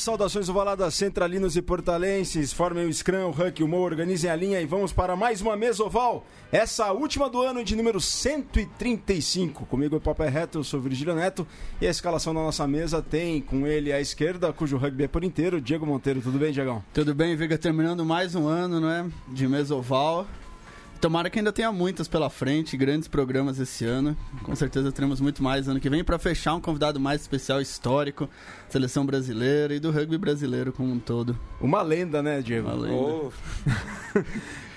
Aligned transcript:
saudações 0.00 0.48
ovaladas 0.48 0.94
centralinos 0.94 1.56
e 1.56 1.62
portalenses. 1.62 2.52
Formem 2.52 2.86
o 2.86 2.92
Scrum, 2.92 3.26
o 3.26 3.30
Huck, 3.30 3.62
o 3.62 3.68
Mo, 3.68 3.78
organizem 3.78 4.30
a 4.30 4.36
linha 4.36 4.60
e 4.60 4.66
vamos 4.66 4.92
para 4.92 5.14
mais 5.14 5.40
uma 5.40 5.56
mesa 5.56 5.84
oval. 5.84 6.26
Essa 6.50 6.90
última 6.92 7.28
do 7.28 7.42
ano 7.42 7.62
de 7.62 7.76
número 7.76 8.00
135. 8.00 9.66
Comigo 9.66 9.94
é 9.94 9.98
o 9.98 10.00
Papai 10.00 10.28
Reto, 10.28 10.58
eu 10.58 10.64
sou 10.64 10.80
Virgílio 10.80 11.14
Neto. 11.14 11.46
E 11.80 11.86
a 11.86 11.90
escalação 11.90 12.34
da 12.34 12.40
nossa 12.40 12.66
mesa 12.66 13.02
tem 13.02 13.40
com 13.40 13.66
ele 13.66 13.92
à 13.92 14.00
esquerda, 14.00 14.52
cujo 14.52 14.76
rugby 14.76 15.04
é 15.04 15.08
por 15.08 15.22
inteiro, 15.22 15.60
Diego 15.60 15.86
Monteiro. 15.86 16.20
Tudo 16.20 16.38
bem, 16.38 16.52
Diegão? 16.52 16.82
Tudo 16.92 17.14
bem, 17.14 17.36
Viga. 17.36 17.56
Terminando 17.56 18.04
mais 18.04 18.34
um 18.34 18.46
ano, 18.48 18.80
né? 18.80 19.10
De 19.28 19.46
mesa 19.46 19.74
oval. 19.74 20.26
Tomara 21.00 21.30
que 21.30 21.38
ainda 21.38 21.50
tenha 21.50 21.72
muitas 21.72 22.06
pela 22.06 22.28
frente, 22.28 22.76
grandes 22.76 23.08
programas 23.08 23.58
esse 23.58 23.86
ano. 23.86 24.14
Com 24.42 24.54
certeza 24.54 24.92
teremos 24.92 25.18
muito 25.18 25.42
mais 25.42 25.66
ano 25.66 25.80
que 25.80 25.88
vem 25.88 26.04
para 26.04 26.18
fechar 26.18 26.54
um 26.54 26.60
convidado 26.60 27.00
mais 27.00 27.22
especial, 27.22 27.58
histórico, 27.58 28.28
seleção 28.68 29.06
brasileira 29.06 29.74
e 29.74 29.80
do 29.80 29.90
rugby 29.90 30.18
brasileiro 30.18 30.74
como 30.74 30.92
um 30.92 30.98
todo. 30.98 31.38
Uma 31.58 31.80
lenda, 31.80 32.22
né, 32.22 32.42
Diego? 32.42 32.68
Uma 32.68 32.76
lenda. 32.76 32.94
Oh. 32.94 33.32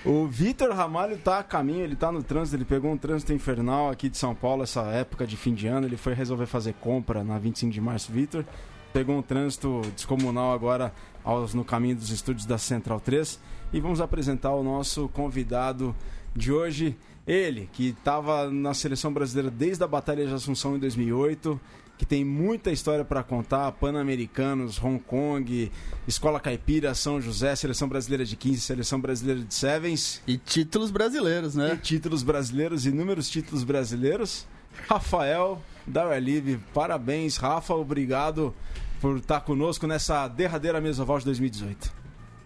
o 0.08 0.26
Vitor 0.26 0.74
Ramalho 0.74 1.18
tá 1.18 1.40
a 1.40 1.42
caminho, 1.42 1.84
ele 1.84 1.94
tá 1.94 2.10
no 2.10 2.22
trânsito, 2.22 2.56
ele 2.56 2.64
pegou 2.64 2.90
um 2.90 2.96
trânsito 2.96 3.34
infernal 3.34 3.90
aqui 3.90 4.08
de 4.08 4.16
São 4.16 4.34
Paulo 4.34 4.62
essa 4.62 4.80
época 4.84 5.26
de 5.26 5.36
fim 5.36 5.52
de 5.52 5.66
ano, 5.66 5.86
ele 5.86 5.98
foi 5.98 6.14
resolver 6.14 6.46
fazer 6.46 6.72
compra 6.80 7.22
na 7.22 7.38
25 7.38 7.70
de 7.70 7.82
março, 7.82 8.10
Vitor. 8.10 8.46
Pegou 8.94 9.18
um 9.18 9.22
trânsito 9.22 9.82
descomunal 9.94 10.54
agora 10.54 10.90
aos, 11.22 11.52
no 11.52 11.64
caminho 11.64 11.96
dos 11.96 12.10
estúdios 12.10 12.46
da 12.46 12.56
Central 12.56 12.98
3 12.98 13.38
e 13.74 13.80
vamos 13.80 14.00
apresentar 14.00 14.52
o 14.52 14.62
nosso 14.62 15.08
convidado 15.08 15.94
de 16.34 16.52
hoje. 16.52 16.96
Ele, 17.26 17.70
que 17.72 17.88
estava 17.88 18.50
na 18.50 18.74
seleção 18.74 19.10
brasileira 19.10 19.50
desde 19.50 19.82
a 19.82 19.86
Batalha 19.86 20.26
de 20.26 20.34
Assunção 20.34 20.76
em 20.76 20.78
2008, 20.78 21.58
que 21.96 22.04
tem 22.04 22.22
muita 22.22 22.70
história 22.70 23.02
para 23.02 23.22
contar: 23.22 23.72
Pan-Americanos, 23.72 24.82
Hong 24.82 24.98
Kong, 24.98 25.72
Escola 26.06 26.38
Caipira, 26.38 26.94
São 26.94 27.20
José, 27.20 27.56
Seleção 27.56 27.88
Brasileira 27.88 28.26
de 28.26 28.36
15, 28.36 28.60
Seleção 28.60 29.00
Brasileira 29.00 29.40
de 29.40 29.54
Sevens. 29.54 30.22
E 30.26 30.36
títulos 30.36 30.90
brasileiros, 30.90 31.54
né? 31.54 31.74
E 31.74 31.76
títulos 31.78 32.22
brasileiros, 32.22 32.84
inúmeros 32.84 33.30
títulos 33.30 33.64
brasileiros. 33.64 34.46
Rafael 34.86 35.62
da 35.86 36.04
Live, 36.04 36.58
parabéns, 36.74 37.36
Rafa, 37.36 37.74
obrigado 37.74 38.54
por 39.00 39.18
estar 39.18 39.40
conosco 39.40 39.86
nessa 39.86 40.26
derradeira 40.28 40.80
mesa 40.80 41.02
oval 41.02 41.18
de 41.20 41.26
2018. 41.26 41.92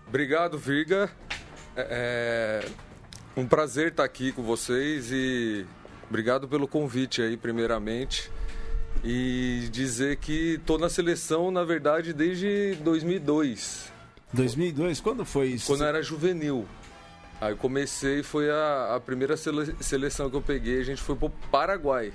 Obrigado, 0.07 0.59
Virga. 0.59 1.11
É, 1.75 2.63
é 2.65 2.88
um 3.39 3.47
prazer 3.47 3.89
estar 3.89 4.03
aqui 4.03 4.33
com 4.33 4.43
vocês 4.43 5.13
e 5.13 5.65
obrigado 6.09 6.49
pelo 6.49 6.67
convite 6.67 7.23
aí, 7.23 7.37
primeiramente. 7.37 8.31
E 9.05 9.69
dizer 9.71 10.17
que 10.17 10.55
estou 10.55 10.77
na 10.77 10.89
seleção, 10.89 11.53
na 11.53 11.63
verdade, 11.63 12.13
desde 12.13 12.75
2002. 12.83 13.93
2002? 14.33 15.01
Quando 15.01 15.25
foi 15.25 15.49
isso? 15.51 15.67
Quando 15.69 15.83
eu 15.83 15.87
era 15.87 16.03
juvenil. 16.03 16.67
Aí 17.41 17.55
comecei, 17.55 18.25
foi 18.25 18.51
a, 18.51 18.97
a 18.97 19.01
primeira 19.01 19.37
sele, 19.37 19.73
seleção 19.81 20.29
que 20.29 20.35
eu 20.35 20.43
peguei, 20.43 20.81
a 20.81 20.85
gente 20.85 21.01
foi 21.01 21.15
pro 21.15 21.31
Paraguai. 21.31 22.13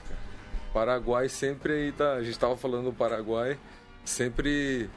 Paraguai 0.74 1.30
sempre 1.30 1.72
aí 1.72 1.92
tá, 1.94 2.16
a 2.16 2.22
gente 2.22 2.34
estava 2.34 2.58
falando 2.58 2.86
do 2.86 2.94
Paraguai, 2.94 3.58
sempre 4.04 4.90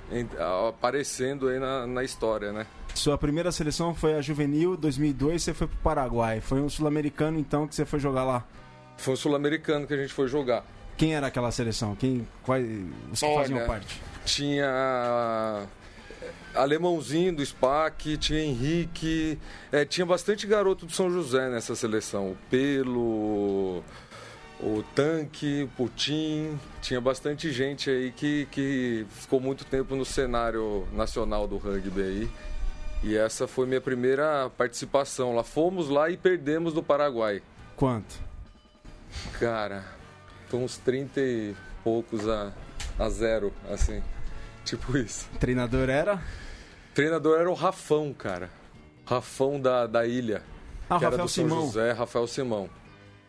aparecendo 0.66 1.46
aí 1.48 1.60
na, 1.60 1.86
na 1.86 2.02
história, 2.02 2.50
né? 2.50 2.66
Sua 2.96 3.18
primeira 3.18 3.52
seleção 3.52 3.94
foi 3.94 4.14
a 4.14 4.22
Juvenil, 4.22 4.74
2002, 4.74 5.42
você 5.42 5.52
foi 5.52 5.66
pro 5.66 5.76
Paraguai. 5.78 6.40
Foi 6.40 6.62
um 6.62 6.68
sul-americano 6.68 7.38
então 7.38 7.68
que 7.68 7.74
você 7.74 7.84
foi 7.84 8.00
jogar 8.00 8.24
lá? 8.24 8.42
Foi 8.96 9.12
um 9.12 9.16
sul-americano 9.16 9.86
que 9.86 9.92
a 9.92 9.98
gente 9.98 10.14
foi 10.14 10.26
jogar. 10.28 10.64
Quem 10.96 11.14
era 11.14 11.26
aquela 11.26 11.50
seleção? 11.50 11.94
Quem, 11.94 12.26
quais, 12.42 12.66
os 13.12 13.20
que 13.20 13.26
Olha, 13.26 13.40
faziam 13.40 13.66
parte? 13.66 14.00
Tinha 14.24 15.66
alemãozinho 16.54 17.36
do 17.36 17.44
SPAC, 17.44 18.16
tinha 18.16 18.40
Henrique, 18.40 19.38
é, 19.70 19.84
tinha 19.84 20.06
bastante 20.06 20.46
garoto 20.46 20.86
do 20.86 20.92
São 20.92 21.10
José 21.10 21.50
nessa 21.50 21.76
seleção. 21.76 22.30
O 22.30 22.36
Pelo, 22.48 23.84
o 24.58 24.82
Tanque, 24.94 25.64
o 25.64 25.68
Putin, 25.68 26.58
tinha 26.80 26.98
bastante 26.98 27.52
gente 27.52 27.90
aí 27.90 28.10
que, 28.10 28.48
que 28.50 29.04
ficou 29.10 29.38
muito 29.38 29.66
tempo 29.66 29.94
no 29.94 30.04
cenário 30.06 30.88
nacional 30.94 31.46
do 31.46 31.58
rugby 31.58 32.00
aí. 32.00 32.30
E 33.06 33.16
essa 33.16 33.46
foi 33.46 33.68
minha 33.68 33.80
primeira 33.80 34.50
participação 34.58 35.32
lá. 35.32 35.44
Fomos 35.44 35.88
lá 35.88 36.10
e 36.10 36.16
perdemos 36.16 36.74
do 36.74 36.82
Paraguai. 36.82 37.40
Quanto? 37.76 38.16
Cara, 39.38 39.84
foi 40.48 40.58
uns 40.58 40.76
30 40.78 41.20
e 41.20 41.54
poucos 41.84 42.28
a, 42.28 42.52
a 42.98 43.08
zero, 43.08 43.52
assim. 43.70 44.02
Tipo 44.66 44.98
isso. 44.98 45.28
Treinador 45.38 45.88
era? 45.88 46.20
Treinador 46.96 47.38
era 47.38 47.48
o 47.48 47.54
Rafão, 47.54 48.12
cara. 48.12 48.50
Rafão 49.04 49.60
da, 49.60 49.86
da 49.86 50.04
ilha. 50.04 50.42
Ah, 50.90 50.98
que 50.98 51.04
Rafael 51.04 51.12
era 51.12 51.22
do 51.22 51.28
São 51.28 51.44
Simão. 51.44 51.66
José, 51.66 51.92
Rafael 51.92 52.26
Simão. 52.26 52.68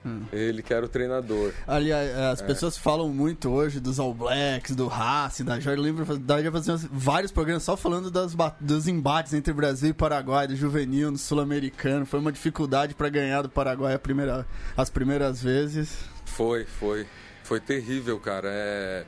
Hum. 0.07 0.23
Ele 0.31 0.61
que 0.61 0.73
era 0.73 0.85
o 0.85 0.89
treinador. 0.89 1.51
Aliás, 1.67 2.15
as 2.17 2.41
é. 2.41 2.45
pessoas 2.45 2.77
falam 2.77 3.09
muito 3.09 3.49
hoje 3.49 3.79
dos 3.79 3.99
All 3.99 4.13
Blacks, 4.13 4.75
do 4.75 4.87
Racing, 4.87 5.43
da 5.43 5.59
Jorge. 5.59 5.81
Lembro 5.81 6.17
da 6.17 6.51
fazer 6.51 6.77
vários 6.91 7.31
programas 7.31 7.63
só 7.63 7.75
falando 7.75 8.09
das, 8.09 8.33
dos 8.59 8.87
embates 8.87 9.33
entre 9.33 9.51
Brasil 9.53 9.89
e 9.89 9.93
Paraguai, 9.93 10.47
do 10.47 10.55
juvenil, 10.55 11.11
no 11.11 11.17
sul-americano. 11.17 12.05
Foi 12.05 12.19
uma 12.19 12.31
dificuldade 12.31 12.95
para 12.95 13.09
ganhar 13.09 13.41
do 13.41 13.49
Paraguai 13.49 13.97
primeira, 13.97 14.47
as 14.75 14.89
primeiras 14.89 15.43
vezes. 15.43 15.97
Foi, 16.25 16.65
foi. 16.65 17.05
Foi 17.43 17.59
terrível, 17.59 18.19
cara. 18.19 18.49
É... 18.49 19.05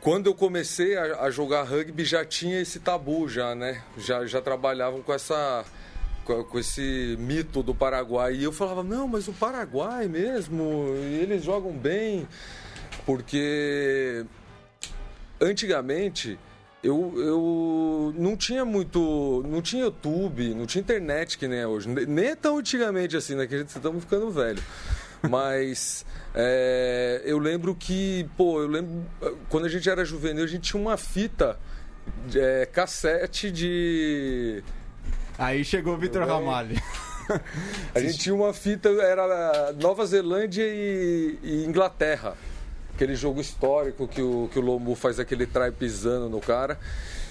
Quando 0.00 0.26
eu 0.26 0.34
comecei 0.34 0.96
a, 0.96 1.22
a 1.22 1.30
jogar 1.30 1.64
rugby 1.64 2.04
já 2.04 2.24
tinha 2.24 2.60
esse 2.60 2.78
tabu 2.78 3.28
já, 3.28 3.54
né? 3.54 3.82
Já, 3.96 4.24
já 4.26 4.40
trabalhavam 4.40 5.02
com 5.02 5.12
essa 5.12 5.64
com 6.44 6.58
esse 6.58 7.16
mito 7.18 7.62
do 7.62 7.74
Paraguai. 7.74 8.34
E 8.34 8.44
eu 8.44 8.52
falava, 8.52 8.82
não, 8.82 9.08
mas 9.08 9.28
o 9.28 9.32
Paraguai 9.32 10.06
mesmo, 10.08 10.94
eles 11.20 11.42
jogam 11.42 11.72
bem. 11.72 12.26
Porque 13.06 14.24
antigamente 15.40 16.38
eu, 16.82 17.12
eu 17.16 18.14
não 18.16 18.36
tinha 18.36 18.64
muito. 18.64 19.44
Não 19.48 19.60
tinha 19.60 19.84
YouTube, 19.84 20.54
não 20.54 20.66
tinha 20.66 20.80
internet 20.80 21.36
que 21.38 21.48
nem 21.48 21.60
é 21.60 21.66
hoje. 21.66 21.88
Nem 21.88 22.26
é 22.26 22.36
tão 22.36 22.58
antigamente 22.58 23.16
assim, 23.16 23.34
né? 23.34 23.46
Que 23.46 23.54
a 23.54 23.58
gente 23.58 23.68
estamos 23.68 24.04
ficando 24.04 24.30
velho. 24.30 24.62
Mas 25.28 26.06
é, 26.34 27.22
eu 27.24 27.38
lembro 27.38 27.74
que, 27.74 28.28
pô, 28.36 28.60
eu 28.60 28.68
lembro. 28.68 29.04
Quando 29.48 29.64
a 29.66 29.68
gente 29.68 29.88
era 29.88 30.04
juvenil, 30.04 30.44
a 30.44 30.46
gente 30.46 30.70
tinha 30.70 30.80
uma 30.80 30.96
fita 30.96 31.58
é, 32.34 32.66
cassete 32.66 33.50
de 33.50 34.62
Aí 35.38 35.64
chegou 35.64 35.94
o 35.94 35.96
Vitor 35.96 36.26
Ramalho. 36.26 36.76
A 37.94 38.00
gente 38.00 38.18
tinha 38.18 38.34
uma 38.34 38.52
fita, 38.52 38.88
era 38.88 39.72
Nova 39.74 40.04
Zelândia 40.04 40.64
e, 40.64 41.38
e, 41.42 41.64
Inglaterra. 41.64 42.36
Aquele 42.94 43.14
jogo 43.14 43.40
histórico 43.40 44.08
que 44.08 44.20
o, 44.20 44.50
que 44.52 44.58
o 44.58 44.62
Lomu 44.62 44.96
faz 44.96 45.20
aquele 45.20 45.46
try 45.46 45.70
pisando 45.70 46.28
no 46.28 46.40
cara. 46.40 46.76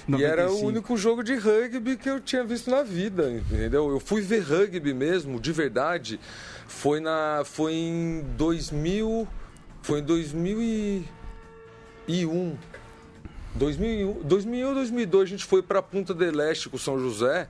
95. 0.08 0.22
E 0.22 0.24
era 0.24 0.50
o 0.50 0.66
único 0.66 0.96
jogo 0.96 1.22
de 1.22 1.36
rugby 1.36 1.98
que 1.98 2.10
eu 2.10 2.22
tinha 2.22 2.46
visto 2.46 2.72
na 2.72 2.82
vida, 2.82 3.30
entendeu? 3.30 3.90
Eu 3.90 4.00
fui 4.00 4.22
ver 4.22 4.40
rugby 4.40 4.94
mesmo, 4.94 5.38
de 5.38 5.52
verdade. 5.52 6.18
Foi 6.66 7.02
na 7.02 7.42
foi 7.44 7.74
em 7.74 8.22
2000, 8.38 9.28
foi 9.82 10.00
em 10.00 10.04
2001. 10.04 12.56
2001, 13.56 14.14
2001 14.24 14.74
2002 14.74 15.24
a 15.24 15.26
gente 15.26 15.44
foi 15.44 15.62
para 15.62 15.82
Punta 15.82 16.14
del 16.14 16.40
Este 16.40 16.70
com 16.70 16.78
São 16.78 16.98
José 16.98 17.50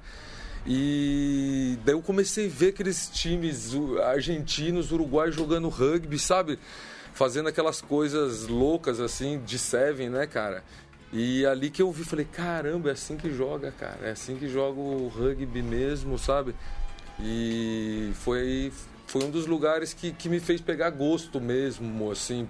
e 0.68 1.80
daí 1.86 1.96
eu 1.96 2.02
comecei 2.02 2.48
a 2.48 2.50
ver 2.50 2.69
aqueles 2.69 3.10
times 3.10 3.72
argentinos, 4.04 4.92
uruguaios 4.92 5.34
jogando 5.34 5.69
rugby, 5.69 6.19
sabe? 6.19 6.60
Fazendo 7.14 7.48
aquelas 7.48 7.81
coisas 7.81 8.48
loucas 8.48 9.00
assim 9.00 9.40
de 9.46 9.58
Seven, 9.58 10.10
né, 10.10 10.28
cara? 10.28 10.64
E 11.14 11.46
ali 11.46 11.69
que 11.69 11.81
eu 11.81 11.90
vi, 11.90 12.04
falei, 12.04 12.25
caramba, 12.25 12.90
é 12.90 12.92
assim 12.92 13.16
que 13.16 13.34
joga, 13.34 13.72
cara. 13.72 14.00
É 14.08 14.12
assim 14.12 14.36
que 14.36 14.50
joga 14.50 14.78
o 14.78 15.08
rugby 15.08 15.64
mesmo, 15.64 16.19
sabe? 16.19 16.54
E 17.18 18.12
foi, 18.16 18.74
foi 19.08 19.24
um 19.24 19.31
dos 19.31 19.48
lugares 19.48 19.94
que, 19.94 20.12
que 20.12 20.28
me 20.28 20.42
fez 20.42 20.60
pegar 20.60 20.90
gosto 20.90 21.40
mesmo, 21.40 22.12
assim, 22.12 22.46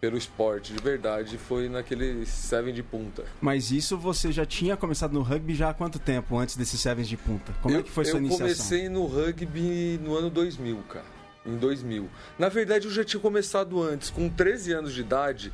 pelo 0.00 0.16
esporte, 0.16 0.72
de 0.72 0.82
verdade, 0.82 1.38
foi 1.38 1.68
naquele 1.68 2.26
Seven 2.26 2.72
de 2.72 2.82
punta. 2.82 3.24
Mas 3.40 3.70
isso 3.70 3.96
você 3.96 4.30
já 4.30 4.44
tinha 4.44 4.76
começado 4.76 5.12
no 5.12 5.22
rugby 5.22 5.54
já 5.54 5.70
há 5.70 5.74
quanto 5.74 5.98
tempo 5.98 6.36
antes 6.36 6.56
desse 6.56 6.76
Seven 6.76 7.04
de 7.04 7.16
punta? 7.16 7.54
Como 7.62 7.74
eu, 7.74 7.80
é 7.80 7.82
que 7.82 7.90
foi 7.90 8.04
sua 8.04 8.18
iniciação? 8.18 8.46
Eu 8.46 8.54
comecei 8.54 8.88
no 8.88 9.06
rugby 9.06 9.98
no 10.02 10.16
ano 10.16 10.30
2000, 10.30 10.78
cara. 10.88 11.16
Em 11.44 11.56
2000. 11.56 12.08
Na 12.38 12.48
verdade, 12.48 12.86
eu 12.86 12.90
já 12.90 13.04
tinha 13.04 13.20
começado 13.20 13.80
antes. 13.80 14.10
Com 14.10 14.28
13 14.28 14.72
anos 14.72 14.92
de 14.92 15.00
idade, 15.00 15.52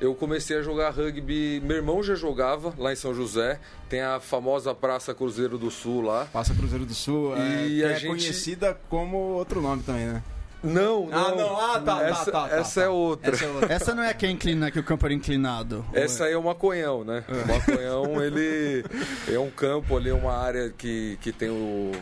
eu 0.00 0.14
comecei 0.14 0.56
a 0.56 0.62
jogar 0.62 0.90
rugby. 0.90 1.60
Meu 1.60 1.76
irmão 1.76 2.02
já 2.02 2.14
jogava 2.14 2.74
lá 2.78 2.92
em 2.92 2.96
São 2.96 3.14
José. 3.14 3.60
Tem 3.88 4.00
a 4.00 4.18
famosa 4.20 4.74
Praça 4.74 5.14
Cruzeiro 5.14 5.58
do 5.58 5.70
Sul 5.70 6.00
lá. 6.00 6.24
Praça 6.26 6.54
Cruzeiro 6.54 6.84
do 6.84 6.94
Sul, 6.94 7.34
e 7.36 7.82
é, 7.82 7.86
a 7.86 7.90
é 7.90 7.94
gente... 7.94 8.08
conhecida 8.08 8.78
como 8.88 9.16
outro 9.16 9.60
nome 9.60 9.82
também, 9.82 10.06
né? 10.06 10.22
Não, 10.64 11.06
não. 11.06 11.12
Ah, 11.12 11.34
não. 11.34 11.60
Ah, 11.60 11.80
tá, 11.80 11.96
tá, 11.96 12.02
essa, 12.08 12.32
tá, 12.32 12.48
tá, 12.48 12.56
essa 12.56 12.80
tá. 12.80 12.86
é 12.86 12.88
outra. 12.88 13.30
Essa 13.32 13.44
é 13.44 13.48
outra. 13.48 13.72
Essa 13.72 13.94
não 13.94 14.02
é 14.02 14.10
a 14.10 14.14
que 14.14 14.26
é 14.26 14.30
inclina, 14.30 14.70
que 14.70 14.78
o 14.78 14.82
campo 14.84 15.04
era 15.06 15.14
inclinado. 15.14 15.84
Essa 15.92 16.24
aí 16.24 16.32
é 16.32 16.36
o 16.36 16.42
Maconhão, 16.42 17.04
né? 17.04 17.22
O 17.28 17.48
Maconhão, 17.52 18.22
ele 18.24 18.84
é 19.32 19.38
um 19.38 19.50
campo 19.50 19.96
ali, 19.96 20.10
uma 20.10 20.36
área 20.36 20.70
que, 20.76 21.18
que 21.20 21.30
tem 21.32 21.50
o- 21.50 21.92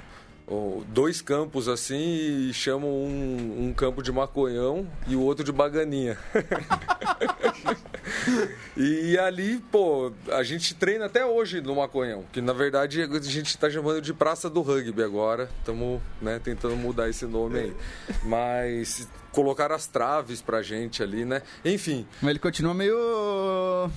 dois 0.89 1.21
campos 1.21 1.69
assim 1.69 2.49
e 2.49 2.53
chamam 2.53 2.91
um, 2.91 3.67
um 3.67 3.73
campo 3.73 4.03
de 4.03 4.13
Maconhão 4.13 4.87
e 5.07 5.17
o 5.17 5.21
outro 5.21 5.45
de 5.45 5.53
Baganinha. 5.53 6.19
e 8.77 9.19
ali, 9.19 9.59
pô, 9.71 10.13
a 10.31 10.43
gente 10.43 10.75
treina 10.75 11.07
até 11.07 11.25
hoje 11.25 11.61
no 11.61 11.77
Maconhão, 11.77 12.25
que 12.33 12.41
na 12.41 12.53
verdade 12.53 13.03
a 13.03 13.21
gente 13.21 13.57
tá 13.57 13.71
chamando 13.71 14.01
de 14.01 14.13
Praça 14.13 14.51
do 14.51 14.63
Rugby 14.63 15.03
agora. 15.03 15.49
Estamos 15.59 16.01
né, 16.21 16.41
tentando 16.43 16.77
mudar 16.77 17.09
esse 17.09 17.27
nome 17.27 17.59
aí. 17.59 17.77
Mas 18.25 19.09
colocaram 19.33 19.75
as 19.75 19.87
traves 19.87 20.43
pra 20.43 20.63
gente 20.63 21.03
ali, 21.03 21.25
né? 21.25 21.43
Enfim, 21.65 22.07
Mas 22.21 22.31
ele 22.31 22.39
continua 22.39 22.75
meio. 22.75 23.91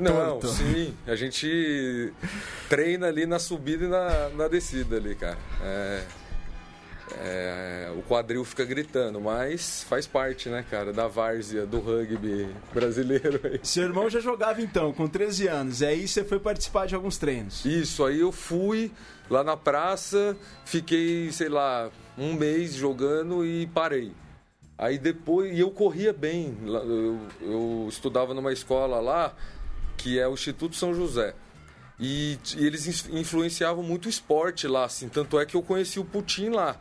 Não, 0.00 0.40
torto. 0.40 0.48
sim. 0.48 0.94
A 1.06 1.14
gente 1.14 2.12
treina 2.68 3.08
ali 3.08 3.26
na 3.26 3.38
subida 3.38 3.84
e 3.84 3.88
na, 3.88 4.28
na 4.30 4.48
descida 4.48 4.96
ali, 4.96 5.14
cara. 5.14 5.38
É, 5.62 6.02
é, 7.18 7.92
o 7.96 8.02
quadril 8.02 8.44
fica 8.44 8.64
gritando, 8.64 9.20
mas 9.20 9.84
faz 9.88 10.06
parte, 10.06 10.48
né, 10.48 10.64
cara, 10.68 10.92
da 10.92 11.08
várzea 11.08 11.66
do 11.66 11.80
rugby 11.80 12.48
brasileiro 12.72 13.40
aí. 13.44 13.60
Seu 13.62 13.84
irmão 13.84 14.08
já 14.08 14.20
jogava 14.20 14.62
então, 14.62 14.92
com 14.92 15.08
13 15.08 15.48
anos. 15.48 15.80
E 15.80 15.86
aí 15.86 16.08
você 16.08 16.24
foi 16.24 16.38
participar 16.38 16.86
de 16.86 16.94
alguns 16.94 17.18
treinos. 17.18 17.64
Isso, 17.64 18.04
aí 18.04 18.20
eu 18.20 18.32
fui 18.32 18.92
lá 19.28 19.42
na 19.42 19.56
praça, 19.56 20.36
fiquei, 20.64 21.30
sei 21.32 21.48
lá, 21.48 21.90
um 22.16 22.34
mês 22.34 22.74
jogando 22.74 23.44
e 23.44 23.66
parei. 23.68 24.12
Aí 24.78 24.98
depois, 24.98 25.52
e 25.54 25.60
eu 25.60 25.70
corria 25.70 26.12
bem, 26.12 26.56
eu, 26.64 27.18
eu 27.42 27.86
estudava 27.88 28.32
numa 28.32 28.50
escola 28.50 28.98
lá, 28.98 29.34
que 30.00 30.18
é 30.18 30.26
o 30.26 30.32
Instituto 30.34 30.74
São 30.76 30.94
José. 30.94 31.34
E, 31.98 32.38
e 32.56 32.66
eles 32.66 32.86
influenciavam 33.10 33.82
muito 33.82 34.06
o 34.06 34.08
esporte 34.08 34.66
lá, 34.66 34.84
assim, 34.84 35.08
tanto 35.08 35.38
é 35.38 35.44
que 35.44 35.54
eu 35.54 35.62
conheci 35.62 36.00
o 36.00 36.04
Putin 36.04 36.48
lá. 36.48 36.76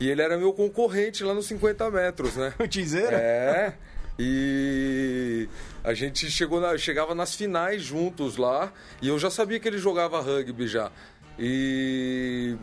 E 0.00 0.08
ele 0.08 0.20
era 0.20 0.36
meu 0.36 0.52
concorrente 0.52 1.22
lá 1.22 1.32
nos 1.32 1.46
50 1.46 1.88
metros, 1.90 2.34
né? 2.36 2.52
O 2.58 2.66
Tizeira? 2.66 3.16
É. 3.16 3.74
E 4.18 5.48
a 5.84 5.94
gente 5.94 6.28
chegou 6.30 6.60
na- 6.60 6.76
chegava 6.76 7.14
nas 7.14 7.36
finais 7.36 7.82
juntos 7.82 8.36
lá 8.36 8.72
e 9.00 9.06
eu 9.08 9.16
já 9.18 9.30
sabia 9.30 9.60
que 9.60 9.68
ele 9.68 9.78
jogava 9.78 10.20
rugby 10.20 10.66
já. 10.66 10.90
E 11.38 12.56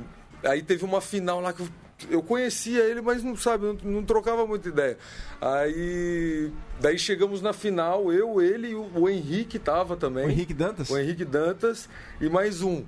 aí 0.44 0.62
teve 0.62 0.84
uma 0.84 1.00
final 1.00 1.40
lá 1.40 1.54
que 1.54 1.62
eu, 1.62 1.70
eu 2.10 2.22
conhecia 2.22 2.84
ele, 2.84 3.02
mas 3.02 3.24
não 3.24 3.36
sabe, 3.36 3.66
não, 3.66 3.74
não 3.84 4.04
trocava 4.04 4.46
muita 4.46 4.70
ideia. 4.70 4.98
Aí 5.42 6.52
daí 6.80 7.00
chegamos 7.00 7.42
na 7.42 7.54
final, 7.54 8.12
eu, 8.12 8.42
ele 8.42 8.70
e 8.70 8.76
o, 8.76 8.90
o 8.96 9.10
Henrique 9.10 9.58
tava 9.58 9.96
também. 9.96 10.26
O 10.26 10.30
Henrique 10.30 10.54
Dantas? 10.54 10.90
O 10.90 10.98
Henrique 10.98 11.26
Dantas 11.26 11.90
e 12.20 12.30
mais 12.30 12.62
um. 12.62 12.84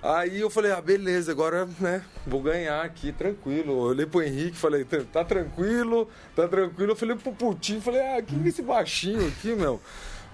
Aí 0.00 0.40
eu 0.40 0.48
falei, 0.48 0.70
ah, 0.70 0.80
beleza, 0.80 1.32
agora, 1.32 1.68
né, 1.80 2.04
vou 2.24 2.40
ganhar 2.40 2.84
aqui, 2.84 3.10
tranquilo. 3.12 3.72
Eu 3.72 3.78
olhei 3.78 4.06
pro 4.06 4.22
Henrique, 4.22 4.56
falei, 4.56 4.84
tá 4.84 4.98
tá 5.12 5.24
tranquilo, 5.24 6.08
tá 6.36 6.46
tranquilo. 6.46 6.92
Eu 6.92 6.96
falei 6.96 7.16
pro 7.16 7.32
Putinho, 7.32 7.80
falei, 7.80 8.00
ah, 8.00 8.22
quem 8.22 8.44
é 8.44 8.48
esse 8.48 8.62
baixinho 8.62 9.26
aqui, 9.26 9.54
meu? 9.54 9.80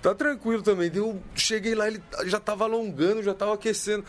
Tá 0.03 0.15
tranquilo 0.15 0.63
também. 0.63 0.91
Eu 0.95 1.19
cheguei 1.35 1.75
lá, 1.75 1.89
ele 1.89 2.03
já 2.27 2.39
tava 2.39 2.65
alongando, 2.65 3.23
já 3.23 3.33
tava 3.33 3.55
aquecendo. 3.55 4.05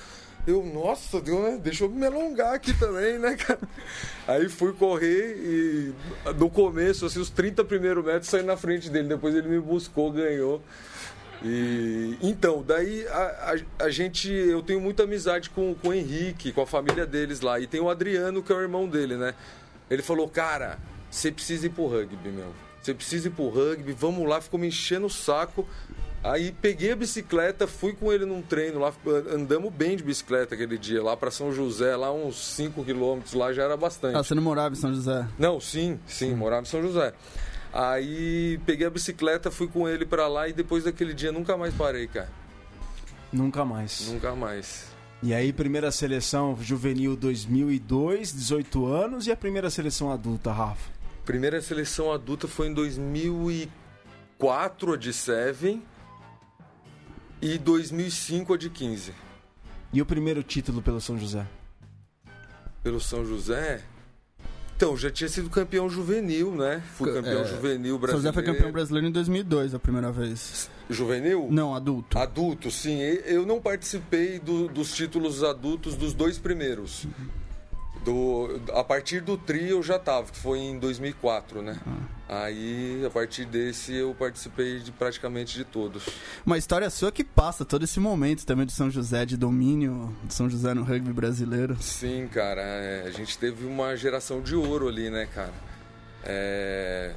Eu, 0.48 0.64
nossa, 0.64 1.20
deu, 1.20 1.42
né? 1.42 1.60
Deixa 1.62 1.86
eu 1.86 1.90
me 1.90 2.06
alongar 2.06 2.54
aqui 2.54 2.72
também, 2.78 3.18
né, 3.18 3.36
cara? 3.36 3.60
Aí 4.28 4.48
fui 4.48 4.74
correr 4.74 5.36
e 5.38 5.94
no 6.38 6.50
começo, 6.50 7.06
assim, 7.06 7.20
os 7.20 7.32
30 7.32 7.64
primeiros 7.64 8.06
metros 8.06 8.28
saí 8.28 8.44
na 8.44 8.56
frente 8.56 8.90
dele. 8.90 9.08
Depois 9.08 9.34
ele 9.34 9.48
me 9.48 9.60
buscou, 9.60 10.12
ganhou. 10.12 10.62
E 11.44 12.18
então, 12.22 12.64
daí 12.66 13.08
a, 13.08 13.56
a, 13.80 13.86
a 13.86 13.90
gente, 13.90 14.32
eu 14.32 14.62
tenho 14.62 14.80
muita 14.80 15.04
amizade 15.04 15.50
com, 15.50 15.74
com 15.76 15.90
o 15.90 15.94
Henrique, 15.94 16.52
com 16.52 16.62
a 16.62 16.68
família 16.68 17.06
deles 17.06 17.42
lá. 17.42 17.60
E 17.60 17.66
tem 17.66 17.82
o 17.82 17.90
Adriano, 17.90 18.44
que 18.44 18.52
é 18.52 18.56
o 18.56 18.62
irmão 18.62 18.88
dele, 18.88 19.18
né? 19.18 19.34
Ele 19.90 20.02
falou, 20.02 20.30
cara, 20.30 20.78
você 21.10 21.32
precisa 21.32 21.66
ir 21.66 21.72
pro 21.72 21.88
rugby, 21.88 22.30
meu. 22.30 22.54
Você 22.82 22.94
precisa 22.94 23.28
ir 23.28 23.32
pro 23.32 23.50
rugby, 23.50 23.94
vamos 23.94 24.28
lá, 24.30 24.40
ficou 24.40 24.60
me 24.60 24.68
enchendo 24.68 25.08
o 25.08 25.10
saco. 25.10 25.68
Aí 26.26 26.52
peguei 26.52 26.92
a 26.92 26.96
bicicleta, 26.96 27.68
fui 27.68 27.94
com 27.94 28.12
ele 28.12 28.26
num 28.26 28.42
treino 28.42 28.80
lá, 28.80 28.92
andamos 29.32 29.72
bem 29.72 29.96
de 29.96 30.02
bicicleta 30.02 30.56
aquele 30.56 30.76
dia, 30.76 31.04
lá 31.04 31.16
para 31.16 31.30
São 31.30 31.54
José, 31.54 31.96
lá 31.96 32.12
uns 32.12 32.36
5 32.56 32.84
quilômetros, 32.84 33.34
lá 33.34 33.54
já 33.54 33.62
era 33.62 33.78
bastante. 33.78 34.18
Ah, 34.18 34.24
você 34.24 34.34
não 34.34 34.42
morava 34.42 34.74
em 34.74 34.78
São 34.78 34.92
José? 34.92 35.28
Não, 35.38 35.60
sim, 35.60 36.00
sim, 36.08 36.34
morava 36.34 36.64
em 36.64 36.66
São 36.66 36.82
José. 36.82 37.14
Aí 37.72 38.60
peguei 38.66 38.88
a 38.88 38.90
bicicleta, 38.90 39.52
fui 39.52 39.68
com 39.68 39.88
ele 39.88 40.04
pra 40.04 40.28
lá 40.28 40.48
e 40.48 40.54
depois 40.54 40.86
daquele 40.86 41.14
dia 41.14 41.32
nunca 41.32 41.56
mais 41.56 41.76
parei, 41.76 42.08
cara. 42.08 42.32
Nunca 43.32 43.64
mais. 43.64 44.10
Nunca 44.10 44.34
mais. 44.34 44.86
E 45.22 45.32
aí, 45.32 45.54
primeira 45.54 45.92
seleção 45.92 46.58
juvenil 46.60 47.16
2002, 47.16 48.34
18 48.34 48.88
anos. 48.88 49.28
E 49.28 49.32
a 49.32 49.38
primeira 49.38 49.70
seleção 49.70 50.12
adulta, 50.12 50.52
Rafa? 50.52 50.90
Primeira 51.24 51.62
seleção 51.62 52.12
adulta 52.12 52.48
foi 52.48 52.66
em 52.68 52.74
2004, 52.74 54.94
a 54.94 54.98
de 54.98 55.14
Seven, 55.14 55.84
e 57.46 57.58
2005, 57.58 58.54
a 58.54 58.58
de 58.58 58.70
15. 58.70 59.14
E 59.94 60.02
o 60.02 60.06
primeiro 60.06 60.42
título 60.44 60.82
pelo 60.82 61.00
São 61.00 61.18
José? 61.18 61.46
Pelo 62.84 63.00
São 63.00 63.26
José. 63.26 63.84
Então, 64.76 64.98
já 64.98 65.10
tinha 65.10 65.30
sido 65.30 65.50
campeão 65.50 65.90
juvenil, 65.90 66.52
né? 66.54 66.84
Fui 66.96 67.14
campeão 67.14 67.42
É, 67.42 67.46
juvenil 67.46 67.92
São 67.94 68.00
brasileiro. 68.00 68.18
José 68.18 68.32
foi 68.34 68.44
campeão 68.44 68.72
brasileiro 68.74 69.08
em 69.08 69.12
2002, 69.12 69.74
a 69.74 69.80
primeira 69.80 70.12
vez. 70.12 70.70
Juvenil? 70.90 71.48
Não, 71.50 71.74
adulto. 71.74 72.18
Adulto, 72.20 72.70
sim. 72.70 73.00
Eu 73.00 73.46
não 73.46 73.62
participei 73.62 74.38
do- 74.38 74.68
dos 74.68 74.94
títulos 74.94 75.44
adultos 75.44 75.96
dos 75.96 76.14
dois 76.14 76.38
primeiros. 76.38 77.08
Do, 78.06 78.62
a 78.72 78.84
partir 78.84 79.20
do 79.20 79.36
tri 79.36 79.70
eu 79.70 79.82
já 79.82 79.98
tava, 79.98 80.32
que 80.32 80.38
foi 80.38 80.60
em 80.60 80.78
2004, 80.78 81.64
né? 81.64 81.76
Aí, 82.30 83.04
a 83.04 83.10
partir 83.10 83.46
desse, 83.46 83.96
eu 83.96 84.14
participei 84.14 84.80
de 84.80 84.92
praticamente 84.92 85.58
de 85.58 85.66
todos. 85.66 86.04
Uma 86.46 86.56
história 86.58 86.88
sua 86.92 87.12
que 87.12 87.24
passa 87.24 87.66
todo 87.66 87.84
esse 87.84 88.00
momento 88.00 88.46
também 88.46 88.66
de 88.68 88.74
São 88.74 88.92
José, 88.92 89.26
de 89.26 89.36
domínio 89.36 90.16
de 90.24 90.34
São 90.36 90.48
José 90.48 90.74
no 90.76 90.84
rugby 90.84 91.12
brasileiro. 91.12 91.76
Sim, 91.82 92.28
cara, 92.32 92.62
é, 92.62 93.06
a 93.08 93.12
gente 93.12 93.38
teve 93.40 93.66
uma 93.66 93.96
geração 93.96 94.40
de 94.40 94.56
ouro 94.56 94.88
ali, 94.88 95.10
né, 95.10 95.28
cara? 95.34 95.54
É, 96.24 97.14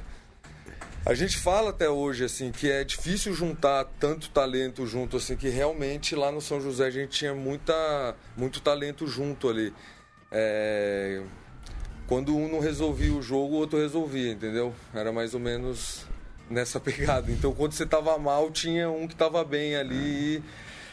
A 1.05 1.13
gente 1.13 1.37
fala 1.37 1.69
até 1.69 1.89
hoje, 1.89 2.23
assim, 2.25 2.51
que 2.51 2.69
é 2.69 2.83
difícil 2.83 3.33
juntar 3.33 3.85
tanto 3.99 4.29
talento 4.29 4.85
junto, 4.85 5.17
assim, 5.17 5.35
que 5.35 5.49
realmente 5.49 6.15
lá 6.15 6.31
no 6.31 6.41
São 6.41 6.59
José 6.59 6.85
a 6.87 6.91
gente 6.91 7.09
tinha 7.11 7.33
muita, 7.33 8.15
muito 8.35 8.59
talento 8.59 9.07
junto 9.07 9.49
ali. 9.49 9.73
É, 10.31 11.21
Quando 12.07 12.35
um 12.35 12.47
não 12.47 12.59
resolvia 12.59 13.13
o 13.13 13.21
jogo, 13.21 13.55
o 13.55 13.57
outro 13.57 13.79
resolvia, 13.79 14.31
entendeu? 14.31 14.73
Era 14.93 15.11
mais 15.11 15.33
ou 15.33 15.39
menos 15.39 16.05
nessa 16.49 16.79
pegada. 16.81 17.31
Então, 17.31 17.53
quando 17.53 17.73
você 17.73 17.85
tava 17.85 18.17
mal, 18.17 18.51
tinha 18.51 18.89
um 18.89 19.07
que 19.07 19.15
tava 19.15 19.43
bem 19.43 19.75
ali 19.75 20.43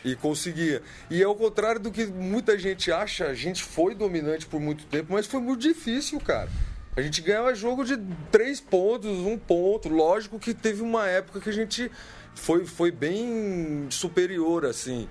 e, 0.04 0.10
e 0.12 0.16
conseguia. 0.16 0.82
E 1.10 1.22
ao 1.22 1.34
contrário 1.34 1.80
do 1.80 1.90
que 1.90 2.06
muita 2.06 2.58
gente 2.58 2.90
acha, 2.90 3.26
a 3.26 3.34
gente 3.34 3.62
foi 3.62 3.94
dominante 3.94 4.46
por 4.46 4.60
muito 4.60 4.84
tempo, 4.86 5.12
mas 5.12 5.26
foi 5.26 5.40
muito 5.40 5.60
difícil, 5.60 6.20
cara. 6.20 6.48
A 6.96 7.02
gente 7.02 7.20
ganhava 7.20 7.54
jogo 7.54 7.84
de 7.84 7.98
três 8.32 8.58
pontos, 8.58 9.18
um 9.18 9.36
ponto. 9.36 9.86
Lógico 9.90 10.38
que 10.38 10.54
teve 10.54 10.80
uma 10.80 11.06
época 11.06 11.40
que 11.40 11.50
a 11.50 11.52
gente 11.52 11.90
foi, 12.34 12.64
foi 12.64 12.90
bem 12.90 13.86
superior, 13.90 14.64
assim. 14.64 15.06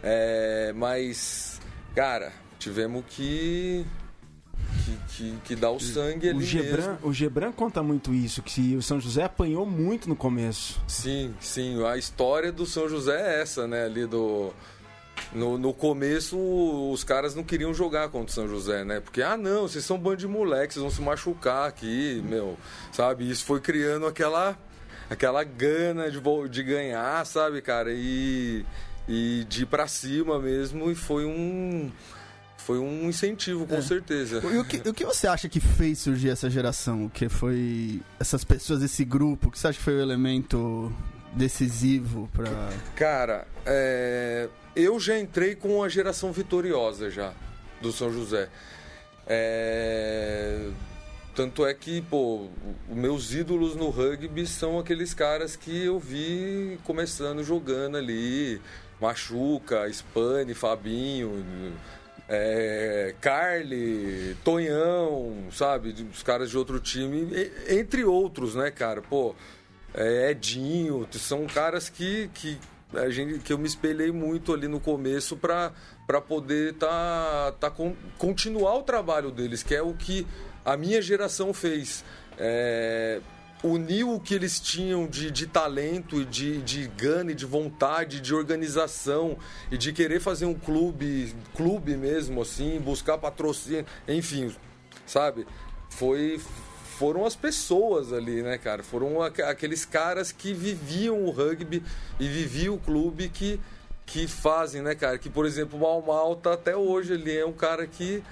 É, 0.00 0.72
mas, 0.76 1.60
cara, 1.92 2.32
tivemos 2.64 3.04
que, 3.08 3.84
que, 4.84 4.98
que, 5.16 5.38
que 5.44 5.56
dar 5.56 5.70
o 5.70 5.78
sangue 5.78 6.30
ali 6.30 6.38
O 6.38 6.42
Gebran, 6.46 6.88
mesmo. 6.92 6.98
o 7.02 7.12
Gebran 7.12 7.52
conta 7.52 7.82
muito 7.82 8.12
isso, 8.14 8.42
que 8.42 8.74
o 8.74 8.82
São 8.82 8.98
José 8.98 9.24
apanhou 9.24 9.66
muito 9.66 10.08
no 10.08 10.16
começo. 10.16 10.80
Sim, 10.88 11.34
sim. 11.40 11.84
A 11.84 11.98
história 11.98 12.50
do 12.50 12.64
São 12.64 12.88
José 12.88 13.20
é 13.20 13.42
essa, 13.42 13.66
né? 13.68 13.84
Ali 13.84 14.06
do. 14.06 14.52
No, 15.32 15.56
no 15.58 15.72
começo, 15.72 16.36
os 16.92 17.04
caras 17.04 17.34
não 17.34 17.44
queriam 17.44 17.72
jogar 17.72 18.08
contra 18.08 18.30
o 18.30 18.34
São 18.34 18.48
José, 18.48 18.84
né? 18.84 18.98
Porque, 19.00 19.22
ah, 19.22 19.36
não, 19.36 19.62
vocês 19.68 19.84
são 19.84 19.96
um 19.96 20.00
bando 20.00 20.16
de 20.16 20.26
moleques, 20.26 20.74
vocês 20.74 20.82
vão 20.82 20.90
se 20.90 21.00
machucar 21.02 21.68
aqui, 21.68 22.20
meu. 22.28 22.56
Sabe? 22.92 23.28
Isso 23.30 23.44
foi 23.44 23.60
criando 23.60 24.06
aquela, 24.06 24.58
aquela 25.08 25.44
gana 25.44 26.10
de, 26.10 26.20
de 26.50 26.62
ganhar, 26.62 27.24
sabe, 27.26 27.62
cara? 27.62 27.90
E, 27.92 28.64
e 29.08 29.44
de 29.48 29.62
ir 29.62 29.66
pra 29.66 29.86
cima 29.86 30.38
mesmo. 30.40 30.90
E 30.90 30.94
foi 30.94 31.24
um. 31.24 31.92
Foi 32.64 32.78
um 32.78 33.10
incentivo, 33.10 33.66
com 33.66 33.82
certeza. 33.82 34.40
E 34.42 34.56
o 34.56 34.64
que, 34.64 34.88
o 34.88 34.94
que 34.94 35.04
você 35.04 35.26
acha 35.26 35.50
que 35.50 35.60
fez 35.60 35.98
surgir 35.98 36.30
essa 36.30 36.48
geração? 36.48 37.04
O 37.04 37.10
que 37.10 37.28
foi 37.28 38.00
essas 38.18 38.42
pessoas, 38.42 38.82
esse 38.82 39.04
grupo? 39.04 39.48
O 39.48 39.50
que 39.50 39.58
você 39.58 39.68
acha 39.68 39.78
que 39.78 39.84
foi 39.84 39.94
o 39.94 40.00
elemento 40.00 40.90
decisivo 41.34 42.26
pra. 42.32 42.70
Cara, 42.96 43.46
é, 43.66 44.48
eu 44.74 44.98
já 44.98 45.18
entrei 45.18 45.54
com 45.54 45.82
a 45.82 45.90
geração 45.90 46.32
vitoriosa 46.32 47.10
já 47.10 47.34
do 47.82 47.92
São 47.92 48.10
José. 48.10 48.48
É, 49.26 50.70
tanto 51.34 51.66
é 51.66 51.74
que, 51.74 52.00
pô, 52.00 52.48
os 52.88 52.96
meus 52.96 53.34
ídolos 53.34 53.76
no 53.76 53.90
rugby 53.90 54.46
são 54.46 54.78
aqueles 54.78 55.12
caras 55.12 55.54
que 55.54 55.84
eu 55.84 55.98
vi 55.98 56.78
começando 56.82 57.44
jogando 57.44 57.98
ali. 57.98 58.58
Machuca, 58.98 59.86
Spani, 59.90 60.54
Fabinho, 60.54 61.44
é, 62.28 63.14
Carly, 63.20 64.36
Tonhão, 64.42 65.48
sabe? 65.50 65.94
Os 66.12 66.22
caras 66.22 66.50
de 66.50 66.56
outro 66.56 66.80
time, 66.80 67.28
entre 67.68 68.04
outros, 68.04 68.54
né, 68.54 68.70
cara? 68.70 69.02
Pô, 69.02 69.34
é, 69.92 70.30
Edinho, 70.30 71.06
são 71.12 71.46
caras 71.46 71.88
que, 71.88 72.30
que, 72.34 72.58
a 72.94 73.10
gente, 73.10 73.38
que 73.40 73.52
eu 73.52 73.58
me 73.58 73.66
espelhei 73.66 74.10
muito 74.10 74.52
ali 74.52 74.68
no 74.68 74.80
começo 74.80 75.36
para 75.36 75.72
poder 76.26 76.74
tá, 76.74 77.54
tá 77.60 77.72
continuar 78.18 78.76
o 78.76 78.82
trabalho 78.82 79.30
deles, 79.30 79.62
que 79.62 79.74
é 79.74 79.82
o 79.82 79.94
que 79.94 80.26
a 80.64 80.76
minha 80.76 81.02
geração 81.02 81.52
fez. 81.52 82.04
É, 82.38 83.20
uniu 83.64 84.14
o 84.14 84.20
que 84.20 84.34
eles 84.34 84.60
tinham 84.60 85.06
de, 85.06 85.30
de 85.30 85.46
talento 85.46 86.22
de, 86.22 86.60
de 86.60 86.86
gana 86.88 87.34
de 87.34 87.46
vontade, 87.46 88.20
de 88.20 88.34
organização 88.34 89.38
e 89.70 89.78
de 89.78 89.90
querer 89.90 90.20
fazer 90.20 90.44
um 90.44 90.52
clube, 90.52 91.34
clube 91.56 91.96
mesmo, 91.96 92.42
assim, 92.42 92.78
buscar 92.78 93.16
patrocínio, 93.16 93.86
enfim, 94.06 94.54
sabe? 95.06 95.46
Foi, 95.88 96.38
foram 96.98 97.24
as 97.24 97.34
pessoas 97.34 98.12
ali, 98.12 98.42
né, 98.42 98.58
cara? 98.58 98.82
Foram 98.82 99.22
aqueles 99.22 99.86
caras 99.86 100.30
que 100.30 100.52
viviam 100.52 101.24
o 101.24 101.30
rugby 101.30 101.82
e 102.20 102.28
viviam 102.28 102.74
o 102.74 102.78
clube 102.78 103.30
que, 103.30 103.58
que 104.04 104.28
fazem, 104.28 104.82
né, 104.82 104.94
cara? 104.94 105.16
Que, 105.16 105.30
por 105.30 105.46
exemplo, 105.46 105.78
o 105.78 105.82
Mal 105.82 106.02
Malta 106.02 106.52
até 106.52 106.76
hoje 106.76 107.14
ele 107.14 107.34
é 107.34 107.46
um 107.46 107.52
cara 107.52 107.86
que 107.86 108.22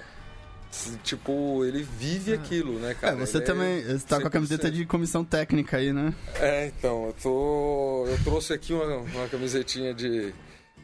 tipo, 1.02 1.64
ele 1.64 1.82
vive 1.82 2.32
aquilo, 2.32 2.78
né, 2.78 2.94
cara? 2.94 3.14
É, 3.14 3.18
você 3.18 3.38
ele 3.38 3.44
também 3.44 3.84
é 3.84 3.92
está 3.92 4.20
com 4.20 4.26
a 4.26 4.30
camiseta 4.30 4.70
de 4.70 4.86
comissão 4.86 5.24
técnica 5.24 5.76
aí, 5.76 5.92
né? 5.92 6.14
É, 6.36 6.66
então, 6.66 7.06
eu 7.06 7.12
tô. 7.22 8.06
Eu 8.08 8.18
trouxe 8.24 8.52
aqui 8.52 8.72
uma, 8.72 8.96
uma 8.96 9.28
camisetinha 9.28 9.92
de, 9.92 10.32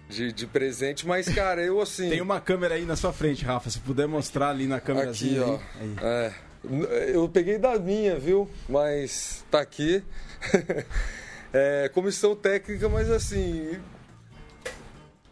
de, 0.08 0.32
de, 0.32 0.46
presente, 0.46 1.06
mas, 1.06 1.28
cara, 1.28 1.62
eu 1.62 1.80
assim. 1.80 2.10
Tem 2.10 2.20
uma 2.20 2.40
câmera 2.40 2.74
aí 2.74 2.84
na 2.84 2.96
sua 2.96 3.12
frente, 3.12 3.44
Rafa. 3.44 3.70
Se 3.70 3.78
puder 3.80 4.06
mostrar 4.06 4.50
ali 4.50 4.66
na 4.66 4.80
câmera 4.80 5.10
Aqui, 5.10 5.38
ó. 5.38 5.58
Aí. 5.80 5.96
É. 6.02 6.32
Eu 7.14 7.28
peguei 7.28 7.56
da 7.56 7.78
minha, 7.78 8.18
viu? 8.18 8.48
Mas 8.68 9.44
tá 9.50 9.60
aqui. 9.60 10.02
é, 11.52 11.88
comissão 11.94 12.34
técnica, 12.36 12.88
mas 12.88 13.10
assim, 13.10 13.78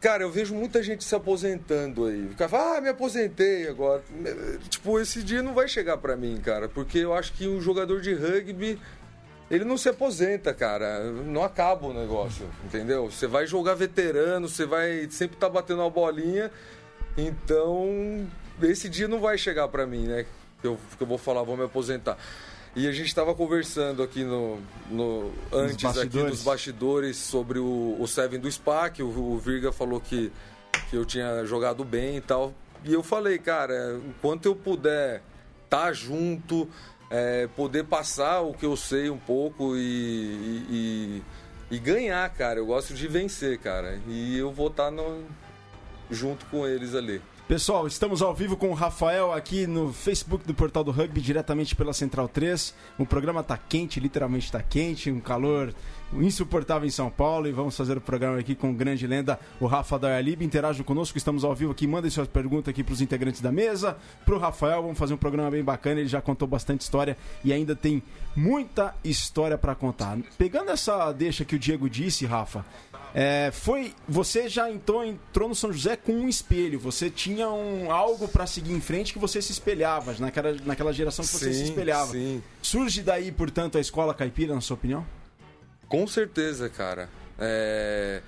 Cara, 0.01 0.23
eu 0.23 0.31
vejo 0.31 0.55
muita 0.55 0.83
gente 0.83 1.03
se 1.05 1.15
aposentando 1.15 2.05
aí. 2.05 2.27
O 2.27 2.49
fala, 2.49 2.77
ah, 2.77 2.81
me 2.81 2.89
aposentei 2.89 3.67
agora. 3.69 4.03
Tipo, 4.69 5.01
esse 5.01 5.23
dia 5.23 5.43
não 5.43 5.55
vai 5.55 5.67
chegar 5.67 5.97
para 5.97 6.17
mim, 6.17 6.39
cara, 6.43 6.69
porque 6.69 6.99
eu 6.99 7.15
acho 7.15 7.33
que 7.33 7.49
um 7.49 7.61
jogador 7.61 8.01
de 8.03 8.13
rugby, 8.13 8.79
ele 9.51 9.65
não 9.65 9.79
se 9.79 9.89
aposenta, 9.89 10.53
cara. 10.53 11.05
Não 11.11 11.43
acaba 11.43 11.87
o 11.87 11.95
negócio, 11.95 12.47
entendeu? 12.65 13.11
Você 13.11 13.27
vai 13.27 13.47
jogar 13.47 13.75
veterano, 13.75 14.49
você 14.49 14.67
vai 14.67 15.09
sempre 15.11 15.37
estar 15.37 15.47
tá 15.47 15.53
batendo 15.53 15.83
a 15.83 15.89
bolinha. 15.89 16.51
Então, 17.17 18.27
esse 18.63 18.91
dia 18.91 19.09
não 19.09 19.19
vai 19.19 19.39
chegar 19.39 19.69
para 19.69 19.87
mim, 19.87 20.07
né? 20.07 20.27
Eu, 20.63 20.79
eu 21.01 21.07
vou 21.07 21.19
falar, 21.19 21.43
vou 21.43 21.57
me 21.57 21.65
aposentar. 21.65 22.19
E 22.77 22.87
a 22.87 22.93
gente 22.93 23.07
estava 23.07 23.35
conversando 23.35 24.03
aqui 24.03 24.23
no, 24.23 24.61
no 24.91 25.33
antes 25.51 25.97
aqui 25.97 26.23
dos 26.23 26.43
bastidores 26.43 27.17
sobre 27.17 27.59
o, 27.59 27.97
o 27.99 28.07
Seven 28.07 28.39
do 28.39 28.53
Spa, 28.53 28.91
que 28.91 29.03
o, 29.03 29.09
o 29.09 29.39
Virga 29.39 29.73
falou 29.73 29.99
que, 29.99 30.31
que 30.91 30.95
eu 30.95 31.07
tinha 31.07 31.43
jogado 31.47 31.83
bem 31.87 32.19
e 32.19 32.21
tal. 32.21 32.53
E 32.85 32.93
eu 32.93 33.03
falei, 33.03 33.39
cara, 33.39 33.99
enquanto 34.07 34.45
eu 34.45 34.55
puder 34.55 35.23
estar 35.65 35.87
tá 35.87 35.93
junto, 35.95 36.69
é, 37.11 37.49
poder 37.57 37.85
passar 37.85 38.43
o 38.43 38.53
que 38.53 38.67
eu 38.67 38.77
sei 38.77 39.09
um 39.09 39.17
pouco 39.19 39.75
e, 39.75 40.67
e, 40.69 41.23
e, 41.71 41.79
ganhar, 41.79 42.29
cara. 42.35 42.61
Eu 42.61 42.67
gosto 42.67 42.93
de 42.93 43.09
vencer, 43.09 43.59
cara. 43.59 43.99
E 44.07 44.37
eu 44.37 44.53
vou 44.53 44.69
estar 44.69 44.85
tá 44.85 44.91
no, 44.91 45.25
junto 46.11 46.45
com 46.47 46.67
eles 46.67 46.95
ali. 46.95 47.23
Pessoal, 47.49 47.87
estamos 47.87 48.23
ao 48.23 48.35
vivo 48.35 48.57
com 48.57 48.71
o 48.71 48.75
Rafael 48.75 49.33
aqui 49.33 49.69
no 49.69 49.93
Facebook 49.93 50.45
do 50.45 50.53
Portal 50.53 50.83
do 50.83 50.91
Rugby, 50.91 51.21
diretamente 51.21 51.77
pela 51.77 51.93
Central 51.93 52.29
3. 52.29 52.75
O 52.99 53.07
programa 53.07 53.41
está 53.41 53.57
quente, 53.57 54.01
literalmente 54.01 54.47
está 54.47 54.61
quente, 54.61 55.13
um 55.13 55.21
calor 55.21 55.73
insuportável 56.15 56.87
em 56.87 56.91
São 56.91 57.11
Paulo. 57.11 57.49
E 57.49 57.53
vamos 57.53 57.77
fazer 57.77 57.97
o 57.97 58.01
programa 58.01 58.39
aqui 58.39 58.55
com 58.55 58.73
grande 58.75 59.07
lenda, 59.07 59.39
o 59.61 59.67
Rafa 59.67 59.99
Dayalib. 59.99 60.43
Interage 60.43 60.83
conosco, 60.83 61.19
estamos 61.19 61.45
ao 61.45 61.55
vivo 61.55 61.73
aqui. 61.73 61.87
Mandem 61.87 62.11
suas 62.11 62.29
perguntas 62.29 62.69
aqui 62.71 62.83
para 62.83 62.93
os 62.93 63.01
integrantes 63.01 63.41
da 63.41 63.53
mesa. 63.53 63.97
Para 64.25 64.35
o 64.35 64.39
Rafael, 64.39 64.83
vamos 64.83 64.99
fazer 64.99 65.15
um 65.15 65.19
programa 65.19 65.51
bem 65.51 65.65
bacana. 65.65 66.01
Ele 66.01 66.09
já 66.09 66.21
contou 66.21 66.47
bastante 66.47 66.83
história 66.83 67.17
e 67.45 67.53
ainda 67.53 67.75
tem 67.75 68.03
muita 68.35 68.95
história 69.05 69.59
para 69.59 69.75
contar. 69.75 70.19
Pegando 70.39 70.71
essa 70.71 71.13
deixa 71.13 71.45
que 71.45 71.57
o 71.57 71.59
Diego 71.59 71.89
disse, 71.89 72.27
Rafa, 72.27 72.65
é, 73.19 73.51
foi 73.51 73.95
você 74.07 74.47
já 74.47 74.71
entrou, 74.71 75.03
entrou 75.03 75.49
no 75.49 75.55
São 75.55 75.73
José 75.73 75.97
com 75.97 76.13
um 76.13 76.29
espelho. 76.29 76.79
Você 76.81 77.09
tinha 77.09 77.49
um 77.49 77.91
algo 77.91 78.29
para 78.29 78.47
seguir 78.47 78.75
em 78.75 78.81
frente 78.81 79.13
que 79.15 79.19
você 79.19 79.41
se 79.41 79.53
espelhava 79.53 80.15
naquela, 80.19 80.55
naquela 80.67 80.93
geração 80.93 81.25
que 81.25 81.31
você 81.31 81.51
sim, 81.51 81.61
se 81.61 81.65
espelhava. 81.71 82.13
Sim. 82.13 82.43
Surge 82.61 83.03
daí, 83.03 83.33
portanto, 83.33 83.79
a 83.79 83.81
escola 83.81 84.13
caipira, 84.13 84.55
na 84.55 84.61
sua 84.61 84.75
opinião? 84.75 85.07
Com 85.89 86.07
certeza, 86.07 86.69
cara. 86.69 87.09
É... 87.39 88.23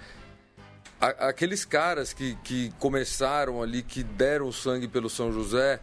Aqueles 1.00 1.64
caras 1.64 2.12
que, 2.12 2.36
que 2.42 2.72
começaram 2.78 3.62
ali, 3.62 3.82
que 3.82 4.02
deram 4.02 4.50
sangue 4.50 4.88
pelo 4.88 5.08
São 5.08 5.32
José, 5.32 5.80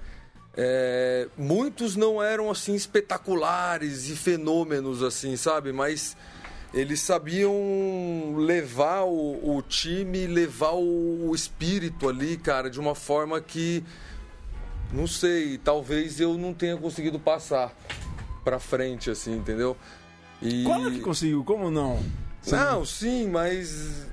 é... 0.56 1.28
muitos 1.38 1.96
não 1.96 2.22
eram 2.22 2.52
assim 2.52 2.76
espetaculares 2.76 4.10
e 4.10 4.16
fenômenos 4.16 5.02
assim, 5.02 5.38
sabe? 5.38 5.72
Mas 5.72 6.18
eles 6.76 7.00
sabiam 7.00 8.36
levar 8.36 9.04
o, 9.04 9.56
o 9.58 9.62
time, 9.62 10.28
levar 10.28 10.74
o, 10.74 11.30
o, 11.30 11.34
espírito 11.34 12.10
ali, 12.10 12.36
cara, 12.36 12.70
de 12.70 12.78
uma 12.82 12.94
forma 12.94 13.40
que, 13.40 13.82
não 14.92 15.08
sei, 15.08 15.58
talvez 15.58 16.20
eu 16.20 16.38
não 16.38 16.54
tenha 16.54 16.76
conseguido 16.76 17.18
passar 17.18 17.74
pra 18.44 18.60
frente, 18.60 19.10
assim, 19.10 19.38
entendeu? 19.38 19.78
E... 20.42 20.64
Como 20.64 20.88
é 20.88 20.92
que 20.92 21.00
conseguiu? 21.00 21.44
Como 21.44 21.72
não? 21.72 22.04
Você 22.42 22.56
não, 22.56 22.80
não, 22.80 22.86
sim, 22.86 23.28
mas 23.28 24.06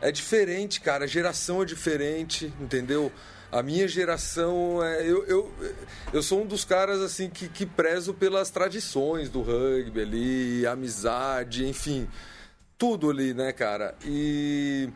é 0.00 0.12
diferente, 0.12 0.80
cara. 0.80 1.04
A 1.04 1.08
geração 1.08 1.62
é 1.62 1.64
diferente, 1.64 2.52
entendeu? 2.60 3.10
A 3.50 3.62
minha 3.62 3.88
geração, 3.88 4.84
é, 4.84 5.02
eu, 5.02 5.24
eu, 5.24 5.52
eu 6.12 6.22
sou 6.22 6.42
um 6.42 6.46
dos 6.46 6.64
caras 6.64 7.00
assim 7.00 7.30
que, 7.30 7.48
que 7.48 7.64
prezo 7.64 8.12
pelas 8.12 8.50
tradições 8.50 9.30
do 9.30 9.40
rugby 9.40 10.02
ali, 10.02 10.66
amizade, 10.66 11.66
enfim, 11.66 12.06
tudo 12.76 13.08
ali, 13.08 13.32
né, 13.32 13.50
cara? 13.52 13.94
E 14.04 14.90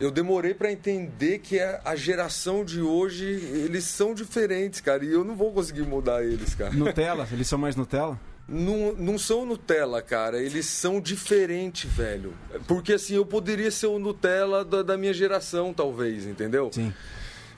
eu 0.00 0.10
demorei 0.10 0.54
para 0.54 0.72
entender 0.72 1.40
que 1.40 1.60
a, 1.60 1.82
a, 1.84 1.94
geração 1.94 2.64
de 2.64 2.80
hoje, 2.80 3.26
eles 3.26 3.84
são 3.84 4.14
diferentes, 4.14 4.80
cara, 4.80 5.04
e 5.04 5.12
eu 5.12 5.22
não 5.22 5.36
vou 5.36 5.52
conseguir 5.52 5.82
mudar 5.82 6.24
eles, 6.24 6.54
cara. 6.54 6.72
Nutella? 6.72 7.28
Eles 7.30 7.46
são 7.46 7.58
mais 7.58 7.76
Nutella? 7.76 8.18
Não, 8.46 8.92
não 8.92 9.18
são 9.18 9.46
Nutella, 9.46 10.02
cara. 10.02 10.40
Eles 10.40 10.66
são 10.66 11.00
diferentes, 11.00 11.90
velho. 11.90 12.34
Porque 12.66 12.92
assim, 12.92 13.14
eu 13.14 13.24
poderia 13.24 13.70
ser 13.70 13.86
o 13.86 13.98
Nutella 13.98 14.64
da, 14.64 14.82
da 14.82 14.96
minha 14.98 15.14
geração, 15.14 15.72
talvez, 15.72 16.26
entendeu? 16.26 16.70
Sim. 16.72 16.92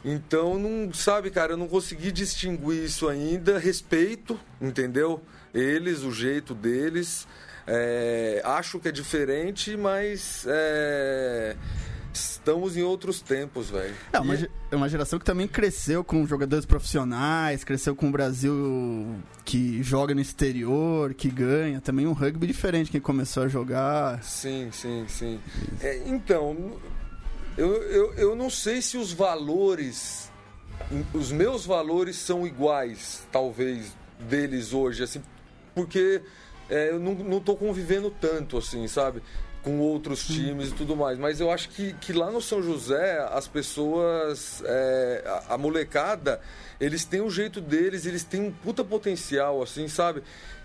Então, 0.04 0.56
não 0.56 0.92
sabe, 0.92 1.30
cara, 1.30 1.54
eu 1.54 1.56
não 1.56 1.66
consegui 1.66 2.12
distinguir 2.12 2.84
isso 2.84 3.08
ainda. 3.08 3.58
Respeito, 3.58 4.38
entendeu? 4.60 5.20
Eles, 5.52 6.02
o 6.02 6.12
jeito 6.12 6.54
deles. 6.54 7.26
É, 7.66 8.40
acho 8.44 8.78
que 8.78 8.88
é 8.88 8.92
diferente, 8.92 9.76
mas 9.76 10.46
é, 10.48 11.56
estamos 12.16 12.76
em 12.76 12.82
outros 12.82 13.20
tempos, 13.20 13.70
velho. 13.70 13.94
É 14.12 14.20
uma, 14.20 14.34
é 14.34 14.76
uma 14.76 14.88
geração 14.88 15.18
que 15.18 15.24
também 15.24 15.46
cresceu 15.46 16.02
com 16.02 16.26
jogadores 16.26 16.64
profissionais, 16.64 17.64
cresceu 17.64 17.94
com 17.94 18.08
o 18.08 18.10
Brasil 18.10 19.16
que 19.44 19.82
joga 19.82 20.14
no 20.14 20.20
exterior, 20.20 21.14
que 21.14 21.28
ganha. 21.28 21.80
Também 21.80 22.06
um 22.06 22.12
rugby 22.12 22.46
diferente 22.46 22.90
quem 22.90 23.00
começou 23.00 23.44
a 23.44 23.48
jogar. 23.48 24.22
Sim, 24.22 24.70
sim, 24.72 25.04
sim. 25.08 25.40
É, 25.80 26.02
então, 26.06 26.78
eu, 27.56 27.82
eu, 27.82 28.14
eu 28.14 28.36
não 28.36 28.50
sei 28.50 28.82
se 28.82 28.96
os 28.96 29.12
valores, 29.12 30.30
os 31.14 31.30
meus 31.32 31.64
valores 31.64 32.16
são 32.16 32.46
iguais, 32.46 33.26
talvez, 33.30 33.96
deles 34.18 34.72
hoje, 34.72 35.02
assim, 35.02 35.22
porque 35.74 36.22
é, 36.68 36.90
eu 36.90 36.98
não 36.98 37.38
estou 37.38 37.56
convivendo 37.56 38.10
tanto, 38.10 38.58
assim, 38.58 38.86
sabe? 38.88 39.22
Com 39.66 39.80
outros 39.80 40.24
times 40.24 40.68
e 40.68 40.74
tudo 40.74 40.94
mais. 40.94 41.18
Mas 41.18 41.40
eu 41.40 41.50
acho 41.50 41.70
que, 41.70 41.92
que 41.94 42.12
lá 42.12 42.30
no 42.30 42.40
São 42.40 42.62
José, 42.62 43.18
as 43.32 43.48
pessoas, 43.48 44.62
é, 44.64 45.24
a, 45.26 45.54
a 45.54 45.58
molecada, 45.58 46.40
eles 46.80 47.04
têm 47.04 47.20
o 47.20 47.28
jeito 47.28 47.60
deles, 47.60 48.06
eles 48.06 48.22
têm 48.22 48.40
um 48.40 48.52
puta 48.52 48.84
potencial, 48.84 49.60
assim, 49.60 49.88
sabe? 49.88 50.22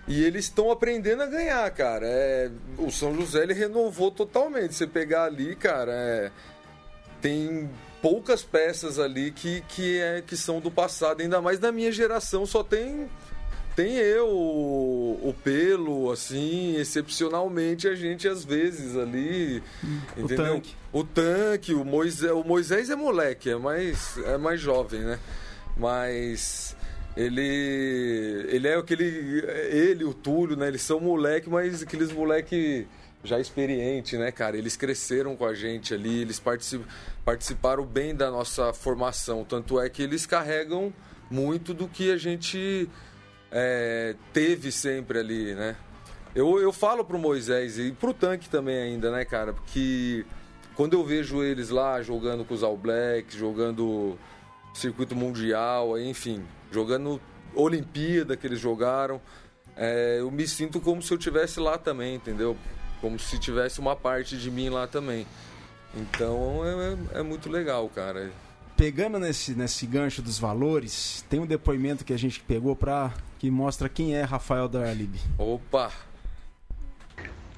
E 0.07 0.23
eles 0.23 0.45
estão 0.45 0.69
aprendendo 0.69 1.23
a 1.23 1.25
ganhar, 1.25 1.67
cara. 1.71 2.05
É, 2.05 2.51
o 2.77 2.91
São 2.91 3.15
José 3.15 3.41
ele 3.41 3.55
renovou 3.55 4.11
totalmente. 4.11 4.75
Você 4.75 4.85
pegar 4.85 5.23
ali, 5.23 5.55
cara, 5.55 5.91
é, 5.91 6.31
tem 7.19 7.67
poucas 8.03 8.43
peças 8.43 8.99
ali 8.99 9.31
que, 9.31 9.61
que, 9.61 9.99
é, 9.99 10.21
que 10.21 10.37
são 10.37 10.59
do 10.59 10.69
passado, 10.69 11.21
ainda 11.21 11.41
mais 11.41 11.57
da 11.57 11.71
minha 11.71 11.91
geração, 11.91 12.45
só 12.45 12.63
tem 12.63 13.09
tem 13.81 13.95
eu, 13.95 14.27
o 14.27 15.35
Pelo, 15.43 16.11
assim, 16.11 16.75
excepcionalmente 16.75 17.87
a 17.87 17.95
gente 17.95 18.27
às 18.27 18.45
vezes 18.45 18.95
ali, 18.95 19.63
o 20.15 20.21
entendeu? 20.21 20.55
Tanque. 20.55 20.75
O 20.93 21.03
tanque, 21.03 21.73
o 21.73 21.83
Moisés, 21.83 22.31
o 22.31 22.43
Moisés 22.43 22.89
é 22.91 22.95
moleque, 22.95 23.49
é 23.49 23.55
mais, 23.55 24.17
é 24.19 24.37
mais 24.37 24.61
jovem, 24.61 25.01
né? 25.01 25.19
Mas 25.75 26.75
ele 27.17 28.45
ele 28.49 28.67
é 28.67 28.75
aquele 28.75 29.43
ele 29.69 30.05
o 30.05 30.13
Túlio 30.13 30.55
né 30.55 30.69
eles 30.69 30.81
são 30.81 30.97
moleque 30.97 31.49
mas 31.49 31.83
aqueles 31.83 32.09
moleque 32.09 32.87
já 33.21 33.37
experiente 33.37 34.17
né 34.17 34.31
cara 34.31 34.57
eles 34.57 34.77
cresceram 34.77 35.35
com 35.35 35.45
a 35.45 35.53
gente 35.53 35.93
ali 35.93 36.21
eles 36.21 36.39
particip, 36.39 36.85
participaram 37.25 37.85
bem 37.85 38.15
da 38.15 38.31
nossa 38.31 38.71
formação 38.71 39.43
tanto 39.43 39.77
é 39.77 39.89
que 39.89 40.01
eles 40.01 40.25
carregam 40.25 40.93
muito 41.29 41.73
do 41.73 41.85
que 41.85 42.13
a 42.13 42.17
gente 42.17 42.89
é, 43.51 44.15
teve 44.33 44.71
sempre 44.71 45.19
ali 45.19 45.53
né 45.53 45.75
eu, 46.33 46.59
eu 46.59 46.71
falo 46.71 47.03
pro 47.03 47.19
Moisés 47.19 47.77
e 47.77 47.91
pro 47.91 48.13
Tanque 48.13 48.49
também 48.49 48.81
ainda 48.81 49.11
né 49.11 49.25
cara 49.25 49.53
porque 49.53 50.25
quando 50.75 50.93
eu 50.93 51.03
vejo 51.03 51.43
eles 51.43 51.69
lá 51.69 52.01
jogando 52.01 52.45
com 52.45 52.53
os 52.53 52.63
All 52.63 52.77
Blacks 52.77 53.35
jogando 53.35 54.17
circuito 54.73 55.15
mundial 55.15 55.99
enfim 55.99 56.43
jogando 56.71 57.21
Olimpíada 57.53 58.37
que 58.37 58.47
eles 58.47 58.59
jogaram, 58.59 59.21
é, 59.75 60.17
eu 60.19 60.31
me 60.31 60.47
sinto 60.47 60.79
como 60.79 61.01
se 61.01 61.13
eu 61.13 61.17
tivesse 61.17 61.59
lá 61.59 61.77
também, 61.77 62.15
entendeu? 62.15 62.57
Como 62.99 63.19
se 63.19 63.37
tivesse 63.39 63.79
uma 63.79 63.95
parte 63.95 64.37
de 64.37 64.49
mim 64.49 64.69
lá 64.69 64.87
também. 64.87 65.25
Então 65.95 66.61
é, 67.13 67.19
é 67.19 67.23
muito 67.23 67.49
legal, 67.49 67.89
cara. 67.89 68.31
Pegando 68.77 69.19
nesse, 69.19 69.53
nesse 69.53 69.85
gancho 69.85 70.21
dos 70.21 70.39
valores, 70.39 71.25
tem 71.29 71.39
um 71.39 71.45
depoimento 71.45 72.05
que 72.05 72.13
a 72.13 72.17
gente 72.17 72.39
pegou 72.39 72.75
para 72.75 73.13
que 73.41 73.49
mostra 73.49 73.89
quem 73.89 74.13
é 74.13 74.21
Rafael 74.21 74.69
Darlib. 74.69 75.15
Opa! 75.35 75.91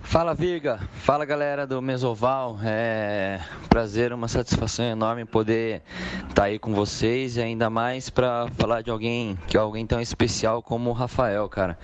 Fala 0.02 0.34
Virga, 0.34 0.80
fala 0.94 1.26
galera 1.26 1.68
do 1.68 1.82
Mesoval, 1.82 2.58
é 2.64 3.42
um 3.62 3.68
prazer, 3.68 4.14
uma 4.14 4.30
satisfação 4.30 4.86
enorme 4.86 5.26
poder 5.26 5.82
estar 6.22 6.34
tá 6.36 6.44
aí 6.44 6.58
com 6.58 6.74
vocês 6.74 7.36
e 7.36 7.42
ainda 7.42 7.70
mais 7.70 8.10
para 8.10 8.48
falar 8.58 8.82
de 8.82 8.92
alguém 8.92 9.38
que 9.46 9.58
é 9.58 9.60
alguém 9.60 9.86
tão 9.86 10.00
especial 10.00 10.64
como 10.64 10.90
o 10.90 10.94
Rafael, 10.94 11.50
cara. 11.50 11.78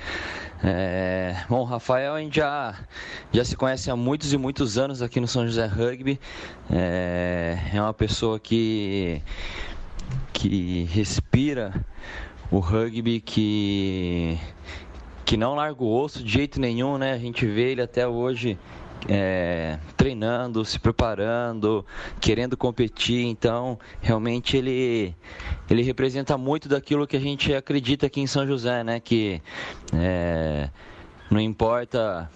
É... 0.63 1.35
Bom, 1.49 1.59
o 1.59 1.65
Rafael 1.65 2.13
a 2.13 2.21
gente 2.21 2.37
já, 2.37 2.75
já 3.33 3.43
se 3.43 3.57
conhece 3.57 3.91
há 3.91 3.97
muitos 3.97 4.31
e 4.31 4.37
muitos 4.37 4.77
anos 4.77 5.01
aqui 5.01 5.19
no 5.19 5.27
São 5.27 5.45
José 5.45 5.65
Rugby, 5.65 6.17
é, 6.71 7.57
é 7.73 7.81
uma 7.81 7.93
pessoa 7.93 8.39
que, 8.39 9.21
que 10.31 10.85
respira 10.85 11.85
o 12.51 12.59
rugby, 12.59 13.19
que 13.19 14.39
que 15.25 15.37
não 15.37 15.53
larga 15.53 15.83
o 15.83 16.01
osso 16.01 16.23
de 16.23 16.31
jeito 16.31 16.59
nenhum, 16.59 16.97
né? 16.97 17.13
A 17.13 17.17
gente 17.19 17.45
vê 17.45 17.71
ele 17.71 17.83
até 17.83 18.07
hoje 18.07 18.57
é, 19.07 19.77
treinando, 19.95 20.65
se 20.65 20.79
preparando, 20.79 21.85
querendo 22.19 22.57
competir. 22.57 23.27
Então, 23.27 23.77
realmente 24.01 24.57
ele 24.57 25.15
ele 25.69 25.83
representa 25.83 26.37
muito 26.37 26.67
daquilo 26.67 27.05
que 27.05 27.15
a 27.15 27.19
gente 27.19 27.53
acredita 27.53 28.07
aqui 28.07 28.19
em 28.19 28.27
São 28.27 28.45
José, 28.47 28.83
né? 28.83 28.99
Que 28.99 29.41
é, 29.93 30.69
não 31.29 31.39
importa 31.39 32.29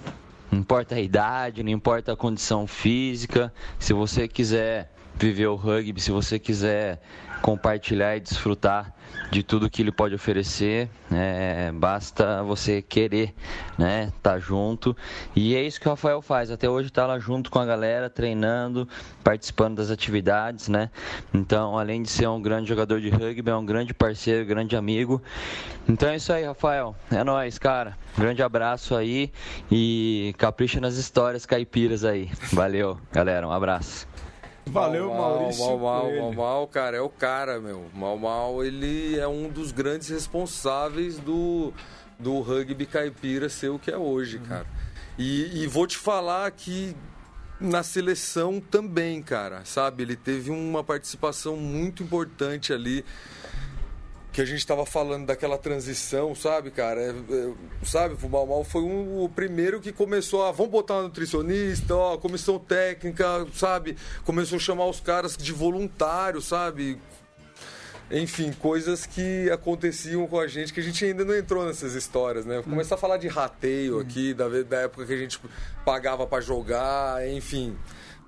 não 0.52 0.60
importa 0.60 0.94
a 0.94 1.02
idade, 1.02 1.64
não 1.64 1.72
importa 1.72 2.14
a 2.14 2.16
condição 2.16 2.68
física. 2.68 3.52
Se 3.80 3.92
você 3.92 4.28
quiser 4.28 4.92
viver 5.16 5.48
o 5.48 5.56
rugby, 5.56 6.00
se 6.00 6.12
você 6.12 6.38
quiser 6.38 7.02
compartilhar 7.44 8.16
e 8.16 8.22
desfrutar 8.22 8.94
de 9.30 9.44
tudo 9.44 9.70
que 9.70 9.82
ele 9.82 9.92
pode 9.92 10.16
oferecer, 10.16 10.90
é, 11.12 11.72
basta 11.74 12.42
você 12.42 12.82
querer, 12.82 13.34
né, 13.78 14.12
tá 14.22 14.40
junto. 14.40 14.96
E 15.36 15.54
é 15.54 15.62
isso 15.62 15.80
que 15.80 15.88
o 15.88 15.92
Rafael 15.92 16.22
faz. 16.22 16.50
Até 16.50 16.70
hoje 16.70 16.90
tá 16.90 17.06
lá 17.06 17.20
junto 17.20 17.52
com 17.52 17.60
a 17.60 17.66
galera, 17.66 18.10
treinando, 18.10 18.88
participando 19.24 19.76
das 19.76 19.92
atividades, 19.92 20.70
né? 20.70 20.90
Então, 21.34 21.78
além 21.78 22.02
de 22.02 22.10
ser 22.10 22.28
um 22.28 22.42
grande 22.42 22.70
jogador 22.70 23.02
de 23.02 23.10
rugby, 23.10 23.50
é 23.50 23.56
um 23.56 23.66
grande 23.66 23.94
parceiro, 23.94 24.46
grande 24.46 24.78
amigo. 24.78 25.22
Então 25.88 26.10
é 26.10 26.16
isso 26.16 26.32
aí, 26.32 26.46
Rafael. 26.46 26.96
É 27.12 27.24
nóis, 27.26 27.60
cara. 27.60 27.98
Grande 28.18 28.42
abraço 28.42 28.96
aí 28.96 29.32
e 29.70 30.34
capricha 30.38 30.80
nas 30.80 30.96
histórias 30.96 31.46
caipiras 31.46 32.06
aí. 32.06 32.32
Valeu, 32.54 32.98
galera. 33.12 33.46
Um 33.46 33.52
abraço. 33.52 34.13
Valeu, 34.66 35.10
mal, 35.10 35.40
Maurício. 35.40 35.66
Mal, 35.66 35.78
mal, 35.78 36.16
mal, 36.16 36.34
mal, 36.34 36.68
cara, 36.68 36.98
é 36.98 37.02
o 37.02 37.10
cara, 37.10 37.60
meu. 37.60 37.86
Mal, 37.94 38.18
mal, 38.18 38.64
ele 38.64 39.18
é 39.18 39.28
um 39.28 39.50
dos 39.50 39.72
grandes 39.72 40.10
responsáveis 40.10 41.20
do, 41.20 41.74
do 42.18 42.40
rugby 42.40 42.86
caipira 42.86 43.50
ser 43.50 43.70
o 43.70 43.78
que 43.78 43.92
é 43.92 43.98
hoje, 43.98 44.38
uhum. 44.38 44.46
cara. 44.46 44.68
E, 45.18 45.64
e 45.64 45.68
vou 45.68 45.86
te 45.86 45.98
falar 45.98 46.50
que 46.52 46.96
na 47.60 47.84
seleção 47.84 48.60
também, 48.60 49.22
cara, 49.22 49.64
sabe? 49.64 50.04
Ele 50.04 50.16
teve 50.16 50.50
uma 50.52 50.84
participação 50.84 51.56
muito 51.56 52.04
importante 52.04 52.74
ali 52.74 53.06
que 54.34 54.42
a 54.42 54.46
gente 54.46 54.58
estava 54.58 54.84
falando 54.84 55.28
daquela 55.28 55.60
transição, 55.60 56.34
sabe, 56.34 56.72
cara? 56.72 57.00
É, 57.00 57.10
é, 57.10 57.54
sabe, 57.84 58.18
o 58.22 58.28
Mal 58.28 58.48
Mal 58.48 58.64
foi 58.64 58.82
um, 58.82 59.24
o 59.24 59.30
primeiro 59.30 59.80
que 59.80 59.92
começou 59.92 60.44
a. 60.44 60.52
Vamos 60.52 60.72
botar 60.72 60.96
um 60.96 61.04
nutricionista, 61.04 61.96
ó, 61.96 62.18
comissão 62.18 62.58
técnica, 62.58 63.46
sabe? 63.54 63.96
Começou 64.26 64.56
a 64.56 64.60
chamar 64.60 64.88
os 64.88 65.00
caras 65.00 65.38
de 65.38 65.54
voluntário, 65.54 66.42
sabe? 66.42 67.00
Enfim, 68.10 68.52
coisas 68.54 69.06
que 69.06 69.50
aconteciam 69.52 70.26
com 70.26 70.40
a 70.40 70.48
gente 70.48 70.74
que 70.74 70.80
a 70.80 70.84
gente 70.84 71.06
ainda 71.06 71.24
não 71.24 71.36
entrou 71.36 71.66
nessas 71.66 71.94
histórias, 71.94 72.44
né? 72.44 72.64
Começar 72.64 72.96
a 72.96 72.98
falar 72.98 73.18
de 73.18 73.28
rateio 73.28 74.00
aqui, 74.00 74.34
da, 74.34 74.50
da 74.50 74.78
época 74.82 75.06
que 75.06 75.14
a 75.14 75.18
gente 75.18 75.40
pagava 75.86 76.26
para 76.26 76.42
jogar, 76.42 77.28
enfim. 77.28 77.78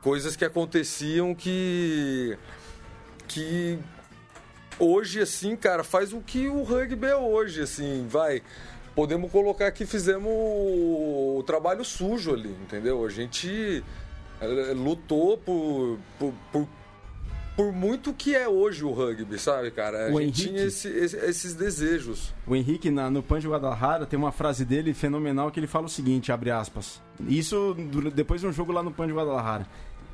Coisas 0.04 0.36
que 0.36 0.46
aconteciam 0.46 1.34
que. 1.34 2.38
que 3.28 3.80
hoje, 4.80 5.22
assim, 5.22 5.56
cara, 5.56 5.84
faz 5.84 6.14
o 6.14 6.20
que 6.20 6.48
o 6.48 6.64
rugby 6.64 7.08
é 7.08 7.16
hoje, 7.16 7.62
assim, 7.62 8.08
vai. 8.10 8.42
Podemos 8.96 9.30
colocar 9.32 9.72
que 9.72 9.86
fizemos 9.86 10.32
o 10.32 11.44
trabalho 11.46 11.84
sujo 11.84 12.34
ali, 12.34 12.56
entendeu? 12.62 13.06
A 13.06 13.10
gente 13.10 13.84
eh, 14.40 14.74
lutou 14.74 15.38
por, 15.38 16.00
por, 16.18 16.34
por, 16.52 16.68
por 17.58 17.74
muito 17.74 18.14
que 18.14 18.34
é 18.34 18.48
hoje 18.48 18.86
o 18.86 18.92
rugby, 18.92 19.38
sabe, 19.38 19.70
cara? 19.72 20.08
A 20.08 20.14
o 20.14 20.22
gente 20.22 20.24
Henrique, 20.24 20.48
tinha 20.48 20.64
esse, 20.64 20.88
esse, 20.88 21.18
esses 21.18 21.54
desejos. 21.54 22.34
O 22.48 22.56
Henrique, 22.56 22.90
na, 22.90 23.10
no 23.10 23.22
Pan 23.22 23.40
de 23.40 23.50
Guadalajara, 23.50 24.06
tem 24.06 24.18
uma 24.18 24.32
frase 24.32 24.64
dele 24.64 24.94
fenomenal 24.94 25.52
que 25.52 25.60
ele 25.60 25.68
fala 25.68 25.88
o 25.88 25.90
seguinte, 25.90 26.32
abre 26.32 26.52
aspas. 26.52 27.02
Isso 27.28 27.76
depois 28.14 28.40
de 28.40 28.48
um 28.48 28.54
jogo 28.54 28.72
lá 28.72 28.82
no 28.82 28.92
Pan 28.92 29.08
de 29.08 29.14
Guadalajara. 29.14 29.68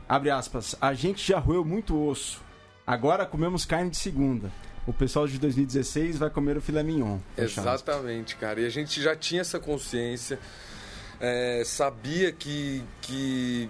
Abre 0.10 0.32
aspas. 0.32 0.76
A 0.82 0.94
gente 0.96 1.26
já 1.26 1.38
roeu 1.38 1.64
muito 1.64 2.00
osso 2.04 2.42
Agora 2.92 3.26
comemos 3.26 3.64
carne 3.64 3.90
de 3.90 3.96
segunda. 3.96 4.52
O 4.86 4.92
pessoal 4.92 5.26
de 5.26 5.40
2016 5.40 6.18
vai 6.18 6.30
comer 6.30 6.58
o 6.58 6.62
filé 6.62 6.84
mignon. 6.84 7.20
Exatamente, 7.38 8.36
cara. 8.36 8.60
E 8.60 8.66
a 8.66 8.70
gente 8.70 9.02
já 9.02 9.16
tinha 9.16 9.40
essa 9.40 9.62
consciência, 9.62 10.38
é, 11.18 11.64
sabia 11.64 12.34
que, 12.34 12.84
que 13.02 13.70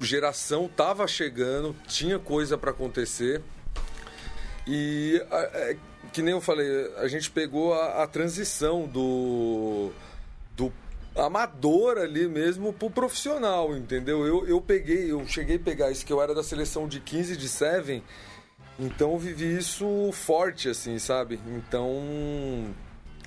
geração 0.00 0.66
estava 0.66 1.06
chegando, 1.06 1.76
tinha 1.86 2.18
coisa 2.18 2.58
para 2.58 2.72
acontecer. 2.72 3.40
E 4.66 5.24
é, 5.30 5.76
que 6.12 6.20
nem 6.20 6.32
eu 6.32 6.40
falei, 6.40 6.92
a 6.96 7.06
gente 7.06 7.30
pegou 7.30 7.72
a, 7.72 8.02
a 8.02 8.06
transição 8.08 8.88
do, 8.88 9.92
do 10.56 10.72
amador 11.14 11.98
ali 11.98 12.26
mesmo 12.26 12.72
pro 12.72 12.90
profissional, 12.90 13.76
entendeu? 13.76 14.26
Eu, 14.26 14.44
eu 14.48 14.60
peguei, 14.60 15.12
eu 15.12 15.24
cheguei 15.24 15.54
a 15.54 15.60
pegar 15.60 15.92
isso 15.92 16.04
que 16.04 16.12
eu 16.12 16.20
era 16.20 16.34
da 16.34 16.42
seleção 16.42 16.88
de 16.88 16.98
15 16.98 17.36
de 17.36 17.48
7 17.48 18.02
então 18.80 19.12
eu 19.12 19.18
vivi 19.18 19.58
isso 19.58 20.10
forte, 20.12 20.70
assim, 20.70 20.98
sabe? 20.98 21.38
Então 21.46 22.74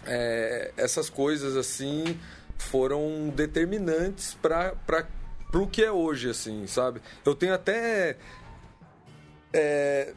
é, 0.06 0.72
essas 0.76 1.10
coisas 1.10 1.56
assim 1.56 2.20
foram 2.58 3.32
determinantes 3.36 4.36
para 4.42 4.74
o 5.54 5.68
que 5.68 5.84
é 5.84 5.92
hoje, 5.92 6.30
assim, 6.30 6.66
sabe? 6.66 7.02
Eu 7.24 7.36
tenho 7.36 7.54
até 7.54 8.18
é, 9.54 10.14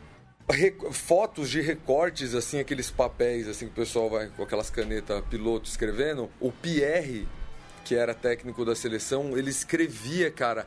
fotos 0.93 1.51
de 1.51 1.61
recortes, 1.61 2.35
assim, 2.35 2.59
aqueles 2.59 2.91
papéis 2.91 3.47
assim 3.47 3.67
que 3.67 3.73
o 3.73 3.85
pessoal 3.85 4.09
vai 4.09 4.29
com 4.29 4.43
aquelas 4.43 4.71
canetas 4.71 5.23
piloto 5.27 5.69
escrevendo. 5.69 6.31
O 6.41 6.51
Pierre, 6.51 7.29
que 7.85 7.95
era 7.95 8.15
técnico 8.15 8.65
da 8.65 8.75
seleção, 8.75 9.37
ele 9.37 9.51
escrevia, 9.51 10.31
cara 10.31 10.67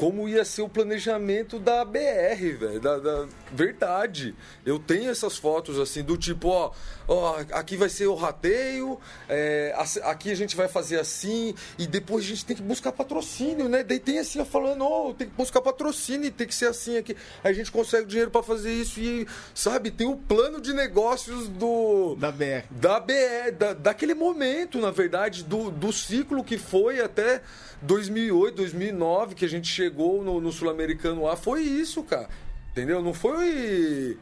como 0.00 0.26
ia 0.26 0.46
ser 0.46 0.62
o 0.62 0.68
planejamento 0.68 1.58
da 1.58 1.84
BR, 1.84 2.56
velho. 2.58 2.80
Da, 2.80 2.96
da, 2.98 3.28
verdade. 3.52 4.34
Eu 4.64 4.78
tenho 4.78 5.10
essas 5.10 5.36
fotos 5.36 5.78
assim, 5.78 6.02
do 6.02 6.16
tipo, 6.16 6.48
ó, 6.48 6.72
ó 7.06 7.36
aqui 7.52 7.76
vai 7.76 7.90
ser 7.90 8.06
o 8.06 8.14
rateio, 8.14 8.98
é, 9.28 9.74
aqui 10.04 10.30
a 10.30 10.34
gente 10.34 10.56
vai 10.56 10.68
fazer 10.68 10.98
assim, 10.98 11.54
e 11.78 11.86
depois 11.86 12.24
a 12.24 12.28
gente 12.28 12.46
tem 12.46 12.56
que 12.56 12.62
buscar 12.62 12.92
patrocínio, 12.92 13.68
né? 13.68 13.82
Daí 13.82 13.98
tem 13.98 14.18
assim, 14.18 14.42
falando, 14.42 14.84
ó, 14.84 15.12
tem 15.12 15.28
que 15.28 15.34
buscar 15.34 15.60
patrocínio, 15.60 16.30
tem 16.30 16.46
que 16.46 16.54
ser 16.54 16.68
assim 16.68 16.96
aqui. 16.96 17.14
Aí 17.44 17.50
a 17.50 17.54
gente 17.54 17.70
consegue 17.70 18.06
dinheiro 18.06 18.30
para 18.30 18.42
fazer 18.42 18.72
isso 18.72 19.00
e, 19.00 19.28
sabe, 19.54 19.90
tem 19.90 20.06
o 20.06 20.16
plano 20.16 20.62
de 20.62 20.72
negócios 20.72 21.46
do. 21.46 22.16
Da 22.16 22.32
BR. 22.32 22.64
Da 22.70 22.98
BR, 22.98 23.52
da, 23.58 23.74
daquele 23.74 24.14
momento, 24.14 24.78
na 24.78 24.90
verdade, 24.90 25.44
do, 25.44 25.70
do 25.70 25.92
ciclo 25.92 26.42
que 26.42 26.56
foi 26.56 27.00
até 27.00 27.42
2008, 27.82 28.56
2009, 28.56 29.34
que 29.34 29.44
a 29.44 29.48
gente 29.48 29.68
chegou 29.68 30.22
no, 30.22 30.40
no 30.40 30.52
Sul-Americano 30.52 31.24
lá, 31.24 31.36
foi 31.36 31.62
isso, 31.62 32.02
cara. 32.02 32.28
Entendeu? 32.72 33.02
Não 33.02 33.12
foi 33.14 34.18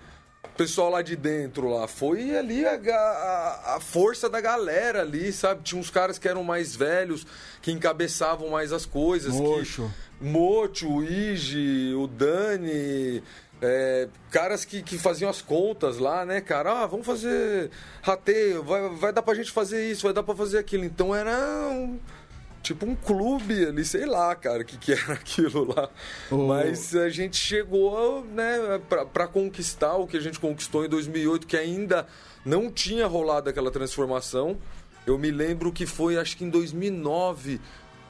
pessoal 0.59 0.91
lá 0.91 1.03
de 1.03 1.15
dentro 1.15 1.69
lá. 1.69 1.87
Foi 1.87 2.37
ali 2.37 2.67
a, 2.67 2.75
a, 2.75 3.77
a, 3.77 3.81
força 3.81 4.29
da 4.29 4.41
galera 4.41 5.03
ali, 5.03 5.33
sabe? 5.33 5.63
Tinha 5.63 5.81
uns 5.81 5.89
caras 5.89 6.19
que 6.19 6.27
eram 6.27 6.43
mais 6.43 6.75
velhos, 6.75 7.25
que 7.63 7.71
encabeçavam 7.71 8.51
mais 8.51 8.73
as 8.73 8.85
coisas. 8.85 9.33
Mocho. 9.33 9.89
Que, 10.19 10.25
Mocho, 10.25 10.89
o 10.89 11.05
Ige, 11.05 11.95
o 11.95 12.09
Dani. 12.09 13.23
É, 13.61 14.09
caras 14.31 14.65
que, 14.65 14.83
que 14.83 14.97
faziam 14.99 15.29
as 15.29 15.43
contas 15.43 15.99
lá, 15.99 16.25
né, 16.25 16.41
cara? 16.41 16.83
Ah, 16.83 16.87
vamos 16.87 17.05
fazer 17.05 17.71
rateio, 18.03 18.63
vai, 18.63 18.89
vai 18.91 19.13
dar 19.13 19.21
pra 19.21 19.35
gente 19.35 19.51
fazer 19.51 19.91
isso, 19.91 20.05
vai 20.05 20.13
dar 20.13 20.23
pra 20.23 20.35
fazer 20.35 20.59
aquilo. 20.59 20.85
Então 20.85 21.13
era 21.13 21.37
um 21.69 21.99
tipo 22.63 22.87
um 22.87 22.95
clube 22.95 23.67
ali, 23.67 23.85
sei 23.85 24.07
lá, 24.07 24.35
cara, 24.35 24.63
o 24.63 24.65
que, 24.65 24.77
que 24.77 24.93
era 24.93 25.15
aquilo 25.15 25.65
lá. 25.75 25.89
Oh. 26.31 26.47
Mas 26.47 26.95
a 26.95 27.09
gente 27.09 27.37
chegou, 27.37 28.25
né, 28.25 28.81
para 29.13 29.27
conquistar 29.27 29.97
o 29.97 30.07
que 30.07 30.17
a 30.17 30.21
gente 30.21 30.39
conquistou 30.39 30.85
em 30.85 30.89
2008, 30.89 31.47
que 31.47 31.57
ainda 31.57 32.07
não 32.45 32.71
tinha 32.71 33.07
rolado 33.07 33.49
aquela 33.51 33.71
transformação. 33.71 34.57
Eu 35.07 35.19
me 35.19 35.31
lembro 35.31 35.73
que 35.73 35.87
foi, 35.87 36.19
acho 36.19 36.37
que 36.37 36.45
em 36.45 36.51
2009, 36.51 37.61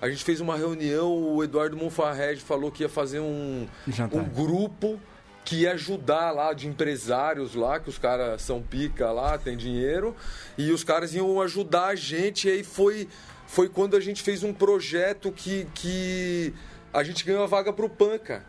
a 0.00 0.08
gente 0.08 0.24
fez 0.24 0.40
uma 0.40 0.56
reunião, 0.56 1.12
o 1.12 1.42
Eduardo 1.42 1.76
Monfarred 1.76 2.40
falou 2.40 2.70
que 2.70 2.82
ia 2.82 2.88
fazer 2.88 3.20
um, 3.20 3.66
um 4.12 4.24
grupo 4.24 5.00
que 5.44 5.62
ia 5.62 5.72
ajudar 5.72 6.30
lá 6.30 6.52
de 6.52 6.68
empresários 6.68 7.54
lá, 7.54 7.80
que 7.80 7.88
os 7.88 7.96
caras 7.96 8.42
são 8.42 8.60
pica 8.60 9.10
lá, 9.10 9.38
tem 9.38 9.56
dinheiro, 9.56 10.14
e 10.58 10.70
os 10.70 10.84
caras 10.84 11.14
iam 11.14 11.40
ajudar 11.40 11.86
a 11.86 11.94
gente, 11.94 12.48
e 12.48 12.50
aí 12.50 12.62
foi 12.62 13.08
foi 13.48 13.66
quando 13.66 13.96
a 13.96 14.00
gente 14.00 14.22
fez 14.22 14.44
um 14.44 14.52
projeto 14.52 15.32
que, 15.32 15.66
que 15.74 16.52
a 16.92 17.02
gente 17.02 17.24
ganhou 17.24 17.42
a 17.42 17.46
vaga 17.46 17.72
pro 17.72 17.88
PAN, 17.88 18.18
cara. 18.18 18.44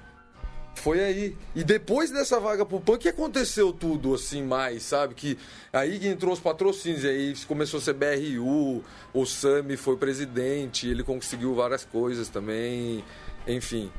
Foi 0.75 0.99
aí. 0.99 1.37
E 1.55 1.63
depois 1.63 2.11
dessa 2.11 2.37
vaga 2.37 2.65
pro 2.65 2.81
PAN 2.81 2.97
que 2.97 3.07
aconteceu 3.07 3.71
tudo 3.71 4.13
assim 4.13 4.43
mais, 4.43 4.83
sabe? 4.83 5.15
Que 5.15 5.37
aí 5.71 6.05
entrou 6.05 6.33
os 6.33 6.41
patrocínios, 6.41 7.05
aí 7.05 7.33
começou 7.47 7.79
a 7.79 7.81
ser 7.81 7.93
BRU, 7.93 8.83
o 9.13 9.25
Sami 9.25 9.77
foi 9.77 9.95
presidente, 9.95 10.89
ele 10.89 11.01
conseguiu 11.01 11.55
várias 11.55 11.85
coisas 11.85 12.27
também, 12.27 13.01
enfim. 13.47 13.89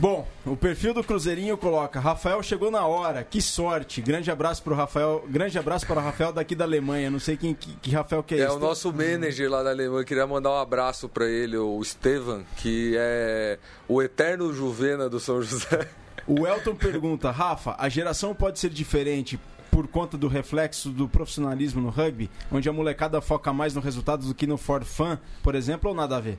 Bom, 0.00 0.26
o 0.46 0.56
perfil 0.56 0.94
do 0.94 1.04
Cruzeirinho 1.04 1.58
coloca: 1.58 2.00
Rafael 2.00 2.42
chegou 2.42 2.70
na 2.70 2.86
hora, 2.86 3.22
que 3.22 3.42
sorte. 3.42 4.00
Grande 4.00 4.30
abraço 4.30 4.62
pro 4.62 4.74
Rafael, 4.74 5.22
grande 5.28 5.58
abraço 5.58 5.86
para 5.86 6.00
o 6.00 6.02
Rafael 6.02 6.32
daqui 6.32 6.54
da 6.54 6.64
Alemanha. 6.64 7.10
Não 7.10 7.18
sei 7.18 7.36
quem 7.36 7.52
que, 7.52 7.76
que 7.76 7.90
Rafael 7.90 8.22
que 8.22 8.34
é, 8.34 8.38
é 8.38 8.40
esse. 8.44 8.50
É 8.50 8.56
o 8.56 8.58
nosso 8.58 8.90
manager 8.90 9.50
lá 9.50 9.62
da 9.62 9.68
Alemanha. 9.68 10.02
Queria 10.02 10.26
mandar 10.26 10.52
um 10.52 10.58
abraço 10.58 11.06
para 11.06 11.26
ele, 11.28 11.58
o 11.58 11.82
Estevan, 11.82 12.44
que 12.56 12.94
é 12.96 13.58
o 13.86 14.00
eterno 14.00 14.50
Juvena 14.54 15.06
do 15.06 15.20
São 15.20 15.42
José. 15.42 15.86
O 16.26 16.46
Elton 16.46 16.74
pergunta: 16.74 17.30
Rafa, 17.30 17.76
a 17.78 17.86
geração 17.90 18.34
pode 18.34 18.58
ser 18.58 18.70
diferente 18.70 19.38
por 19.70 19.86
conta 19.86 20.16
do 20.16 20.28
reflexo 20.28 20.88
do 20.88 21.08
profissionalismo 21.08 21.80
no 21.82 21.90
rugby, 21.90 22.30
onde 22.50 22.70
a 22.70 22.72
molecada 22.72 23.20
foca 23.20 23.52
mais 23.52 23.74
no 23.74 23.82
resultado 23.82 24.26
do 24.26 24.34
que 24.34 24.46
no 24.46 24.56
for 24.56 24.82
fun, 24.82 25.18
por 25.42 25.54
exemplo, 25.54 25.90
ou 25.90 25.94
nada 25.94 26.16
a 26.16 26.20
ver? 26.20 26.38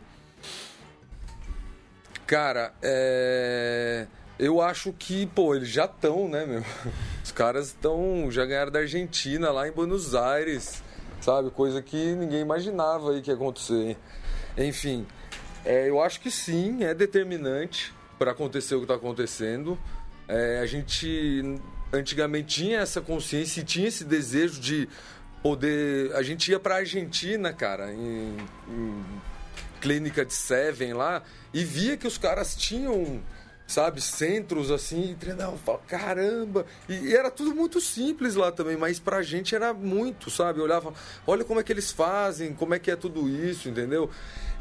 Cara, 2.32 2.74
é... 2.82 4.08
eu 4.40 4.62
acho 4.62 4.94
que, 4.94 5.26
pô, 5.26 5.54
eles 5.54 5.68
já 5.68 5.84
estão, 5.84 6.30
né, 6.30 6.46
meu? 6.46 6.64
Os 7.22 7.30
caras 7.30 7.68
estão, 7.68 8.32
já 8.32 8.46
ganharam 8.46 8.72
da 8.72 8.80
Argentina 8.80 9.52
lá 9.52 9.68
em 9.68 9.72
Buenos 9.74 10.16
Aires, 10.16 10.82
sabe? 11.20 11.50
Coisa 11.50 11.82
que 11.82 12.16
ninguém 12.16 12.40
imaginava 12.40 13.12
aí 13.12 13.22
que 13.22 13.30
ia 13.30 13.36
acontecer. 13.36 13.98
Enfim, 14.58 15.06
é, 15.66 15.90
eu 15.90 16.02
acho 16.02 16.22
que 16.22 16.32
sim, 16.32 16.86
é 16.86 16.94
determinante 16.94 17.94
para 18.18 18.32
acontecer 18.32 18.76
o 18.76 18.78
que 18.78 18.86
está 18.86 18.96
acontecendo. 18.96 19.78
É, 20.26 20.62
a 20.62 20.66
gente 20.66 21.60
antigamente 21.92 22.62
tinha 22.62 22.80
essa 22.80 23.02
consciência 23.02 23.60
e 23.60 23.66
tinha 23.66 23.90
esse 23.90 24.06
desejo 24.06 24.62
de 24.62 24.88
poder. 25.44 26.16
A 26.16 26.24
gente 26.24 26.50
ia 26.50 26.62
para 26.62 26.76
a 26.76 26.78
Argentina, 26.78 27.52
cara, 27.52 27.92
em, 27.92 28.38
em 28.70 29.04
clínica 29.82 30.24
de 30.24 30.34
Seven 30.34 30.94
lá 30.94 31.24
e 31.54 31.66
via 31.66 31.98
que 31.98 32.08
os 32.08 32.18
caras 32.18 32.56
tinham, 32.56 33.22
sabe, 33.68 34.00
centros 34.00 34.70
assim, 34.70 35.12
e 35.12 35.16
treinavam, 35.16 35.58
falava, 35.58 35.84
caramba! 35.88 36.66
E, 36.88 36.94
e, 36.94 37.16
era 37.16 37.32
tudo 37.32 37.54
muito 37.54 37.82
simples 37.82 38.36
lá 38.36 38.52
também, 38.52 38.78
mas 38.78 39.00
pra 39.00 39.22
gente 39.22 39.56
era 39.56 39.74
muito, 39.74 40.30
sabe? 40.30 40.60
Eu 40.60 40.64
olhava, 40.64 40.94
olha 41.26 41.44
como 41.44 41.60
é 41.60 41.64
que 41.64 41.74
eles 41.74 41.92
fazem, 41.92 42.54
como 42.54 42.74
é 42.74 42.80
que 42.80 42.92
é 42.92 42.96
tudo 42.96 43.28
isso, 43.28 43.68
entendeu? 43.68 44.10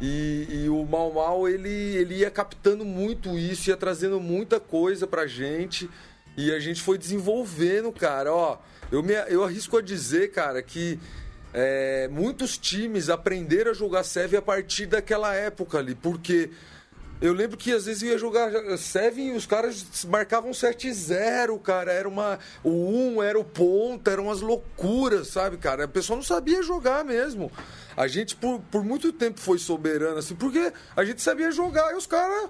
E, 0.01 0.47
e 0.51 0.69
o 0.69 0.85
Mal 0.85 1.13
Mal, 1.13 1.49
ele, 1.49 1.69
ele 1.69 2.17
ia 2.17 2.31
captando 2.31 2.85
muito 2.85 3.39
isso, 3.39 3.69
ia 3.69 3.77
trazendo 3.77 4.19
muita 4.19 4.59
coisa 4.59 5.07
pra 5.07 5.27
gente, 5.27 5.89
e 6.37 6.51
a 6.53 6.59
gente 6.59 6.81
foi 6.81 6.97
desenvolvendo, 6.97 7.93
cara, 7.93 8.33
ó. 8.33 8.59
Eu, 8.91 9.03
me, 9.03 9.13
eu 9.29 9.45
arrisco 9.45 9.77
a 9.77 9.83
dizer, 9.83 10.33
cara, 10.33 10.63
que 10.63 10.99
é, 11.53 12.09
muitos 12.09 12.57
times 12.57 13.09
aprenderam 13.09 13.71
a 13.71 13.75
jogar 13.75 14.05
Seven 14.05 14.39
a 14.39 14.43
partir 14.43 14.87
daquela 14.87 15.35
época 15.35 15.79
ali, 15.79 15.95
porque 15.95 16.51
eu 17.21 17.35
lembro 17.35 17.57
que 17.57 17.71
às 17.73 17.85
vezes 17.85 18.03
eu 18.03 18.11
ia 18.11 18.19
jogar 18.19 18.51
Seven 18.79 19.35
e 19.35 19.37
os 19.37 19.45
caras 19.45 19.85
marcavam 20.07 20.53
7-0, 20.53 21.61
cara. 21.61 21.93
Era 21.93 22.09
uma. 22.09 22.39
O 22.65 22.71
1 23.17 23.23
era 23.23 23.39
o 23.39 23.45
ponto, 23.45 24.09
eram 24.09 24.25
umas 24.25 24.41
loucuras, 24.41 25.29
sabe, 25.29 25.59
cara? 25.59 25.85
A 25.85 25.89
pessoa 25.89 26.17
não 26.17 26.23
sabia 26.23 26.63
jogar 26.63 27.05
mesmo. 27.05 27.53
A 27.95 28.09
gente, 28.09 28.35
por, 28.35 28.61
por 28.71 28.83
muito 28.83 29.13
tempo, 29.13 29.39
foi 29.39 29.59
soberano, 29.59 30.19
assim, 30.19 30.35
porque 30.35 30.73
a 30.97 31.05
gente 31.05 31.21
sabia 31.21 31.51
jogar 31.53 31.93
e 31.93 31.97
os 31.97 32.07
caras. 32.07 32.49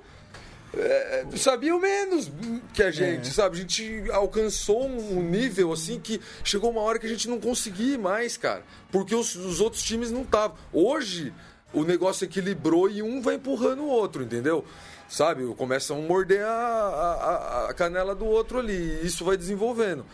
É, 0.72 1.24
sabiam 1.36 1.80
menos 1.80 2.30
que 2.72 2.82
a 2.82 2.90
gente, 2.90 3.28
é. 3.28 3.32
sabe? 3.32 3.56
A 3.56 3.60
gente 3.60 4.04
alcançou 4.12 4.86
um 4.86 5.20
nível 5.22 5.72
assim 5.72 5.98
que 5.98 6.20
chegou 6.44 6.70
uma 6.70 6.80
hora 6.80 6.98
que 6.98 7.06
a 7.06 7.08
gente 7.08 7.28
não 7.28 7.40
conseguia 7.40 7.98
mais, 7.98 8.36
cara. 8.36 8.62
Porque 8.90 9.14
os, 9.14 9.34
os 9.34 9.60
outros 9.60 9.82
times 9.82 10.10
não 10.12 10.22
estavam. 10.22 10.56
Hoje, 10.72 11.32
o 11.72 11.82
negócio 11.82 12.24
equilibrou 12.24 12.88
e 12.88 13.02
um 13.02 13.20
vai 13.20 13.34
empurrando 13.34 13.82
o 13.82 13.88
outro, 13.88 14.22
entendeu? 14.22 14.64
Sabe? 15.08 15.44
Começam 15.56 15.98
a 15.98 16.00
morder 16.02 16.44
a, 16.44 16.48
a, 16.48 17.70
a 17.70 17.74
canela 17.74 18.14
do 18.14 18.24
outro 18.24 18.60
ali. 18.60 19.00
E 19.02 19.06
isso 19.06 19.24
vai 19.24 19.36
desenvolvendo. 19.36 20.06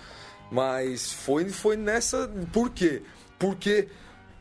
Mas 0.51 1.13
foi, 1.13 1.49
foi 1.51 1.77
nessa. 1.77 2.31
Por 2.51 2.71
quê? 2.71 3.03
Porque 3.39 3.89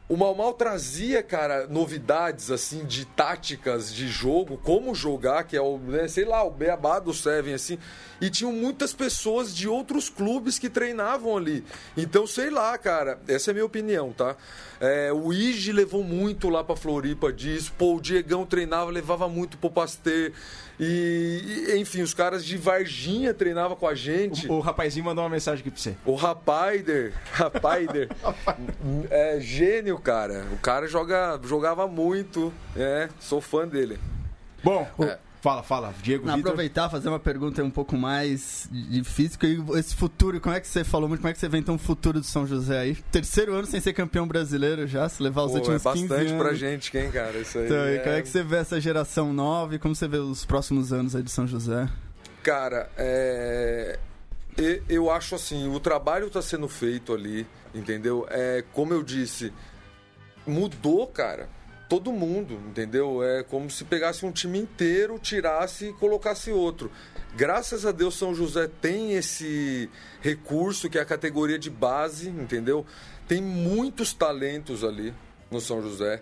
o 0.08 0.16
Mal 0.16 0.36
Mal 0.36 0.54
trazia, 0.54 1.24
cara, 1.24 1.66
novidades 1.66 2.52
assim 2.52 2.86
de 2.86 3.06
táticas 3.06 3.92
de 3.92 4.08
jogo, 4.08 4.60
como 4.64 4.94
jogar, 4.94 5.46
que 5.46 5.58
é 5.58 5.62
o, 5.62 5.80
né, 5.80 6.08
sei 6.08 6.26
lá, 6.26 6.44
o 6.44 6.52
beabá 6.52 7.00
do 7.00 7.12
Seven, 7.12 7.56
assim. 7.56 7.80
E 8.22 8.30
tinham 8.30 8.52
muitas 8.52 8.94
pessoas 8.94 9.54
de 9.56 9.68
outros 9.68 10.08
clubes 10.08 10.60
que 10.60 10.70
treinavam 10.70 11.36
ali. 11.36 11.64
Então, 11.98 12.28
sei 12.28 12.52
lá, 12.52 12.78
cara, 12.78 13.20
essa 13.28 13.50
é 13.50 13.52
a 13.52 13.54
minha 13.56 13.66
opinião, 13.66 14.14
tá? 14.14 14.36
É, 14.80 15.12
o 15.14 15.32
Ige 15.32 15.72
levou 15.72 16.04
muito 16.04 16.50
lá 16.50 16.64
pra 16.64 16.76
Floripa 16.76 17.32
disso. 17.32 17.74
Pô, 17.78 17.96
o 17.96 18.02
Diegão 18.02 18.46
treinava, 18.46 18.92
levava 18.92 19.28
muito 19.28 19.58
pro 19.58 19.70
Pasteur. 19.70 20.32
E, 20.80 21.74
enfim, 21.78 22.02
os 22.02 22.14
caras 22.14 22.44
de 22.44 22.58
Varginha 22.58 23.34
treinavam 23.34 23.78
com 23.78 23.88
a 23.88 23.96
gente. 23.96 24.48
O, 24.48 24.56
o 24.56 24.60
rapazinho 24.60 25.06
mandou 25.06 25.24
uma 25.24 25.30
mensagem 25.30 25.62
aqui 25.62 25.72
pra 25.72 25.80
você. 25.80 25.96
O 26.06 26.16
Rapaider, 26.16 27.14
Rapaider, 27.32 28.10
é 29.10 29.40
gênio, 29.40 29.98
cara. 29.98 30.46
O 30.52 30.58
cara 30.58 30.88
joga, 30.88 31.40
jogava 31.44 31.88
muito, 31.88 32.54
é, 32.76 33.08
sou 33.20 33.40
fã 33.40 33.68
dele. 33.68 33.98
Bom, 34.64 34.88
é. 35.00 35.18
Fala, 35.46 35.62
fala, 35.62 35.94
Diego 36.02 36.26
Não, 36.26 36.34
Aproveitar, 36.34 36.90
fazer 36.90 37.08
uma 37.08 37.20
pergunta 37.20 37.64
um 37.64 37.70
pouco 37.70 37.96
mais 37.96 38.68
difícil. 38.72 39.38
Esse 39.78 39.96
futuro, 39.96 40.42
como 40.42 40.56
é 40.56 40.60
que 40.60 40.68
você 40.68 40.84
falou 40.84 41.08
muito, 41.08 41.22
como 41.22 41.30
é 41.30 41.34
que 41.34 41.40
você 41.40 41.48
vê 41.48 41.60
então 41.60 41.76
o 41.76 41.78
futuro 41.78 42.20
do 42.20 42.26
São 42.26 42.48
José 42.48 42.80
aí? 42.80 42.96
Terceiro 43.12 43.54
ano 43.54 43.68
sem 43.68 43.80
ser 43.80 43.94
campeão 43.94 44.28
brasileiro 44.28 44.88
já, 44.88 45.08
se 45.08 45.22
levar 45.22 45.44
os 45.44 45.52
Pô, 45.52 45.60
últimos 45.60 45.86
é 45.86 45.92
15 45.92 46.06
anos. 46.06 46.18
bastante 46.18 46.40
pra 46.40 46.54
gente, 46.56 46.90
quem, 46.90 47.12
cara? 47.12 47.38
Isso 47.38 47.60
aí 47.60 47.66
então, 47.66 47.78
é... 47.78 47.98
como 48.00 48.16
é 48.16 48.22
que 48.24 48.28
você 48.28 48.42
vê 48.42 48.56
essa 48.56 48.82
geração 48.82 49.32
nova 49.32 49.76
e 49.76 49.78
como 49.78 49.94
você 49.94 50.08
vê 50.08 50.18
os 50.18 50.44
próximos 50.44 50.92
anos 50.92 51.16
aí 51.16 51.22
de 51.22 51.30
São 51.30 51.46
José? 51.46 51.88
Cara, 52.42 52.90
é... 52.98 54.00
eu 54.90 55.12
acho 55.12 55.36
assim, 55.36 55.68
o 55.68 55.80
trabalho 55.80 56.26
está 56.26 56.42
sendo 56.42 56.68
feito 56.68 57.14
ali, 57.14 57.46
entendeu? 57.72 58.26
É, 58.32 58.64
como 58.74 58.96
eu 58.96 59.04
disse, 59.04 59.54
mudou, 60.48 61.06
cara 61.06 61.48
todo 61.90 62.12
mundo, 62.12 62.60
entendeu? 62.68 63.24
É 63.24 63.44
como 63.44 63.70
se 63.70 63.84
pegasse 63.84 64.26
um 64.26 64.32
time 64.32 64.60
inteiro, 64.60 65.20
tirasse 65.20 65.90
e 65.90 65.94
colocasse 65.94 66.52
outro. 66.52 66.92
Graças 67.36 67.86
a 67.86 67.92
Deus, 67.92 68.16
São 68.16 68.34
José 68.34 68.70
tem 68.82 69.14
esse 69.14 69.90
recurso 70.22 70.90
que 70.90 70.98
é 70.98 71.02
a 71.02 71.06
categoria 71.06 71.60
de 71.60 71.70
base, 71.70 72.30
entendeu? 72.30 72.86
Tem 73.28 73.42
muitos 73.42 74.14
talentos 74.14 74.84
ali 74.84 75.14
no 75.52 75.60
São 75.60 75.82
José. 75.82 76.22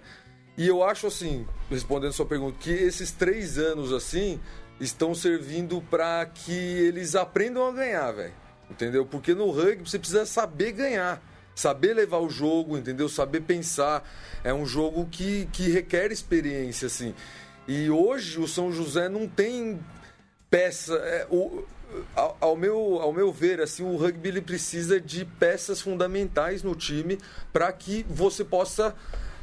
E 0.58 0.68
eu 0.68 0.84
acho 0.84 1.08
assim, 1.08 1.48
respondendo 1.70 2.10
a 2.10 2.14
sua 2.14 2.26
pergunta, 2.26 2.58
que 2.60 2.72
esses 2.72 3.12
três 3.12 3.58
anos 3.58 3.92
assim 3.92 4.40
estão 4.80 5.16
servindo 5.16 5.82
para 5.82 6.26
que 6.26 6.52
eles 6.52 7.16
aprendam 7.16 7.68
a 7.68 7.72
ganhar, 7.72 8.12
velho. 8.12 8.34
Entendeu? 8.70 9.06
Porque 9.06 9.34
no 9.34 9.52
rugby 9.52 9.90
você 9.90 10.00
precisa 10.00 10.26
saber 10.26 10.72
ganhar, 10.72 11.22
saber 11.56 11.94
levar 11.94 12.20
o 12.20 12.30
jogo, 12.30 12.78
entendeu? 12.78 13.08
Saber 13.10 13.42
pensar. 13.42 14.08
É 14.44 14.54
um 14.54 14.66
jogo 14.66 15.08
que, 15.12 15.48
que 15.52 15.70
requer 15.70 16.12
experiência, 16.12 16.88
assim. 16.88 17.14
E 17.68 17.90
hoje 17.90 18.40
o 18.40 18.48
São 18.48 18.72
José 18.72 19.08
não 19.08 19.28
tem 19.28 19.80
peça. 20.50 20.96
É, 20.96 21.28
o, 21.30 21.64
ao, 22.16 22.38
ao, 22.40 22.56
meu, 22.56 23.00
ao 23.02 23.14
meu 23.14 23.32
ver, 23.32 23.62
assim, 23.62 23.84
o 23.84 23.96
rugby 23.96 24.30
ele 24.30 24.42
precisa 24.42 25.00
de 25.00 25.26
peças 25.26 25.82
fundamentais 25.82 26.64
no 26.64 26.76
time 26.76 27.18
para 27.52 27.72
que 27.72 28.06
você 28.10 28.44
possa 28.44 28.96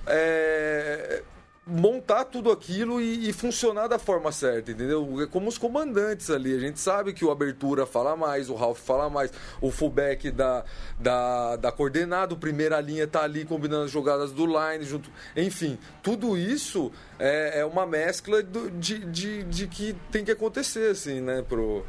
é, 0.07 1.23
montar 1.71 2.25
tudo 2.25 2.51
aquilo 2.51 3.01
e, 3.01 3.29
e, 3.29 3.33
funcionar 3.33 3.87
da 3.87 3.99
forma 3.99 4.33
certa, 4.33 4.73
entendeu? 4.73 5.23
É 5.23 5.27
como 5.27 5.49
os 5.49 5.57
comandantes 5.57 6.29
ali. 6.31 6.55
A 6.55 6.59
gente 6.59 6.81
sabe 6.81 7.13
que 7.13 7.25
o 7.25 7.31
abertura 7.31 7.87
fala 7.87 8.17
mais, 8.17 8.51
o 8.51 8.55
Ralph 8.55 8.81
fala 8.81 9.09
mais, 9.09 9.33
o 9.61 9.71
fullback 9.71 10.31
da, 10.31 10.65
da, 10.99 11.57
da 11.57 11.73
coordenada, 11.73 12.35
o 12.35 12.37
primeira 12.37 12.81
linha 12.81 13.07
tá 13.07 13.23
ali 13.23 13.45
combinando 13.45 13.85
as 13.85 13.91
jogadas 13.91 14.33
do 14.33 14.47
line, 14.47 14.85
junto. 14.85 15.11
Enfim, 15.37 15.79
tudo 16.03 16.37
isso 16.37 16.91
é, 17.19 17.61
é 17.61 17.65
uma 17.65 17.87
mescla 17.87 18.43
do, 18.43 18.71
de, 18.71 18.99
de, 18.99 19.45
de 19.45 19.67
que 19.69 19.95
tem 20.11 20.25
que 20.25 20.31
acontecer, 20.31 20.91
assim, 20.91 21.21
né, 21.21 21.43
pro, 21.49 21.87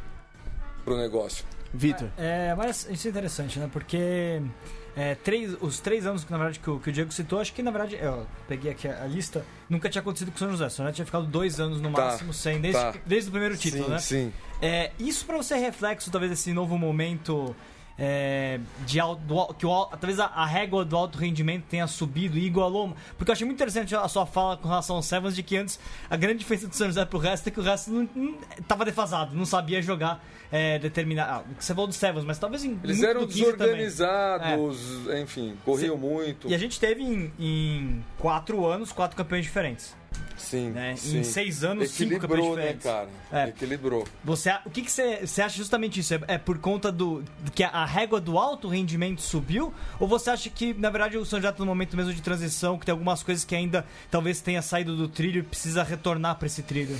pro 0.85 0.97
negócio. 0.97 1.43
Vitor. 1.73 2.09
É, 2.17 2.53
mas 2.55 2.87
isso 2.89 3.07
é 3.07 3.11
interessante, 3.11 3.57
né? 3.57 3.69
Porque 3.71 4.41
é, 4.95 5.15
três, 5.15 5.55
os 5.61 5.79
três 5.79 6.05
anos 6.05 6.23
que, 6.23 6.31
na 6.31 6.37
verdade, 6.37 6.59
que 6.59 6.69
o, 6.69 6.79
que 6.79 6.89
o, 6.89 6.93
Diego 6.93 7.11
citou, 7.11 7.39
acho 7.39 7.53
que, 7.53 7.63
na 7.63 7.71
verdade, 7.71 7.95
eu 7.95 8.27
peguei 8.47 8.71
aqui 8.71 8.87
a, 8.87 9.03
a, 9.03 9.07
lista, 9.07 9.45
nunca 9.69 9.89
tinha 9.89 10.01
acontecido 10.01 10.31
com 10.31 10.35
o 10.35 10.39
São 10.39 10.51
José. 10.51 10.65
O 10.65 10.69
São 10.69 10.85
José 10.85 10.95
tinha 10.95 11.05
ficado 11.05 11.25
dois 11.25 11.59
anos 11.59 11.79
no 11.79 11.91
tá, 11.91 12.05
máximo 12.05 12.33
sem, 12.33 12.59
desde, 12.59 12.81
tá. 12.81 12.93
desde 13.05 13.29
o 13.29 13.31
primeiro 13.31 13.57
título, 13.57 13.85
sim, 13.85 13.89
né? 13.89 13.99
Sim. 13.99 14.33
É, 14.61 14.91
isso 14.99 15.25
para 15.25 15.37
você 15.37 15.53
é 15.53 15.57
reflexo, 15.57 16.11
talvez, 16.11 16.29
desse 16.31 16.51
novo 16.53 16.77
momento 16.77 17.55
é, 18.03 18.59
de 18.83 18.99
alto, 18.99 19.21
do, 19.21 19.53
que 19.53 19.63
o, 19.63 19.85
talvez 19.85 20.19
a, 20.19 20.25
a, 20.25 20.43
régua 20.43 20.83
do 20.83 20.97
alto 20.97 21.19
rendimento 21.19 21.65
tenha 21.69 21.85
subido 21.85 22.35
e 22.35 22.47
igualou. 22.47 22.95
Porque 23.15 23.29
eu 23.29 23.33
achei 23.33 23.45
muito 23.45 23.57
interessante 23.57 23.95
a 23.95 24.07
sua 24.07 24.25
fala 24.25 24.57
com 24.57 24.67
relação 24.67 24.95
ao 24.95 25.03
Sevens 25.03 25.35
de 25.35 25.43
que 25.43 25.55
antes 25.55 25.79
a 26.09 26.17
grande 26.17 26.39
diferença 26.39 26.67
do 26.67 26.75
São 26.75 26.87
José 26.87 27.05
pro 27.05 27.19
resto 27.19 27.47
é 27.47 27.51
que 27.51 27.59
o 27.59 27.63
resto 27.63 27.91
não, 27.91 28.09
não 28.15 28.37
tava 28.67 28.83
defasado, 28.85 29.35
não 29.35 29.45
sabia 29.45 29.83
jogar 29.83 30.25
é, 30.51 30.79
determinar. 30.79 31.25
Ah, 31.25 31.43
você 31.59 31.75
falou 31.75 31.87
do 31.87 31.93
Sevens, 31.93 32.25
mas 32.25 32.39
talvez 32.39 32.65
em. 32.65 32.79
Eles 32.83 33.03
eram 33.03 33.27
desorganizados, 33.27 35.07
é. 35.07 35.21
enfim, 35.21 35.55
corriam 35.63 35.93
Sim. 35.93 36.01
muito. 36.01 36.49
E 36.49 36.55
a 36.55 36.57
gente 36.57 36.79
teve 36.79 37.03
em, 37.03 37.31
em 37.39 38.03
quatro 38.17 38.65
anos 38.65 38.91
quatro 38.91 39.15
campeões 39.15 39.45
diferentes. 39.45 39.95
Sim, 40.37 40.71
né? 40.71 40.95
sim. 40.97 41.19
Em 41.19 41.23
seis 41.23 41.63
anos, 41.63 41.93
Equilibrou, 41.93 42.19
cinco 42.19 42.27
campeões 42.27 42.57
né, 42.57 42.73
diferentes. 42.73 42.83
cara? 42.83 43.09
É. 43.31 43.49
Equilibrou. 43.49 44.07
Você, 44.23 44.51
o 44.65 44.69
que, 44.69 44.81
que 44.81 44.91
você, 44.91 45.25
você 45.25 45.41
acha 45.41 45.55
justamente 45.55 45.99
isso? 45.99 46.13
É, 46.13 46.19
é 46.27 46.37
por 46.37 46.57
conta 46.57 46.91
do 46.91 47.23
que 47.53 47.63
a 47.63 47.85
régua 47.85 48.19
do 48.19 48.37
alto 48.37 48.67
rendimento 48.67 49.21
subiu? 49.21 49.73
Ou 49.99 50.07
você 50.07 50.29
acha 50.29 50.49
que, 50.49 50.73
na 50.73 50.89
verdade, 50.89 51.17
o 51.17 51.25
São 51.25 51.39
já 51.39 51.49
está 51.49 51.59
no 51.59 51.67
momento 51.67 51.95
mesmo 51.95 52.13
de 52.13 52.21
transição, 52.21 52.77
que 52.77 52.85
tem 52.85 52.91
algumas 52.91 53.23
coisas 53.23 53.45
que 53.45 53.55
ainda 53.55 53.85
talvez 54.09 54.41
tenha 54.41 54.61
saído 54.61 54.95
do 54.95 55.07
trilho 55.07 55.39
e 55.39 55.43
precisa 55.43 55.83
retornar 55.83 56.35
para 56.35 56.47
esse 56.47 56.63
trilho? 56.63 56.97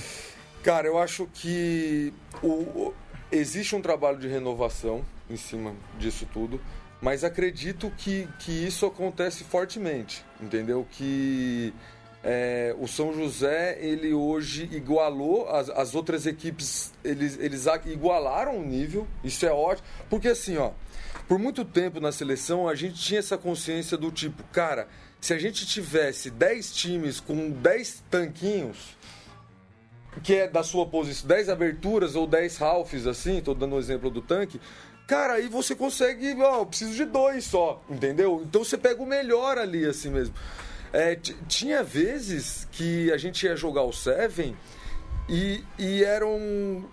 Cara, 0.64 0.88
eu 0.88 0.98
acho 0.98 1.28
que 1.34 2.14
o, 2.44 2.94
existe 3.32 3.76
um 3.76 3.82
trabalho 3.82 4.20
de 4.20 4.28
renovação 4.28 5.04
em 5.30 5.36
cima 5.36 5.74
disso 5.98 6.28
tudo, 6.32 6.62
mas 7.02 7.24
acredito 7.24 7.92
que, 7.98 8.28
que 8.40 8.52
isso 8.52 8.86
acontece 8.86 9.44
fortemente, 9.44 10.24
entendeu? 10.40 10.86
Que 10.92 11.74
é, 12.24 12.76
o 12.80 12.88
São 12.88 13.14
José, 13.14 13.78
ele 13.82 14.14
hoje 14.14 14.70
igualou, 14.72 15.50
as, 15.50 15.70
as 15.70 15.96
outras 15.96 16.28
equipes, 16.28 16.94
eles, 17.04 17.38
eles 17.40 17.66
igualaram 17.86 18.58
o 18.58 18.64
nível, 18.64 19.08
isso 19.24 19.46
é 19.46 19.52
ótimo, 19.52 19.88
porque 20.10 20.28
assim, 20.28 20.58
ó, 20.58 20.72
por 21.28 21.40
muito 21.40 21.66
tempo 21.66 22.00
na 22.00 22.12
seleção 22.12 22.68
a 22.68 22.76
gente 22.76 23.02
tinha 23.02 23.20
essa 23.20 23.38
consciência 23.38 23.98
do 23.98 24.12
tipo, 24.12 24.44
cara, 24.52 24.88
se 25.20 25.34
a 25.34 25.40
gente 25.40 25.66
tivesse 25.66 26.30
10 26.30 26.72
times 26.74 27.20
com 27.20 27.50
10 27.50 28.04
tanquinhos, 28.10 28.98
que 30.24 30.36
é 30.36 30.48
da 30.48 30.62
sua 30.62 30.86
posição, 30.86 31.28
10 31.28 31.50
aberturas 31.50 32.16
ou 32.16 32.28
10 32.28 32.62
halfs, 32.62 33.08
assim, 33.08 33.42
tô 33.42 33.54
dando 33.54 33.74
o 33.74 33.76
um 33.78 33.80
exemplo 33.80 34.12
do 34.12 34.22
tanque, 34.22 34.60
cara, 35.08 35.34
aí 35.34 35.48
você 35.48 35.74
consegue, 35.74 36.36
ó, 36.42 36.60
eu 36.60 36.66
preciso 36.66 36.94
de 36.94 37.06
dois 37.06 37.46
só, 37.46 37.84
entendeu? 37.90 38.44
Então 38.46 38.64
você 38.64 38.78
pega 38.78 39.02
o 39.02 39.06
melhor 39.06 39.58
ali, 39.58 39.86
assim 39.86 40.10
mesmo. 40.10 40.36
É, 40.94 41.16
tinha 41.48 41.84
vezes 41.84 42.68
que 42.72 43.12
a 43.12 43.18
gente 43.18 43.46
ia 43.46 43.56
jogar 43.56 43.84
o 43.84 43.94
Seven 43.94 44.56
e, 45.30 45.64
e 45.80 46.04
eram, 46.04 46.86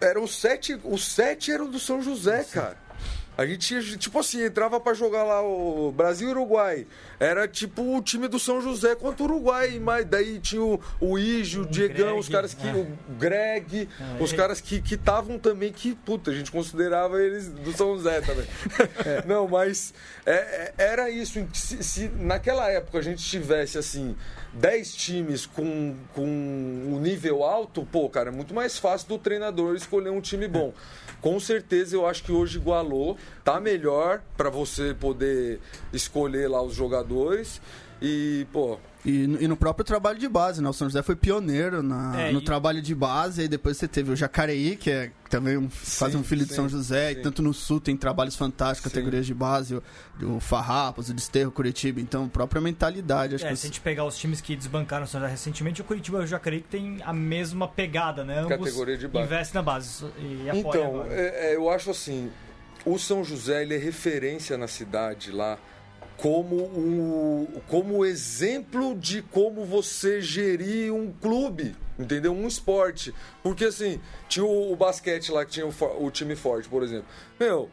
eram 0.00 0.26
sete. 0.26 0.80
Os 0.82 1.04
sete 1.04 1.52
eram 1.52 1.70
do 1.70 1.78
São 1.78 2.00
José, 2.02 2.44
cara. 2.44 2.78
A 3.42 3.46
gente, 3.46 3.98
tipo 3.98 4.20
assim, 4.20 4.44
entrava 4.44 4.78
para 4.78 4.94
jogar 4.94 5.24
lá 5.24 5.42
o 5.42 5.90
Brasil 5.90 6.28
e 6.28 6.30
Uruguai. 6.30 6.86
Era 7.18 7.48
tipo 7.48 7.96
o 7.96 8.00
time 8.00 8.28
do 8.28 8.38
São 8.38 8.60
José 8.60 8.94
contra 8.94 9.24
o 9.24 9.26
Uruguai. 9.26 9.80
Mas 9.80 10.06
daí 10.06 10.38
tinha 10.38 10.62
o, 10.62 10.80
o 11.00 11.18
Ige, 11.18 11.58
o, 11.58 11.66
Diegão, 11.66 12.06
Greg, 12.06 12.20
os 12.20 12.28
caras 12.28 12.54
que. 12.54 12.68
É. 12.68 12.72
O 12.72 12.86
Greg, 13.18 13.88
ah, 14.00 14.18
os 14.20 14.32
é. 14.32 14.36
caras 14.36 14.60
que 14.60 14.76
estavam 14.76 15.40
também, 15.40 15.72
que, 15.72 15.92
puta, 15.92 16.30
a 16.30 16.34
gente 16.34 16.52
considerava 16.52 17.20
eles 17.20 17.48
do 17.48 17.72
São 17.72 17.96
José 17.96 18.20
também. 18.20 18.46
é. 19.04 19.24
Não, 19.26 19.48
mas 19.48 19.92
é, 20.24 20.32
é, 20.32 20.72
era 20.78 21.10
isso. 21.10 21.44
Se, 21.52 21.82
se, 21.82 22.08
naquela 22.10 22.70
época 22.70 22.98
a 22.98 23.02
gente 23.02 23.24
tivesse, 23.24 23.76
assim, 23.76 24.14
10 24.52 24.94
times 24.94 25.46
com, 25.46 25.96
com 26.14 26.24
um 26.24 27.00
nível 27.00 27.42
alto, 27.42 27.84
pô, 27.90 28.08
cara, 28.08 28.28
é 28.28 28.32
muito 28.32 28.54
mais 28.54 28.78
fácil 28.78 29.08
do 29.08 29.18
treinador 29.18 29.74
escolher 29.74 30.10
um 30.10 30.20
time 30.20 30.46
bom 30.46 30.72
com 31.22 31.38
certeza 31.40 31.96
eu 31.96 32.04
acho 32.04 32.24
que 32.24 32.32
hoje 32.32 32.58
igualou, 32.58 33.16
tá 33.44 33.58
melhor 33.60 34.20
para 34.36 34.50
você 34.50 34.92
poder 34.92 35.60
escolher 35.92 36.48
lá 36.48 36.60
os 36.60 36.74
jogadores. 36.74 37.62
E, 38.02 38.44
pô, 38.52 38.78
e, 39.04 39.24
e, 39.24 39.48
no 39.48 39.56
próprio 39.56 39.84
trabalho 39.84 40.16
de 40.16 40.28
base, 40.28 40.62
né? 40.62 40.68
O 40.68 40.72
São 40.72 40.88
José 40.88 41.02
foi 41.02 41.16
pioneiro 41.16 41.82
na, 41.82 42.20
é, 42.20 42.32
no 42.32 42.38
e... 42.38 42.44
trabalho 42.44 42.80
de 42.80 42.94
base, 42.94 43.42
e 43.42 43.48
depois 43.48 43.76
você 43.76 43.88
teve 43.88 44.12
o 44.12 44.16
Jacareí, 44.16 44.76
que 44.76 44.90
é 44.90 45.10
também 45.28 45.56
um, 45.56 45.68
quase 45.98 46.16
um 46.16 46.22
filho 46.22 46.42
sim, 46.42 46.48
de 46.48 46.54
São 46.54 46.68
José, 46.68 47.12
sim. 47.12 47.18
e 47.18 47.22
tanto 47.22 47.42
no 47.42 47.52
Sul 47.52 47.80
tem 47.80 47.96
trabalhos 47.96 48.36
fantásticos, 48.36 48.90
sim. 48.90 48.94
categorias 48.94 49.26
de 49.26 49.34
base, 49.34 49.74
o, 49.74 49.82
o 50.36 50.38
Farrapos, 50.38 51.08
o 51.08 51.14
Desterro, 51.14 51.48
o 51.48 51.52
Curitiba, 51.52 52.00
então 52.00 52.28
própria 52.28 52.60
mentalidade. 52.60 53.34
Acho 53.34 53.46
é, 53.46 53.48
que 53.48 53.56
se 53.56 53.66
a 53.66 53.70
gente 53.70 53.80
pegar 53.80 54.04
os 54.04 54.16
times 54.16 54.40
que 54.40 54.54
desbancaram 54.54 55.04
o 55.04 55.08
São 55.08 55.20
José 55.20 55.32
recentemente, 55.32 55.80
o 55.80 55.84
Curitiba 55.84 56.20
e 56.20 56.24
o 56.24 56.26
Jacareí 56.26 56.60
tem 56.60 56.98
a 57.04 57.12
mesma 57.12 57.66
pegada, 57.66 58.24
né? 58.24 58.38
Ambos 58.38 58.50
Categoria 58.56 58.96
de 58.96 59.08
base. 59.08 59.26
investem 59.26 59.54
na 59.54 59.62
base 59.62 60.06
e 60.16 60.48
apoiam 60.48 60.88
Então, 60.88 61.06
é, 61.10 61.50
é, 61.50 61.56
eu 61.56 61.68
acho 61.68 61.90
assim, 61.90 62.30
o 62.84 62.96
São 62.98 63.24
José 63.24 63.62
ele 63.62 63.74
é 63.74 63.78
referência 63.78 64.56
na 64.56 64.68
cidade 64.68 65.32
lá, 65.32 65.58
como 66.22 66.66
um 66.78 67.48
como 67.66 68.04
exemplo 68.04 68.94
de 68.94 69.22
como 69.22 69.64
você 69.64 70.20
gerir 70.20 70.94
um 70.94 71.12
clube, 71.12 71.74
entendeu? 71.98 72.32
Um 72.32 72.46
esporte. 72.46 73.12
Porque 73.42 73.64
assim, 73.64 74.00
tinha 74.28 74.44
o, 74.44 74.72
o 74.72 74.76
basquete 74.76 75.32
lá 75.32 75.44
que 75.44 75.50
tinha 75.50 75.66
o, 75.66 75.74
o, 75.98 76.10
time 76.12 76.36
forte, 76.36 76.68
por 76.68 76.84
exemplo. 76.84 77.06
Meu, 77.40 77.68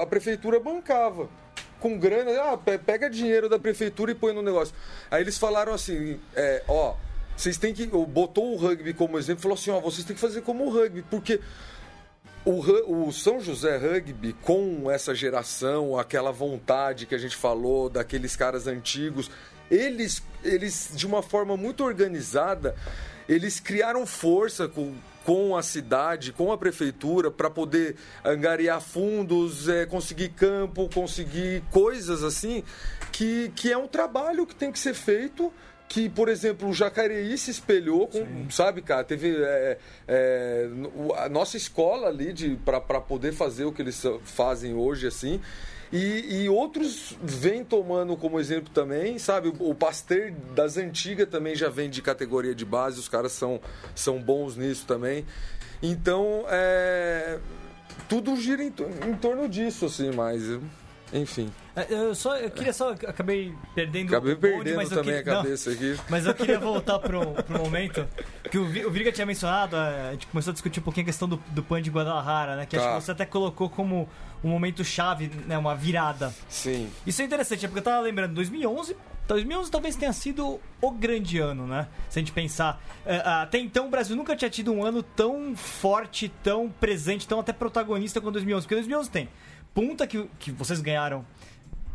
a 0.00 0.04
prefeitura 0.04 0.58
bancava. 0.58 1.30
Com 1.78 1.96
grana, 1.96 2.30
ah, 2.42 2.56
pega 2.56 3.08
dinheiro 3.08 3.48
da 3.48 3.58
prefeitura 3.58 4.10
e 4.10 4.14
põe 4.14 4.32
no 4.32 4.42
negócio. 4.42 4.74
Aí 5.08 5.22
eles 5.22 5.38
falaram 5.38 5.72
assim: 5.72 6.18
é, 6.34 6.64
ó, 6.66 6.94
vocês 7.36 7.56
têm 7.56 7.72
que. 7.72 7.86
Botou 7.86 8.52
o 8.52 8.56
rugby 8.56 8.94
como 8.94 9.16
exemplo 9.16 9.42
falou 9.42 9.56
assim: 9.56 9.70
ó, 9.70 9.80
vocês 9.80 10.04
têm 10.04 10.14
que 10.14 10.20
fazer 10.20 10.42
como 10.42 10.64
o 10.64 10.70
rugby, 10.70 11.02
porque 11.02 11.40
o, 12.44 13.06
o, 13.06 13.12
São 13.12 13.40
José 13.40 13.76
Rugby, 13.76 14.32
com 14.42 14.90
essa 14.90 15.14
geração, 15.14 15.98
aquela 15.98 16.32
vontade 16.32 17.06
que 17.06 17.14
a 17.14 17.18
gente 17.18 17.36
falou, 17.36 17.88
daqueles 17.88 18.34
caras 18.34 18.66
antigos, 18.66 19.30
eles, 19.70 20.22
eles 20.42 20.90
de 20.94 21.06
uma 21.06 21.22
forma 21.22 21.56
muito 21.56 21.84
organizada, 21.84 22.74
eles 23.28 23.60
criaram 23.60 24.04
força 24.04 24.68
com, 24.68 24.92
com 25.24 25.56
a 25.56 25.62
cidade, 25.62 26.32
com 26.32 26.50
a 26.52 26.58
prefeitura, 26.58 27.30
para 27.30 27.48
poder 27.48 27.96
angariar 28.24 28.80
fundos, 28.80 29.68
é, 29.68 29.86
conseguir 29.86 30.30
campo, 30.30 30.88
conseguir 30.92 31.62
coisas 31.70 32.24
assim, 32.24 32.64
que, 33.12 33.52
que 33.54 33.70
é 33.70 33.78
um 33.78 33.86
trabalho 33.86 34.46
que 34.46 34.54
tem 34.54 34.72
que 34.72 34.78
ser 34.78 34.94
feito 34.94 35.52
que, 35.92 36.08
por 36.08 36.30
exemplo, 36.30 36.70
o 36.70 36.72
Jacareí 36.72 37.36
se 37.36 37.50
espelhou 37.50 38.08
com, 38.08 38.48
sabe, 38.48 38.80
cara, 38.80 39.04
teve 39.04 39.36
é, 39.36 39.78
é, 40.08 40.68
a 41.18 41.28
nossa 41.28 41.58
escola 41.58 42.08
ali 42.08 42.56
para 42.64 42.80
poder 42.98 43.32
fazer 43.32 43.66
o 43.66 43.72
que 43.72 43.82
eles 43.82 44.02
fazem 44.24 44.72
hoje, 44.72 45.06
assim. 45.06 45.38
E, 45.92 46.44
e 46.44 46.48
outros 46.48 47.14
vêm 47.22 47.62
tomando 47.62 48.16
como 48.16 48.40
exemplo 48.40 48.70
também, 48.72 49.18
sabe? 49.18 49.52
O, 49.58 49.74
Pasteur 49.74 50.32
das 50.54 50.78
antigas 50.78 51.28
também 51.28 51.54
já 51.54 51.68
vem 51.68 51.90
de 51.90 52.00
categoria 52.00 52.54
de 52.54 52.64
base, 52.64 52.98
os 52.98 53.06
caras 53.06 53.32
são, 53.32 53.60
são 53.94 54.18
bons 54.18 54.56
nisso 54.56 54.86
também. 54.86 55.26
Então, 55.82 56.46
é, 56.48 57.38
tudo 58.08 58.34
gira 58.36 58.64
em, 58.64 58.72
em 59.06 59.14
torno 59.14 59.46
disso, 59.46 59.84
assim, 59.84 60.10
mas. 60.10 60.42
Enfim, 61.12 61.50
É, 61.76 61.86
Eu, 61.90 62.14
só, 62.14 62.36
eu 62.36 62.50
queria 62.50 62.72
só. 62.72 62.90
Acabei 62.92 63.54
perdendo 63.74 64.08
acabei 64.08 64.34
bonde, 64.34 64.48
perdendo 64.54 64.76
mas 64.76 64.90
eu 64.90 64.96
também 64.98 65.16
queria- 65.16 65.32
a 65.32 65.36
não, 65.36 65.42
cabeça 65.42 65.70
aqui. 65.70 65.96
Mas 66.08 66.26
eu 66.26 66.34
queria 66.34 66.58
voltar 66.58 66.98
pro, 66.98 67.32
pro 67.44 67.58
momento 67.58 68.06
que 68.50 68.56
o, 68.58 68.62
o 68.62 68.90
Virga 68.90 69.12
tinha 69.12 69.26
mencionado, 69.26 69.76
é, 69.76 70.08
a 70.08 70.12
gente 70.12 70.26
começou 70.26 70.50
a 70.50 70.54
discutir 70.54 70.80
um 70.80 70.82
pouquinho 70.82 71.04
a 71.04 71.06
questão 71.06 71.28
do, 71.28 71.36
do 71.48 71.62
PAN 71.62 71.82
de 71.82 71.90
Guadalajara, 71.90 72.56
né? 72.56 72.66
Que 72.66 72.76
acho 72.76 72.86
Tá. 72.86 72.96
que 72.96 73.02
você 73.04 73.10
até 73.12 73.26
colocou 73.26 73.68
como 73.68 74.08
um 74.42 74.48
momento 74.48 74.82
chave, 74.84 75.30
né? 75.46 75.56
Uma 75.58 75.74
virada. 75.74 76.32
Sim. 76.48 76.88
Isso 77.06 77.20
é 77.22 77.24
interessante, 77.24 77.64
é 77.64 77.68
porque 77.68 77.80
eu 77.80 77.84
tava 77.84 78.00
lembrando, 78.00 78.34
2011, 78.34 78.96
2011 79.28 79.70
talvez 79.70 79.94
tenha 79.96 80.12
sido 80.12 80.60
o 80.80 80.90
grande 80.90 81.38
ano, 81.38 81.66
né? 81.66 81.88
Se 82.10 82.18
a 82.18 82.20
gente 82.22 82.32
pensar. 82.32 82.82
É, 83.06 83.16
até 83.18 83.58
então 83.58 83.86
o 83.86 83.90
Brasil 83.90 84.16
nunca 84.16 84.34
tinha 84.36 84.50
tido 84.50 84.72
um 84.72 84.84
ano 84.84 85.02
tão 85.02 85.54
forte, 85.56 86.30
tão 86.42 86.68
presente, 86.68 87.26
tão 87.28 87.38
até 87.40 87.52
protagonista 87.52 88.20
quanto 88.20 88.32
2011. 88.34 88.64
Porque 88.66 88.74
2011 88.74 89.10
tem 89.10 89.28
Punta, 89.74 90.06
que, 90.06 90.28
que 90.38 90.50
vocês 90.52 90.80
ganharam 90.80 91.24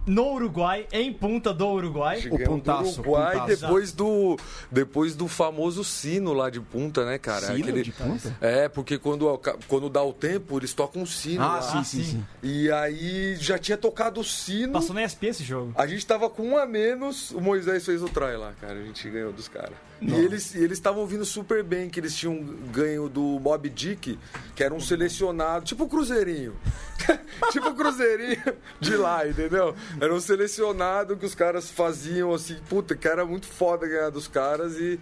no 0.06 0.24
Uruguai, 0.32 0.88
em 0.94 1.12
Punta 1.12 1.54
do 1.54 1.68
Uruguai. 1.68 2.22
Chegamos 2.22 2.46
Puntaço, 2.48 2.94
do 2.96 3.02
Uruguai 3.02 3.40
Puntaço. 3.42 3.62
depois 3.62 3.92
do 3.92 4.38
depois 4.72 5.16
do 5.16 5.28
famoso 5.28 5.84
sino 5.84 6.32
lá 6.32 6.50
de 6.50 6.62
punta, 6.62 7.06
né, 7.06 7.18
cara? 7.18 7.48
Sino 7.48 7.84
de 7.84 7.92
punta? 7.92 8.38
É, 8.40 8.70
porque 8.70 8.98
quando, 8.98 9.38
quando 9.68 9.90
dá 9.90 10.02
o 10.02 10.14
tempo, 10.14 10.58
eles 10.58 10.74
tocam 10.74 11.02
um 11.02 11.06
sino 11.06 11.44
Ah, 11.44 11.56
lá. 11.56 11.62
sim, 11.62 11.84
sim, 11.84 12.04
sim. 12.04 12.12
sim. 12.12 12.26
E 12.42 12.72
aí 12.72 13.36
já 13.36 13.58
tinha 13.60 13.78
tocado 13.78 14.22
o 14.22 14.24
sino. 14.24 14.72
Passou 14.74 14.96
na 14.96 15.04
ESPN 15.04 15.28
esse 15.28 15.44
jogo. 15.44 15.74
A 15.76 15.86
gente 15.86 16.06
tava 16.08 16.30
com 16.30 16.44
um 16.52 16.58
a 16.58 16.66
menos, 16.66 17.32
o 17.32 17.42
Moisés 17.42 17.86
fez 17.86 18.02
o 18.02 18.08
try 18.08 18.38
lá, 18.38 18.54
cara. 18.62 18.80
A 18.80 18.84
gente 18.86 19.10
ganhou 19.10 19.34
dos 19.34 19.50
caras. 19.50 19.76
E 20.02 20.14
eles 20.14 20.54
e 20.54 20.60
eles 20.60 20.78
estavam 20.78 21.06
vindo 21.06 21.26
super 21.26 21.64
bem, 21.64 21.90
que 21.90 22.00
eles 22.00 22.16
tinham 22.16 22.38
ganho 22.72 23.10
do 23.10 23.22
Mob 23.40 23.70
Dick, 23.70 24.18
que 24.56 24.64
era 24.64 24.74
um 24.74 24.80
selecionado, 24.80 25.66
tipo 25.66 25.86
o 25.86 25.90
Cruzeirinho. 25.90 26.56
tipo 27.52 27.70
o 27.70 27.76
Cruzeirinho 27.76 28.56
de 28.80 28.96
lá, 28.96 29.28
entendeu? 29.28 29.76
Era 30.00 30.14
um 30.14 30.20
selecionado 30.20 31.18
que 31.18 31.26
os 31.26 31.34
caras 31.34 31.70
faziam 31.70 32.34
assim, 32.34 32.58
puta, 32.70 32.96
que 32.96 33.08
era 33.08 33.26
muito 33.26 33.48
foda 33.48 33.88
ganhar 33.88 34.10
dos 34.10 34.28
caras 34.28 34.78
e, 34.78 35.00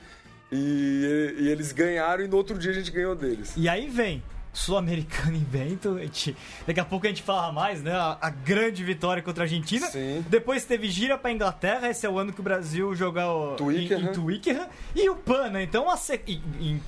e, 0.51 1.35
e 1.39 1.49
eles 1.49 1.71
ganharam 1.71 2.23
e 2.23 2.27
no 2.27 2.37
outro 2.37 2.57
dia 2.57 2.71
a 2.71 2.75
gente 2.75 2.91
ganhou 2.91 3.15
deles. 3.15 3.53
E 3.57 3.67
aí 3.67 3.89
vem 3.89 4.23
Sul-Americano 4.55 5.35
Invento. 5.37 5.97
gente- 5.99 6.35
Daqui 6.65 6.79
a 6.79 6.85
pouco 6.85 7.05
a 7.05 7.09
gente 7.09 7.21
fala 7.21 7.51
mais, 7.51 7.83
né? 7.83 7.91
A, 7.93 8.17
a 8.21 8.29
grande 8.29 8.83
vitória 8.83 9.21
contra 9.21 9.43
a 9.43 9.45
Argentina. 9.45 9.85
Sim. 9.87 10.23
Depois 10.29 10.63
teve 10.65 10.89
gira 10.89 11.17
pra 11.17 11.31
Inglaterra. 11.31 11.89
Esse 11.89 12.05
é 12.05 12.09
o 12.09 12.17
ano 12.17 12.31
que 12.33 12.39
o 12.39 12.43
Brasil 12.43 12.95
joga 12.95 13.27
o, 13.27 13.55
Twickenham. 13.55 14.07
em, 14.07 14.13
em. 14.13 14.67
E 14.95 15.09
o 15.09 15.15
PAN, 15.15 15.49
né? 15.49 15.63
Então, 15.63 15.89
a 15.89 15.97
em, 16.27 16.41
em 16.59 16.79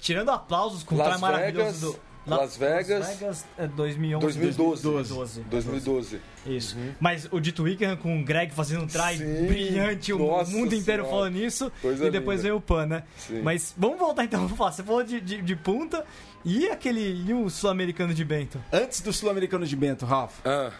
tirando 0.00 0.30
aplausos 0.30 0.82
com 0.82 0.94
o 0.94 0.98
Las 0.98 1.12
try 1.12 1.20
maravilhoso 1.20 1.92
do. 1.92 2.00
Las 2.26 2.56
Vegas. 2.56 3.00
Las 3.00 3.18
Vegas 3.18 3.44
é 3.56 3.66
2011. 3.68 4.20
2012. 4.26 4.82
2012. 4.82 5.40
2012. 5.42 6.20
Isso. 6.46 6.76
Mas 6.98 7.28
o 7.30 7.38
de 7.40 7.52
Twickenham 7.52 7.96
com 7.96 8.20
o 8.20 8.24
Greg 8.24 8.52
fazendo 8.52 8.82
um 8.82 8.86
try 8.86 9.16
Sim. 9.16 9.46
brilhante, 9.46 10.12
o 10.12 10.18
Nossa 10.18 10.50
mundo 10.50 10.74
inteiro 10.74 11.04
Senhora. 11.04 11.08
falando 11.08 11.36
isso. 11.36 11.70
Coisa 11.80 12.06
e 12.06 12.10
depois 12.10 12.38
linda. 12.38 12.42
veio 12.48 12.56
o 12.56 12.60
PAN, 12.60 12.86
né? 12.86 13.02
Sim. 13.16 13.42
Mas 13.42 13.72
vamos 13.76 13.98
voltar 13.98 14.24
então, 14.24 14.40
vamos 14.42 14.56
falar. 14.58 14.72
Você 14.72 14.82
falou 14.82 15.04
de, 15.04 15.20
de, 15.20 15.40
de 15.40 15.56
punta 15.56 16.04
e 16.44 16.68
aquele. 16.68 17.24
E 17.26 17.32
o 17.32 17.48
sul-americano 17.48 18.12
de 18.12 18.24
Bento? 18.24 18.60
Antes 18.72 19.00
do 19.00 19.12
Sul-Americano 19.12 19.64
de 19.66 19.76
Bento, 19.76 20.04
Rafa. 20.04 20.40
Ah, 20.48 20.72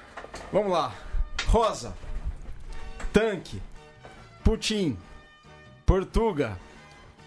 Vamos 0.52 0.70
lá. 0.72 0.92
Rosa. 1.46 1.94
Tanque. 3.12 3.62
Putin. 4.44 4.96
Portuga. 5.84 6.58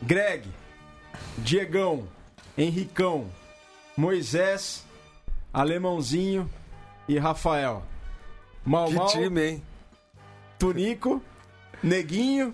Greg. 0.02 0.46
Diegão. 1.38 2.08
Henricão. 2.58 3.28
Moisés. 4.00 4.86
Alemãozinho. 5.54 6.50
E 7.08 7.18
Rafael. 7.18 7.84
Mal 8.66 8.88
que 8.88 8.94
Mal. 8.94 9.08
time, 9.08 9.42
hein? 9.42 9.64
Tunico. 10.58 11.22
Neguinho. 11.84 12.54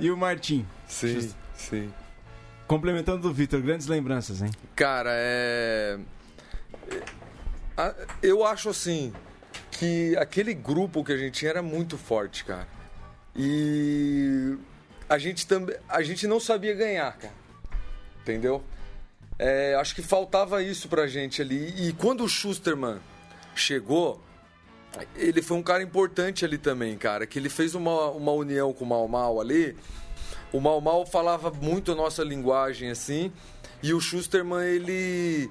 E 0.00 0.10
o 0.10 0.16
Martim. 0.16 0.66
Sim, 0.86 1.08
Justo. 1.08 1.36
sim. 1.54 1.92
Complementando 2.66 3.22
do 3.22 3.32
Vitor, 3.34 3.60
grandes 3.60 3.86
lembranças, 3.86 4.40
hein? 4.40 4.50
Cara, 4.74 5.10
é. 5.12 5.98
Eu 8.22 8.44
acho 8.44 8.70
assim 8.70 9.12
que 9.70 10.16
aquele 10.16 10.54
grupo 10.54 11.04
que 11.04 11.12
a 11.12 11.16
gente 11.16 11.38
tinha 11.38 11.50
era 11.50 11.62
muito 11.62 11.98
forte, 11.98 12.44
cara. 12.44 12.66
E 13.36 14.56
a 15.08 15.18
gente 15.18 15.46
também. 15.46 15.76
A 15.88 16.02
gente 16.02 16.26
não 16.26 16.40
sabia 16.40 16.74
ganhar, 16.74 17.16
cara. 17.16 17.34
Entendeu? 18.22 18.62
É, 19.38 19.74
acho 19.76 19.94
que 19.94 20.02
faltava 20.02 20.62
isso 20.62 20.88
pra 20.88 21.06
gente 21.06 21.40
ali. 21.40 21.74
E 21.78 21.92
quando 21.92 22.24
o 22.24 22.28
Schusterman 22.28 22.98
chegou, 23.54 24.20
ele 25.14 25.40
foi 25.42 25.56
um 25.56 25.62
cara 25.62 25.82
importante 25.82 26.44
ali 26.44 26.58
também, 26.58 26.96
cara. 26.96 27.26
Que 27.26 27.38
ele 27.38 27.48
fez 27.48 27.74
uma, 27.74 28.10
uma 28.10 28.32
união 28.32 28.72
com 28.72 28.84
o 28.84 28.88
Mal 28.88 29.06
Mal 29.06 29.40
ali. 29.40 29.76
O 30.52 30.60
Mal 30.60 30.80
Mal 30.80 31.06
falava 31.06 31.50
muito 31.50 31.92
a 31.92 31.94
nossa 31.94 32.24
linguagem, 32.24 32.90
assim. 32.90 33.32
E 33.82 33.92
o 33.92 34.00
Schusterman, 34.00 34.64
ele. 34.64 35.50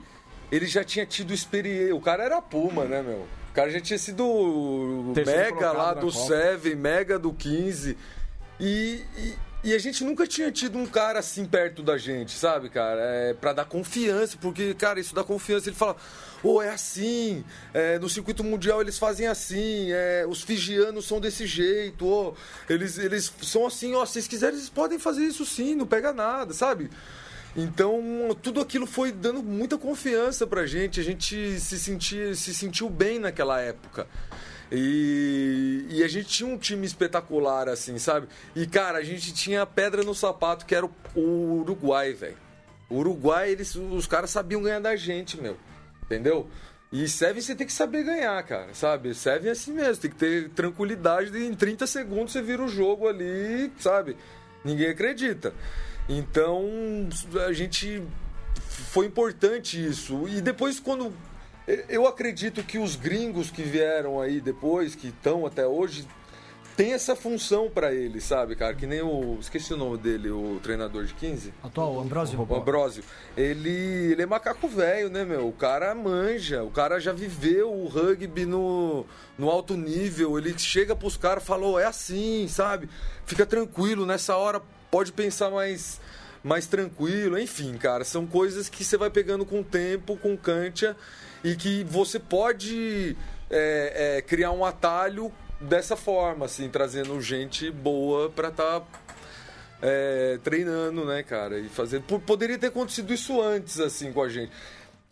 Ele 0.51 0.65
já 0.65 0.83
tinha 0.83 1.05
tido 1.05 1.33
experiência. 1.33 1.95
O 1.95 2.01
cara 2.01 2.23
era 2.23 2.41
Puma, 2.41 2.85
né, 2.85 3.01
meu? 3.01 3.27
O 3.49 3.53
cara 3.53 3.69
já 3.69 3.81
tinha 3.81 3.99
sido 3.99 5.11
Terceiro 5.13 5.55
mega 5.55 5.71
lá 5.71 5.93
do 5.93 6.11
Copa. 6.11 6.27
Seven, 6.27 6.75
mega 6.75 7.19
do 7.19 7.33
15. 7.33 7.97
E, 8.59 9.03
e, 9.17 9.33
e 9.67 9.73
a 9.73 9.77
gente 9.77 10.01
nunca 10.01 10.25
tinha 10.25 10.49
tido 10.49 10.77
um 10.77 10.85
cara 10.85 11.19
assim 11.19 11.43
perto 11.43 11.83
da 11.83 11.97
gente, 11.97 12.31
sabe, 12.31 12.69
cara? 12.69 13.01
É, 13.01 13.33
pra 13.33 13.51
dar 13.51 13.65
confiança, 13.65 14.37
porque, 14.39 14.73
cara, 14.73 14.97
isso 14.97 15.13
dá 15.13 15.25
confiança. 15.25 15.67
Ele 15.67 15.75
fala, 15.75 15.97
ô, 16.41 16.61
é 16.61 16.69
assim, 16.69 17.43
é, 17.73 17.99
no 17.99 18.07
circuito 18.07 18.45
mundial 18.45 18.79
eles 18.79 18.97
fazem 18.97 19.27
assim, 19.27 19.91
é, 19.91 20.25
os 20.25 20.41
fijianos 20.41 21.05
são 21.05 21.19
desse 21.19 21.45
jeito, 21.45 22.05
ô, 22.05 22.33
eles, 22.69 22.97
eles 22.97 23.29
são 23.41 23.67
assim, 23.67 23.93
ó, 23.93 24.05
se 24.05 24.13
vocês 24.13 24.27
quiserem, 24.29 24.55
vocês 24.55 24.69
podem 24.69 24.97
fazer 24.97 25.25
isso 25.25 25.45
sim, 25.45 25.75
não 25.75 25.85
pega 25.85 26.13
nada, 26.13 26.53
sabe? 26.53 26.89
Então, 27.53 28.01
tudo 28.41 28.61
aquilo 28.61 28.87
foi 28.87 29.11
dando 29.11 29.43
muita 29.43 29.77
confiança 29.77 30.47
pra 30.47 30.65
gente. 30.65 30.99
A 30.99 31.03
gente 31.03 31.59
se, 31.59 31.77
sentia, 31.77 32.33
se 32.35 32.53
sentiu 32.53 32.89
bem 32.89 33.19
naquela 33.19 33.59
época. 33.59 34.07
E, 34.71 35.85
e 35.89 36.03
a 36.03 36.07
gente 36.07 36.27
tinha 36.27 36.49
um 36.49 36.57
time 36.57 36.85
espetacular, 36.85 37.69
assim, 37.69 37.97
sabe? 37.97 38.27
E, 38.55 38.67
cara, 38.67 38.99
a 38.99 39.03
gente 39.03 39.33
tinha 39.33 39.61
a 39.61 39.65
pedra 39.65 40.03
no 40.03 40.13
sapato, 40.13 40.65
que 40.65 40.75
era 40.75 40.85
o, 40.85 40.91
o 41.15 41.61
Uruguai, 41.61 42.13
velho. 42.13 42.37
O 42.89 42.97
Uruguai, 42.97 43.51
eles, 43.51 43.75
os 43.75 44.07
caras 44.07 44.29
sabiam 44.29 44.61
ganhar 44.61 44.79
da 44.79 44.95
gente, 44.95 45.39
meu. 45.39 45.57
Entendeu? 46.03 46.49
E 46.91 47.07
Seven 47.07 47.41
você 47.41 47.53
tem 47.53 47.67
que 47.67 47.73
saber 47.73 48.03
ganhar, 48.03 48.41
cara, 48.43 48.73
sabe? 48.73 49.13
Seven 49.13 49.49
é 49.49 49.51
assim 49.51 49.73
mesmo, 49.73 50.01
tem 50.01 50.11
que 50.11 50.17
ter 50.17 50.49
tranquilidade 50.49 51.31
de 51.31 51.45
em 51.45 51.53
30 51.53 51.85
segundos 51.85 52.31
você 52.31 52.41
vira 52.41 52.63
o 52.63 52.67
jogo 52.67 53.09
ali, 53.09 53.71
sabe? 53.77 54.15
Ninguém 54.63 54.89
acredita. 54.89 55.53
Então, 56.07 56.65
a 57.45 57.51
gente 57.51 58.01
foi 58.57 59.05
importante 59.05 59.85
isso. 59.85 60.27
E 60.29 60.39
depois 60.39 60.79
quando 60.79 61.13
eu 61.89 62.07
acredito 62.07 62.63
que 62.63 62.77
os 62.77 62.95
gringos 62.95 63.51
que 63.51 63.63
vieram 63.63 64.21
aí 64.21 64.39
depois, 64.39 64.95
que 64.95 65.07
estão 65.07 65.45
até 65.45 65.67
hoje, 65.67 66.07
tem 66.77 66.93
essa 66.93 67.15
função 67.15 67.71
pra 67.71 67.91
eles, 67.91 68.23
sabe, 68.23 68.55
cara? 68.55 68.75
Que 68.75 68.85
nem 68.85 69.01
o. 69.01 69.39
Esqueci 69.41 69.73
o 69.73 69.77
nome 69.77 69.97
dele, 69.97 70.29
o 70.29 70.59
treinador 70.61 71.05
de 71.05 71.13
15. 71.15 71.51
Atual, 71.63 71.95
o 71.95 71.99
Ambrosio. 71.99 72.39
O 72.39 72.55
Ambrosio. 72.55 73.03
Ele, 73.35 74.11
ele 74.11 74.21
é 74.21 74.25
macaco 74.27 74.67
velho, 74.67 75.09
né, 75.09 75.25
meu? 75.25 75.47
O 75.47 75.51
cara 75.51 75.95
manja, 75.95 76.63
o 76.63 76.69
cara 76.69 76.99
já 76.99 77.11
viveu 77.11 77.73
o 77.73 77.87
rugby 77.87 78.45
no, 78.45 79.07
no 79.39 79.49
alto 79.49 79.75
nível. 79.75 80.37
Ele 80.37 80.57
chega 80.57 80.95
pros 80.95 81.17
caras 81.17 81.41
e 81.43 81.47
fala: 81.47 81.65
"Ô, 81.65 81.79
é 81.79 81.85
assim, 81.85 82.47
sabe? 82.47 82.87
Fica 83.25 83.43
tranquilo, 83.43 84.05
nessa 84.05 84.37
hora 84.37 84.61
pode 84.91 85.11
pensar 85.11 85.49
mais, 85.49 85.99
mais 86.43 86.67
tranquilo. 86.67 87.39
Enfim, 87.39 87.75
cara, 87.77 88.03
são 88.03 88.27
coisas 88.27 88.69
que 88.69 88.85
você 88.85 88.97
vai 88.97 89.09
pegando 89.09 89.47
com 89.47 89.61
o 89.61 89.63
tempo, 89.63 90.15
com 90.15 90.37
cancha, 90.37 90.95
e 91.43 91.55
que 91.55 91.83
você 91.83 92.19
pode 92.19 93.15
é, 93.49 94.17
é, 94.17 94.21
criar 94.21 94.51
um 94.51 94.65
atalho 94.65 95.31
dessa 95.59 95.95
forma, 95.95 96.45
assim, 96.45 96.69
trazendo 96.69 97.19
gente 97.21 97.71
boa 97.71 98.29
pra 98.29 98.49
estar 98.49 98.83
é, 99.81 100.39
treinando, 100.43 101.05
né, 101.05 101.23
cara? 101.23 101.59
E 101.59 101.69
fazendo. 101.69 102.03
Poderia 102.03 102.57
ter 102.57 102.67
acontecido 102.67 103.13
isso 103.13 103.41
antes, 103.41 103.79
assim, 103.79 104.11
com 104.11 104.21
a 104.21 104.29
gente. 104.29 104.51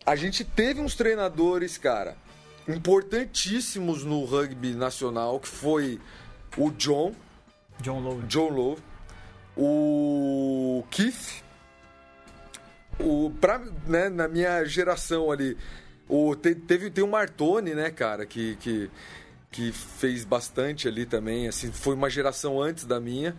A 0.04 0.14
gente 0.14 0.44
teve 0.44 0.80
uns 0.80 0.94
treinadores, 0.94 1.78
cara, 1.78 2.16
importantíssimos 2.68 4.04
no 4.04 4.24
rugby 4.24 4.72
nacional, 4.74 5.40
que 5.40 5.48
foi 5.48 6.00
o 6.56 6.70
John, 6.70 7.12
John 7.80 8.00
Lowe. 8.00 8.22
John 8.22 8.48
Lowe, 8.48 8.78
o 9.56 10.84
Keith, 10.90 11.42
o, 13.00 13.32
pra, 13.40 13.60
né, 13.86 14.08
na 14.08 14.28
minha 14.28 14.64
geração 14.64 15.30
ali, 15.30 15.56
o, 16.08 16.34
te, 16.36 16.54
teve, 16.54 16.90
tem 16.90 17.02
o 17.04 17.08
Martoni, 17.08 17.74
né, 17.74 17.90
cara, 17.90 18.24
que, 18.26 18.56
que, 18.56 18.90
que 19.50 19.72
fez 19.72 20.24
bastante 20.24 20.86
ali 20.88 21.06
também, 21.06 21.48
assim, 21.48 21.70
foi 21.72 21.94
uma 21.94 22.08
geração 22.10 22.60
antes 22.60 22.84
da 22.84 23.00
minha. 23.00 23.34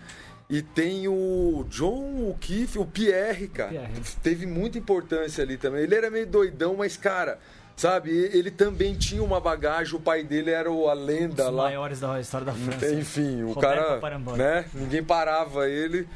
E 0.49 0.61
tem 0.61 1.07
o 1.09 1.65
John 1.69 2.29
O'Keefe, 2.29 2.79
o 2.79 2.85
Pierre, 2.85 3.49
cara. 3.49 3.69
Pierre. 3.69 3.91
Teve 4.23 4.45
muita 4.45 4.77
importância 4.77 5.43
ali 5.43 5.57
também. 5.57 5.81
Ele 5.83 5.93
era 5.93 6.09
meio 6.09 6.25
doidão, 6.25 6.73
mas, 6.77 6.95
cara, 6.95 7.37
sabe, 7.75 8.09
ele 8.11 8.49
também 8.49 8.95
tinha 8.95 9.21
uma 9.21 9.41
bagagem, 9.41 9.93
o 9.95 9.99
pai 9.99 10.23
dele 10.23 10.51
era 10.51 10.71
o- 10.71 10.87
a 10.89 10.93
lenda 10.93 11.49
Os 11.49 11.53
lá. 11.53 11.63
maiores 11.63 11.99
da 11.99 12.17
história 12.21 12.45
da 12.45 12.53
França. 12.53 12.93
Enfim, 12.93 13.43
o 13.43 13.51
Roberto 13.51 13.99
cara, 13.99 14.19
né? 14.37 14.65
Ninguém 14.73 15.03
parava 15.03 15.67
ele. 15.69 16.07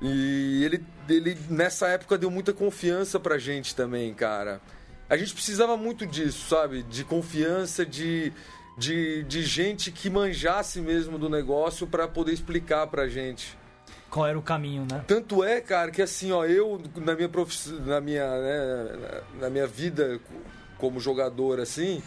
E 0.00 0.64
ele, 0.64 0.84
ele, 1.08 1.36
nessa 1.50 1.88
época, 1.88 2.16
deu 2.16 2.30
muita 2.30 2.52
confiança 2.52 3.18
pra 3.18 3.36
gente 3.36 3.74
também, 3.74 4.14
cara. 4.14 4.60
A 5.12 5.16
gente 5.18 5.34
precisava 5.34 5.76
muito 5.76 6.06
disso, 6.06 6.48
sabe? 6.48 6.82
De 6.84 7.04
confiança, 7.04 7.84
de, 7.84 8.32
de, 8.78 9.22
de 9.24 9.42
gente 9.44 9.92
que 9.92 10.08
manjasse 10.08 10.80
mesmo 10.80 11.18
do 11.18 11.28
negócio 11.28 11.86
pra 11.86 12.08
poder 12.08 12.32
explicar 12.32 12.86
pra 12.86 13.06
gente. 13.08 13.58
Qual 14.08 14.26
era 14.26 14.38
o 14.38 14.42
caminho, 14.42 14.86
né? 14.90 15.04
Tanto 15.06 15.44
é, 15.44 15.60
cara, 15.60 15.90
que 15.90 16.00
assim, 16.00 16.32
ó, 16.32 16.46
eu 16.46 16.80
na 16.96 17.14
minha 17.14 17.28
profiss... 17.28 17.66
na 17.84 18.00
minha, 18.00 18.24
né, 18.26 18.96
na- 19.36 19.40
na 19.42 19.50
minha 19.50 19.66
vida 19.66 20.18
como 20.78 20.98
jogador 20.98 21.60
assim, 21.60 22.02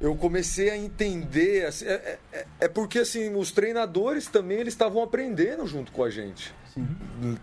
eu 0.00 0.16
comecei 0.16 0.70
a 0.70 0.76
entender, 0.76 1.66
assim, 1.66 1.84
é, 1.84 2.18
é- 2.32 2.46
é 2.60 2.68
porque 2.68 3.00
assim, 3.00 3.34
os 3.36 3.52
treinadores 3.52 4.26
também 4.28 4.58
eles 4.60 4.72
estavam 4.72 5.02
aprendendo 5.02 5.66
junto 5.66 5.92
com 5.92 6.02
a 6.02 6.08
gente. 6.08 6.54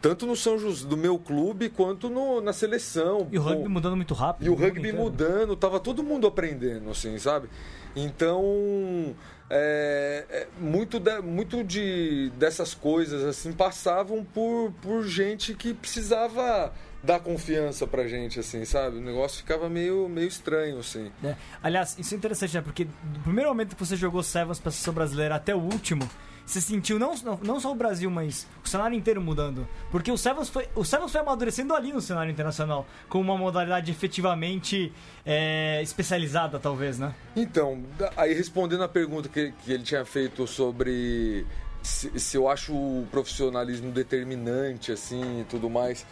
Tanto 0.02 0.26
no 0.26 0.36
São 0.36 0.58
José, 0.58 0.88
do 0.88 0.98
meu 0.98 1.18
clube, 1.20 1.70
quanto 1.70 2.10
no- 2.10 2.42
na 2.42 2.54
seleção. 2.54 3.28
E 3.32 3.38
o 3.38 3.42
rugby 3.42 3.64
Com- 3.64 3.70
mudando 3.70 3.96
muito 3.96 4.14
rápido. 4.14 4.46
e 4.46 4.50
o 4.50 4.54
mundo 4.54 4.64
rugby 4.64 4.80
inteiro. 4.80 4.98
mudando, 4.98 5.56
tava 5.56 5.80
todo 5.80 6.04
mundo 6.04 6.26
aprendendo, 6.28 6.90
assim, 6.90 7.18
sabe? 7.20 7.48
Então, 7.96 9.16
é, 9.50 10.26
é, 10.30 10.48
muito, 10.60 11.00
de- 11.00 11.22
muito 11.22 11.64
de, 11.64 12.32
dessas 12.38 12.74
coisas, 12.74 13.24
assim, 13.24 13.52
passavam 13.52 14.24
por, 14.24 14.72
por 14.82 15.04
gente 15.06 15.54
que 15.54 15.74
precisava 15.74 16.72
dar 17.04 17.20
confiança 17.20 17.88
pra 17.88 18.08
gente, 18.08 18.40
assim, 18.40 18.66
sabe? 18.66 18.98
O 18.98 19.02
negócio 19.02 19.38
ficava 19.38 19.70
meio, 19.70 20.10
meio 20.10 20.28
estranho, 20.28 20.80
assim. 20.80 21.10
É. 21.24 21.36
Aliás, 21.64 21.96
isso 21.98 22.14
é 22.14 22.18
interessante, 22.18 22.54
né? 22.56 22.62
Porque 22.62 22.86
do 22.86 23.20
primeiro 23.22 23.50
momento 23.50 23.76
que 23.76 23.86
você 23.86 23.96
jogou 23.96 24.22
Sevens 24.22 24.60
pra 24.60 24.72
seleção 24.72 24.94
brasileira 24.94 25.36
até 25.36 25.56
o 25.56 25.60
último, 25.60 26.08
você 26.50 26.60
sentiu 26.60 26.98
não, 26.98 27.14
não, 27.44 27.60
só 27.60 27.72
o 27.72 27.76
Brasil, 27.76 28.10
mas 28.10 28.48
o 28.66 28.68
cenário 28.68 28.98
inteiro 28.98 29.22
mudando. 29.22 29.68
Porque 29.92 30.12
o 30.12 30.18
Sevens 30.18 30.50
foi, 30.50 30.68
o 30.76 30.84
Sevens 30.84 31.12
foi 31.12 31.22
amadurecendo 31.22 31.76
ali 31.76 31.94
no 31.94 32.02
cenário 32.02 32.32
internacional, 32.32 32.88
com 33.08 33.22
uma 33.22 33.38
modalidade 33.38 33.92
efetivamente 33.92 34.92
é, 35.24 35.80
especializada, 35.84 36.58
talvez, 36.58 36.98
né? 36.98 37.14
Então, 37.36 37.84
aí 38.18 38.34
respondendo 38.34 38.84
a 38.84 38.88
pergunta 38.88 39.30
que, 39.30 39.54
que 39.64 39.72
ele 39.72 39.84
tinha 39.84 40.04
feito 40.04 40.48
sobre 40.48 41.46
se, 41.84 42.20
se 42.20 42.36
eu 42.36 42.50
acho 42.50 42.74
o 42.74 43.08
profissionalismo 43.12 43.92
determinante, 43.92 44.92
assim, 44.92 45.42
e 45.42 45.44
tudo 45.44 45.70
mais, 45.70 46.04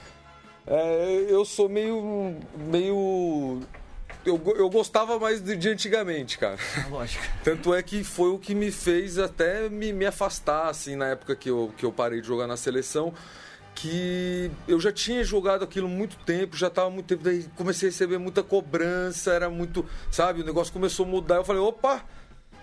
é, 0.68 1.26
eu 1.30 1.44
sou 1.46 1.68
meio... 1.68 2.36
meio 2.56 3.62
eu, 4.30 4.42
eu 4.58 4.70
gostava 4.70 5.18
mais 5.20 5.42
de, 5.42 5.56
de 5.56 5.70
antigamente, 5.70 6.38
cara. 6.38 6.58
Lógico. 6.90 7.24
Tanto 7.44 7.74
é 7.74 7.82
que 7.82 8.04
foi 8.04 8.30
o 8.30 8.38
que 8.40 8.54
me 8.56 8.72
fez 8.72 9.18
até 9.18 9.70
me, 9.70 9.92
me 9.94 10.06
afastar, 10.06 10.70
assim, 10.70 10.96
na 10.96 11.08
época 11.08 11.36
que 11.36 11.50
eu, 11.50 11.74
que 11.78 11.86
eu 11.86 11.92
parei 11.92 12.22
de 12.22 12.28
jogar 12.28 12.48
na 12.48 12.58
seleção. 12.58 13.14
Que 13.76 14.50
eu 14.68 14.80
já 14.80 14.92
tinha 14.92 15.24
jogado 15.24 15.64
aquilo 15.64 15.88
muito 15.88 16.18
tempo, 16.26 16.58
já 16.58 16.66
estava 16.66 16.90
muito 16.90 17.06
tempo, 17.06 17.24
daí 17.24 17.46
comecei 17.56 17.90
a 17.90 17.92
receber 17.92 18.18
muita 18.18 18.42
cobrança, 18.42 19.32
era 19.32 19.52
muito. 19.52 19.86
Sabe, 20.12 20.42
o 20.42 20.44
negócio 20.44 20.74
começou 20.74 21.06
a 21.06 21.10
mudar. 21.10 21.36
Eu 21.36 21.44
falei, 21.46 21.62
opa, 21.62 22.04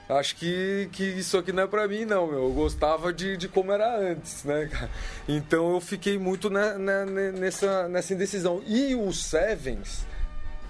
acho 0.09 0.35
que, 0.35 0.89
que 0.91 1.05
isso 1.05 1.39
aqui 1.39 1.53
não 1.53 1.63
é 1.63 1.67
pra 1.69 1.87
mim, 1.87 2.05
não, 2.05 2.27
meu. 2.27 2.43
Eu 2.43 2.53
gostava 2.53 3.13
de, 3.13 3.37
de 3.37 3.47
como 3.47 3.71
era 3.71 3.97
antes, 3.97 4.43
né, 4.43 4.67
cara? 4.67 4.91
Então 5.29 5.73
eu 5.75 5.81
fiquei 5.81 6.19
muito 6.19 6.51
ne- 6.51 6.79
ne- 6.79 7.31
nessa, 7.31 7.87
nessa 7.87 8.13
indecisão. 8.13 8.61
E 8.67 8.97
o 8.97 9.13
Sevens, 9.13 10.05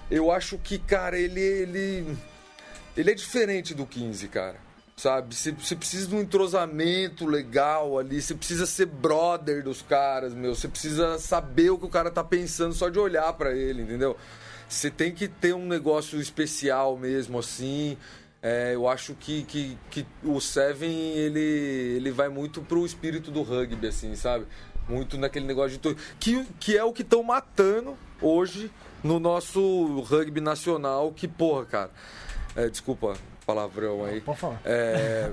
eu 0.09 0.31
acho 0.31 0.57
que, 0.57 0.77
cara, 0.77 1.17
ele, 1.17 1.41
ele, 1.41 2.17
ele 2.95 3.11
é 3.11 3.13
diferente 3.13 3.73
do 3.73 3.85
15, 3.85 4.27
cara. 4.27 4.65
Sabe? 4.95 5.35
Você, 5.35 5.51
você 5.51 5.75
precisa 5.75 6.07
de 6.07 6.15
um 6.15 6.21
entrosamento 6.21 7.25
legal 7.25 7.99
ali, 7.99 8.21
você 8.21 8.33
precisa 8.33 8.65
ser 8.65 8.85
brother 8.85 9.61
dos 9.61 9.81
caras, 9.81 10.33
meu. 10.33 10.55
Você 10.55 10.69
precisa 10.69 11.19
saber 11.19 11.69
o 11.69 11.77
que 11.77 11.85
o 11.85 11.89
cara 11.89 12.09
tá 12.09 12.23
pensando 12.23 12.73
só 12.73 12.87
de 12.87 12.97
olhar 12.97 13.33
pra 13.33 13.53
ele, 13.53 13.81
entendeu? 13.81 14.15
Você 14.69 14.89
tem 14.89 15.11
que 15.11 15.27
ter 15.27 15.53
um 15.53 15.65
negócio 15.65 16.19
especial 16.21 16.97
mesmo, 16.97 17.39
assim. 17.39 17.97
É, 18.41 18.73
eu 18.73 18.87
acho 18.87 19.15
que, 19.15 19.43
que, 19.43 19.77
que 19.89 20.05
o 20.23 20.39
Seven, 20.39 21.11
ele, 21.11 21.39
ele 21.39 22.11
vai 22.11 22.29
muito 22.29 22.61
pro 22.61 22.85
espírito 22.85 23.31
do 23.31 23.41
rugby, 23.41 23.87
assim, 23.87 24.15
sabe? 24.15 24.45
Muito 24.87 25.17
naquele 25.17 25.45
negócio 25.45 25.77
de... 25.77 25.95
Que, 26.19 26.45
que 26.59 26.77
é 26.77 26.83
o 26.83 26.93
que 26.93 27.01
estão 27.01 27.21
matando 27.21 27.97
hoje 28.21 28.71
no 29.05 29.19
nosso 29.19 30.01
rugby 30.01 30.41
nacional, 30.41 31.11
que, 31.11 31.27
porra, 31.27 31.65
cara... 31.65 31.91
É, 32.55 32.69
desculpa 32.69 33.15
palavrão 33.45 34.05
aí. 34.05 34.21
Pode 34.21 34.39
falar. 34.39 34.61
É, 34.63 35.29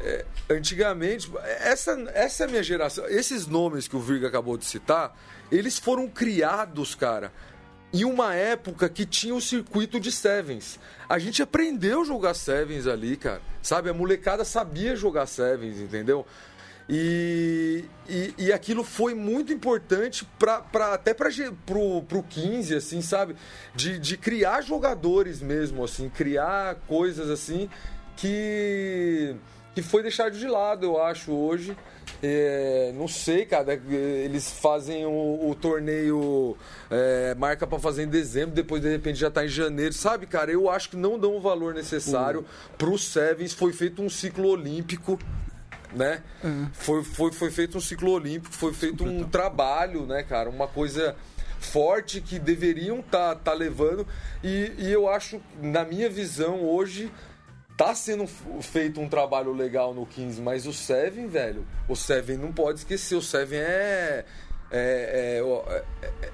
é, 0.00 0.24
antigamente, 0.50 1.30
essa, 1.60 1.92
essa 2.14 2.44
é 2.44 2.46
a 2.46 2.50
minha 2.50 2.62
geração. 2.62 3.06
Esses 3.06 3.46
nomes 3.46 3.86
que 3.86 3.94
o 3.94 4.00
Virga 4.00 4.28
acabou 4.28 4.56
de 4.56 4.64
citar, 4.64 5.16
eles 5.52 5.78
foram 5.78 6.08
criados, 6.08 6.94
cara, 6.94 7.30
em 7.92 8.04
uma 8.04 8.34
época 8.34 8.88
que 8.88 9.04
tinha 9.04 9.34
o 9.34 9.40
circuito 9.40 10.00
de 10.00 10.10
Sevens. 10.10 10.80
A 11.08 11.18
gente 11.18 11.42
aprendeu 11.42 12.00
a 12.00 12.04
jogar 12.04 12.34
Sevens 12.34 12.86
ali, 12.86 13.16
cara. 13.16 13.42
Sabe? 13.62 13.90
A 13.90 13.94
molecada 13.94 14.44
sabia 14.44 14.96
jogar 14.96 15.26
Sevens, 15.26 15.78
entendeu? 15.78 16.26
E, 16.88 17.84
e, 18.08 18.34
e 18.38 18.52
aquilo 18.52 18.84
foi 18.84 19.12
muito 19.12 19.52
importante 19.52 20.24
pra, 20.38 20.60
pra, 20.60 20.94
até 20.94 21.12
para 21.12 21.30
pro, 21.64 22.02
pro 22.02 22.22
15, 22.22 22.76
assim, 22.76 23.02
sabe? 23.02 23.34
De, 23.74 23.98
de 23.98 24.16
criar 24.16 24.60
jogadores 24.60 25.40
mesmo, 25.40 25.82
assim, 25.82 26.08
criar 26.08 26.76
coisas 26.86 27.28
assim 27.28 27.68
que, 28.16 29.34
que 29.74 29.82
foi 29.82 30.02
deixado 30.02 30.38
de 30.38 30.46
lado, 30.46 30.86
eu 30.86 31.02
acho, 31.02 31.32
hoje. 31.32 31.76
É, 32.22 32.92
não 32.96 33.08
sei, 33.08 33.44
cara, 33.44 33.74
eles 33.74 34.50
fazem 34.50 35.04
o, 35.04 35.50
o 35.50 35.54
torneio, 35.54 36.56
é, 36.88 37.34
marca 37.34 37.66
pra 37.66 37.78
fazer 37.78 38.04
em 38.04 38.08
dezembro, 38.08 38.54
depois 38.54 38.80
de 38.80 38.88
repente 38.88 39.18
já 39.18 39.30
tá 39.30 39.44
em 39.44 39.48
janeiro, 39.48 39.92
sabe, 39.92 40.24
cara? 40.24 40.50
Eu 40.50 40.70
acho 40.70 40.90
que 40.90 40.96
não 40.96 41.18
dão 41.18 41.36
o 41.36 41.40
valor 41.40 41.74
necessário 41.74 42.44
pro 42.78 42.96
Sevens. 42.96 43.52
Foi 43.52 43.72
feito 43.72 44.00
um 44.00 44.08
ciclo 44.08 44.48
olímpico 44.48 45.18
né? 45.92 46.22
Foi, 46.72 47.02
foi, 47.04 47.32
foi 47.32 47.50
feito 47.50 47.78
um 47.78 47.80
ciclo 47.80 48.10
olímpico, 48.12 48.54
foi 48.54 48.72
feito 48.72 49.04
um 49.04 49.24
trabalho, 49.24 50.06
né, 50.06 50.22
cara? 50.22 50.48
Uma 50.50 50.66
coisa 50.68 51.16
forte 51.58 52.20
que 52.20 52.38
deveriam 52.38 53.00
estar 53.00 53.34
tá, 53.36 53.52
tá 53.52 53.52
levando. 53.52 54.06
E, 54.42 54.72
e 54.78 54.92
eu 54.92 55.08
acho, 55.08 55.40
na 55.60 55.84
minha 55.84 56.08
visão, 56.08 56.62
hoje 56.64 57.10
tá 57.76 57.94
sendo 57.94 58.26
feito 58.62 59.00
um 59.00 59.08
trabalho 59.08 59.52
legal 59.52 59.92
no 59.92 60.06
15, 60.06 60.40
mas 60.40 60.66
o 60.66 60.72
Seven, 60.72 61.28
velho, 61.28 61.66
o 61.88 61.94
Seven 61.94 62.38
não 62.38 62.52
pode 62.52 62.78
esquecer, 62.78 63.14
o 63.14 63.22
Seven 63.22 63.58
é. 63.58 64.24
É, 64.70 65.40
é, 65.40 66.02
é, 66.02 66.06
é- 66.26 66.30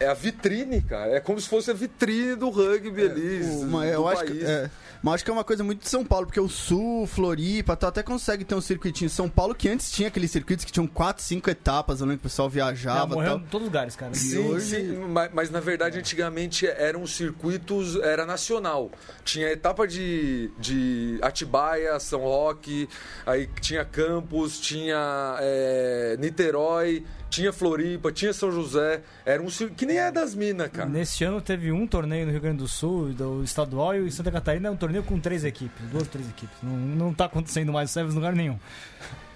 é 0.00 0.08
a 0.08 0.14
vitrine, 0.14 0.82
cara. 0.82 1.12
É 1.12 1.20
como 1.20 1.40
se 1.40 1.48
fosse 1.48 1.70
a 1.70 1.74
vitrine 1.74 2.34
do 2.34 2.50
rugby 2.50 3.02
ali. 3.02 3.42
Uma- 3.42 3.84
do 3.84 3.86
eu 3.86 4.08
acho 4.08 4.24
país. 4.24 4.38
que, 4.38 4.44
é, 4.44 4.70
mas 5.04 5.16
acho 5.16 5.24
que 5.24 5.30
é 5.30 5.34
uma 5.34 5.44
coisa 5.44 5.62
muito 5.62 5.82
de 5.82 5.88
São 5.90 6.02
Paulo, 6.02 6.26
porque 6.26 6.40
o 6.40 6.48
Sul, 6.48 7.06
Floripa, 7.06 7.76
tu 7.76 7.86
até 7.86 8.02
consegue 8.02 8.42
ter 8.42 8.54
um 8.54 8.60
circuitinho. 8.60 9.10
São 9.10 9.28
Paulo 9.28 9.54
que 9.54 9.68
antes 9.68 9.90
tinha 9.92 10.08
aqueles 10.08 10.30
circuitos 10.30 10.64
que 10.64 10.72
tinham 10.72 10.86
4, 10.86 11.22
5 11.22 11.50
etapas, 11.50 12.00
eu 12.00 12.06
lembro 12.06 12.20
que 12.20 12.26
o 12.26 12.30
pessoal 12.30 12.48
viajava 12.48 13.14
morreu 13.14 13.32
tal. 13.32 13.38
em 13.40 13.42
todos 13.42 13.66
os 13.66 13.72
lugares, 13.72 13.94
cara. 13.96 14.14
Sim, 14.14 14.38
hoje- 14.48 14.64
sim, 14.76 14.96
mas, 15.10 15.30
mas 15.34 15.50
na 15.50 15.60
verdade 15.60 15.98
antigamente 15.98 16.66
eram 16.66 17.06
circuitos, 17.06 17.96
era 17.96 18.24
nacional. 18.24 18.90
Tinha 19.24 19.48
etapa 19.50 19.86
de, 19.86 20.50
de 20.58 21.18
Atibaia, 21.20 22.00
São 22.00 22.20
Roque, 22.20 22.88
aí 23.26 23.46
tinha 23.60 23.84
Campos, 23.84 24.58
tinha 24.58 25.36
é, 25.40 26.16
Niterói, 26.18 27.04
tinha 27.34 27.52
Floripa, 27.52 28.12
tinha 28.12 28.32
São 28.32 28.50
José. 28.50 29.02
Era 29.26 29.42
um 29.42 29.46
que 29.46 29.84
nem 29.84 29.98
é 29.98 30.10
das 30.10 30.34
minas, 30.34 30.68
cara. 30.70 30.88
Neste 30.88 31.24
ano 31.24 31.40
teve 31.40 31.72
um 31.72 31.86
torneio 31.86 32.26
no 32.26 32.32
Rio 32.32 32.40
Grande 32.40 32.58
do 32.58 32.68
Sul, 32.68 33.12
do 33.12 33.42
estadual, 33.42 33.94
e 33.96 34.10
Santa 34.10 34.30
Catarina 34.30 34.68
é 34.68 34.70
um 34.70 34.76
torneio 34.76 35.02
com 35.02 35.18
três 35.18 35.44
equipes, 35.44 35.84
duas, 35.90 36.06
três 36.08 36.28
equipes. 36.28 36.56
Não, 36.62 36.76
não 36.76 37.14
tá 37.14 37.24
acontecendo 37.24 37.72
mais 37.72 37.90
o 37.90 37.92
Sevens 37.92 38.12
em 38.14 38.16
lugar 38.16 38.34
nenhum. 38.34 38.58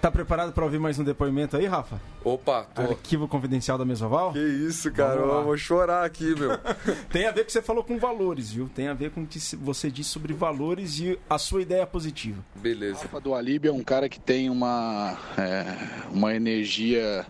Tá 0.01 0.09
preparado 0.09 0.53
para 0.53 0.63
ouvir 0.63 0.79
mais 0.79 0.97
um 0.97 1.03
depoimento 1.03 1.57
aí, 1.57 1.65
Rafa? 1.65 1.99
Opa, 2.23 2.63
tô. 2.73 2.83
Arquivo 2.83 3.27
confidencial 3.27 3.77
da 3.77 3.83
Mesoval? 3.83 4.31
Que 4.31 4.39
isso, 4.39 4.89
cara. 4.93 5.19
Eu 5.19 5.43
vou 5.43 5.57
chorar 5.57 6.05
aqui, 6.05 6.33
meu. 6.39 6.57
Tem 7.11 7.27
a 7.27 7.31
ver 7.31 7.41
com 7.41 7.43
o 7.43 7.45
que 7.47 7.51
você 7.51 7.61
falou 7.61 7.83
com 7.83 7.99
valores, 7.99 8.53
viu? 8.53 8.69
Tem 8.73 8.87
a 8.87 8.93
ver 8.93 9.11
com 9.11 9.23
o 9.23 9.27
que 9.27 9.39
você 9.57 9.91
disse 9.91 10.11
sobre 10.11 10.31
valores 10.31 10.99
e 10.99 11.19
a 11.29 11.37
sua 11.37 11.61
ideia 11.61 11.85
positiva. 11.85 12.41
Beleza. 12.55 13.01
Rafa 13.01 13.19
do 13.19 13.35
Alib 13.35 13.67
é 13.67 13.71
um 13.73 13.83
cara 13.83 14.07
que 14.07 14.21
tem 14.21 14.49
uma, 14.49 15.17
é, 15.37 15.65
uma 16.13 16.33
energia. 16.33 17.25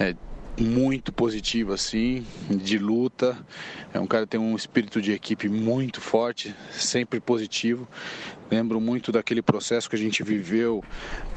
É, 0.00 0.16
muito 0.60 1.12
positivo 1.12 1.72
assim, 1.72 2.26
de 2.50 2.78
luta. 2.78 3.38
É 3.94 3.98
um 3.98 4.06
cara 4.06 4.24
que 4.26 4.32
tem 4.32 4.40
um 4.40 4.54
espírito 4.54 5.00
de 5.00 5.12
equipe 5.12 5.48
muito 5.48 6.00
forte, 6.00 6.54
sempre 6.70 7.20
positivo. 7.20 7.88
Lembro 8.52 8.78
muito 8.78 9.10
daquele 9.10 9.40
processo 9.40 9.88
que 9.88 9.96
a 9.96 9.98
gente 9.98 10.22
viveu 10.22 10.84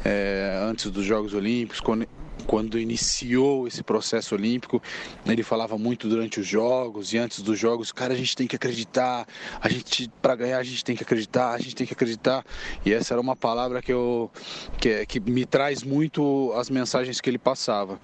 é, 0.03 0.59
antes 0.69 0.91
dos 0.91 1.05
Jogos 1.05 1.33
Olímpicos, 1.33 1.79
quando 1.79 2.05
quando 2.45 2.77
iniciou 2.77 3.67
esse 3.67 3.81
processo 3.81 4.35
olímpico, 4.35 4.81
ele 5.25 5.41
falava 5.41 5.77
muito 5.77 6.07
durante 6.07 6.39
os 6.41 6.45
jogos 6.45 7.13
e 7.13 7.17
antes 7.17 7.41
dos 7.41 7.57
jogos, 7.57 7.91
cara, 7.91 8.13
a 8.13 8.17
gente 8.17 8.35
tem 8.35 8.45
que 8.45 8.55
acreditar, 8.55 9.25
a 9.59 9.69
gente 9.69 10.11
para 10.21 10.35
ganhar 10.35 10.57
a 10.57 10.63
gente 10.63 10.83
tem 10.83 10.95
que 10.95 11.03
acreditar, 11.03 11.53
a 11.53 11.57
gente 11.57 11.73
tem 11.73 11.87
que 11.87 11.93
acreditar. 11.93 12.45
E 12.85 12.93
essa 12.93 13.13
era 13.13 13.21
uma 13.21 13.35
palavra 13.35 13.81
que 13.81 13.91
eu 13.91 14.29
que, 14.77 15.05
que 15.05 15.19
me 15.19 15.45
traz 15.45 15.81
muito 15.81 16.53
as 16.55 16.69
mensagens 16.69 17.19
que 17.21 17.29
ele 17.29 17.39
passava. 17.39 17.99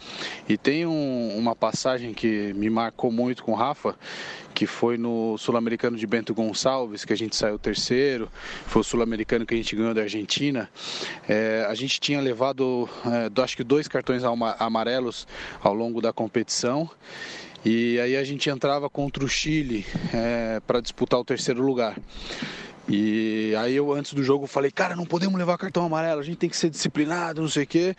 E 0.47 0.57
tem 0.57 0.85
um, 0.85 1.37
uma 1.37 1.55
passagem 1.55 2.13
que 2.13 2.53
me 2.53 2.69
marcou 2.69 3.11
muito 3.11 3.43
com 3.43 3.51
o 3.51 3.55
Rafa, 3.55 3.95
que 4.53 4.65
foi 4.65 4.97
no 4.97 5.37
Sul-Americano 5.37 5.97
de 5.97 6.05
Bento 6.05 6.33
Gonçalves, 6.33 7.05
que 7.05 7.13
a 7.13 7.17
gente 7.17 7.35
saiu 7.35 7.57
terceiro, 7.57 8.29
foi 8.65 8.81
o 8.81 8.83
Sul-Americano 8.83 9.45
que 9.45 9.53
a 9.53 9.57
gente 9.57 9.75
ganhou 9.75 9.93
da 9.93 10.01
Argentina. 10.01 10.69
É, 11.27 11.65
a 11.67 11.73
gente 11.73 11.99
tinha 11.99 12.19
levado, 12.21 12.89
é, 13.05 13.41
acho 13.41 13.57
que 13.57 13.63
dois 13.63 13.87
cartões 13.87 14.23
amarelos 14.59 15.27
ao 15.61 15.73
longo 15.73 16.01
da 16.01 16.13
competição. 16.13 16.89
E 17.63 17.99
aí 17.99 18.17
a 18.17 18.23
gente 18.23 18.49
entrava 18.49 18.89
contra 18.89 19.23
o 19.23 19.27
Chile 19.27 19.85
é, 20.13 20.59
para 20.65 20.81
disputar 20.81 21.19
o 21.19 21.23
terceiro 21.23 21.61
lugar. 21.61 21.95
E 22.89 23.53
aí 23.57 23.75
eu 23.75 23.93
antes 23.93 24.13
do 24.13 24.23
jogo 24.23 24.47
falei, 24.47 24.71
cara, 24.71 24.95
não 24.95 25.05
podemos 25.05 25.37
levar 25.37 25.57
cartão 25.57 25.85
amarelo, 25.85 26.19
a 26.19 26.23
gente 26.23 26.37
tem 26.37 26.49
que 26.49 26.57
ser 26.57 26.69
disciplinado, 26.69 27.41
não 27.41 27.47
sei 27.47 27.63
o 27.63 27.67
quê. 27.67 27.95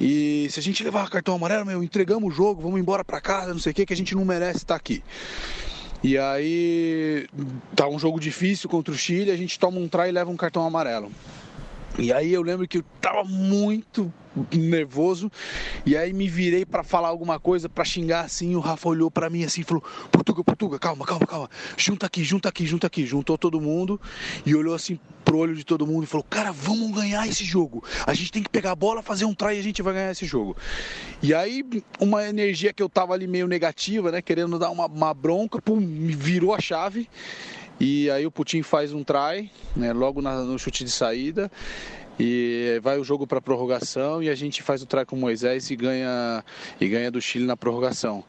E 0.00 0.46
se 0.50 0.60
a 0.60 0.62
gente 0.62 0.84
levar 0.84 1.08
cartão 1.08 1.34
amarelo, 1.34 1.64
meu, 1.64 1.82
entregamos 1.82 2.32
o 2.32 2.36
jogo, 2.36 2.60
vamos 2.60 2.78
embora 2.78 3.04
para 3.04 3.20
casa, 3.20 3.52
não 3.52 3.60
sei 3.60 3.72
o 3.72 3.74
quê, 3.74 3.86
que 3.86 3.92
a 3.92 3.96
gente 3.96 4.14
não 4.14 4.24
merece 4.24 4.58
estar 4.58 4.76
aqui. 4.76 5.02
E 6.02 6.16
aí 6.16 7.26
tá 7.74 7.88
um 7.88 7.98
jogo 7.98 8.20
difícil 8.20 8.68
contra 8.68 8.94
o 8.94 8.96
Chile, 8.96 9.30
a 9.30 9.36
gente 9.36 9.58
toma 9.58 9.78
um 9.78 9.88
try 9.88 10.08
e 10.08 10.12
leva 10.12 10.30
um 10.30 10.36
cartão 10.36 10.64
amarelo. 10.64 11.10
E 11.96 12.12
aí 12.12 12.32
eu 12.32 12.42
lembro 12.42 12.66
que 12.68 12.78
eu 12.78 12.84
tava 13.00 13.24
muito 13.24 14.12
nervoso 14.52 15.30
e 15.84 15.96
aí 15.96 16.12
me 16.12 16.28
virei 16.28 16.64
para 16.64 16.84
falar 16.84 17.08
alguma 17.08 17.40
coisa, 17.40 17.68
para 17.68 17.84
xingar 17.84 18.20
assim, 18.20 18.54
o 18.54 18.60
Rafa 18.60 18.88
olhou 18.88 19.10
para 19.10 19.30
mim 19.30 19.44
assim 19.44 19.62
e 19.62 19.64
falou: 19.64 19.82
"Portuga, 20.10 20.44
Portuga, 20.44 20.78
calma, 20.78 21.04
calma, 21.04 21.26
calma. 21.26 21.50
Junta 21.76 22.06
aqui, 22.06 22.22
junta 22.22 22.48
aqui, 22.48 22.66
junta 22.66 22.86
aqui". 22.86 23.06
Juntou 23.06 23.38
todo 23.38 23.60
mundo 23.60 24.00
e 24.44 24.54
olhou 24.54 24.74
assim 24.74 24.98
pro 25.24 25.38
olho 25.38 25.54
de 25.54 25.64
todo 25.64 25.86
mundo 25.86 26.04
e 26.04 26.06
falou: 26.06 26.24
"Cara, 26.28 26.52
vamos 26.52 26.92
ganhar 26.92 27.26
esse 27.26 27.44
jogo. 27.44 27.82
A 28.06 28.14
gente 28.14 28.30
tem 28.30 28.42
que 28.42 28.50
pegar 28.50 28.72
a 28.72 28.76
bola, 28.76 29.02
fazer 29.02 29.24
um 29.24 29.34
try 29.34 29.56
e 29.56 29.60
a 29.60 29.62
gente 29.62 29.82
vai 29.82 29.94
ganhar 29.94 30.12
esse 30.12 30.26
jogo". 30.26 30.56
E 31.22 31.34
aí 31.34 31.64
uma 31.98 32.28
energia 32.28 32.72
que 32.72 32.82
eu 32.82 32.88
tava 32.88 33.14
ali 33.14 33.26
meio 33.26 33.48
negativa, 33.48 34.12
né, 34.12 34.22
querendo 34.22 34.58
dar 34.58 34.70
uma, 34.70 34.86
uma 34.86 35.14
bronca, 35.14 35.60
pum, 35.60 35.76
me 35.80 36.14
virou 36.14 36.54
a 36.54 36.60
chave 36.60 37.08
e 37.80 38.10
aí 38.10 38.26
o 38.26 38.30
Putin 38.30 38.62
faz 38.62 38.92
um 38.92 39.04
try, 39.04 39.50
né, 39.76 39.92
logo 39.92 40.20
na, 40.20 40.42
no 40.42 40.58
chute 40.58 40.84
de 40.84 40.90
saída. 40.90 41.50
E 42.20 42.80
vai 42.82 42.98
o 42.98 43.04
jogo 43.04 43.28
para 43.28 43.40
prorrogação 43.40 44.20
e 44.20 44.28
a 44.28 44.34
gente 44.34 44.60
faz 44.60 44.82
o 44.82 44.86
try 44.86 45.06
com 45.06 45.14
o 45.14 45.18
Moisés 45.18 45.70
e 45.70 45.76
ganha 45.76 46.44
e 46.80 46.88
ganha 46.88 47.12
do 47.12 47.20
Chile 47.20 47.46
na 47.46 47.56
prorrogação. 47.56 48.24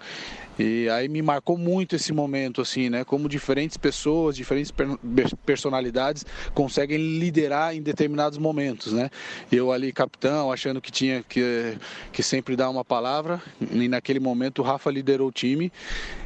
E 0.59 0.89
aí 0.89 1.07
me 1.07 1.21
marcou 1.21 1.57
muito 1.57 1.95
esse 1.95 2.11
momento, 2.11 2.61
assim, 2.61 2.89
né? 2.89 3.03
Como 3.03 3.29
diferentes 3.29 3.77
pessoas, 3.77 4.35
diferentes 4.35 4.71
personalidades 5.45 6.25
conseguem 6.53 6.97
liderar 7.17 7.73
em 7.73 7.81
determinados 7.81 8.37
momentos, 8.37 8.91
né? 8.91 9.09
Eu 9.49 9.71
ali, 9.71 9.93
capitão, 9.93 10.51
achando 10.51 10.81
que 10.81 10.91
tinha 10.91 11.23
que, 11.23 11.77
que 12.11 12.21
sempre 12.21 12.55
dar 12.57 12.69
uma 12.69 12.83
palavra, 12.83 13.41
e 13.71 13.87
naquele 13.87 14.19
momento 14.19 14.59
o 14.59 14.65
Rafa 14.65 14.91
liderou 14.91 15.29
o 15.29 15.31
time, 15.31 15.71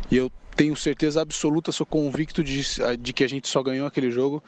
e 0.09 0.17
eu 0.17 0.31
tenho 0.55 0.75
certeza 0.75 1.21
absoluta, 1.21 1.71
sou 1.71 1.85
convicto 1.85 2.43
de, 2.43 2.63
de 2.99 3.13
que 3.13 3.23
a 3.23 3.29
gente 3.29 3.47
só 3.47 3.61
ganhou 3.61 3.87
aquele 3.87 4.11
jogo 4.11 4.43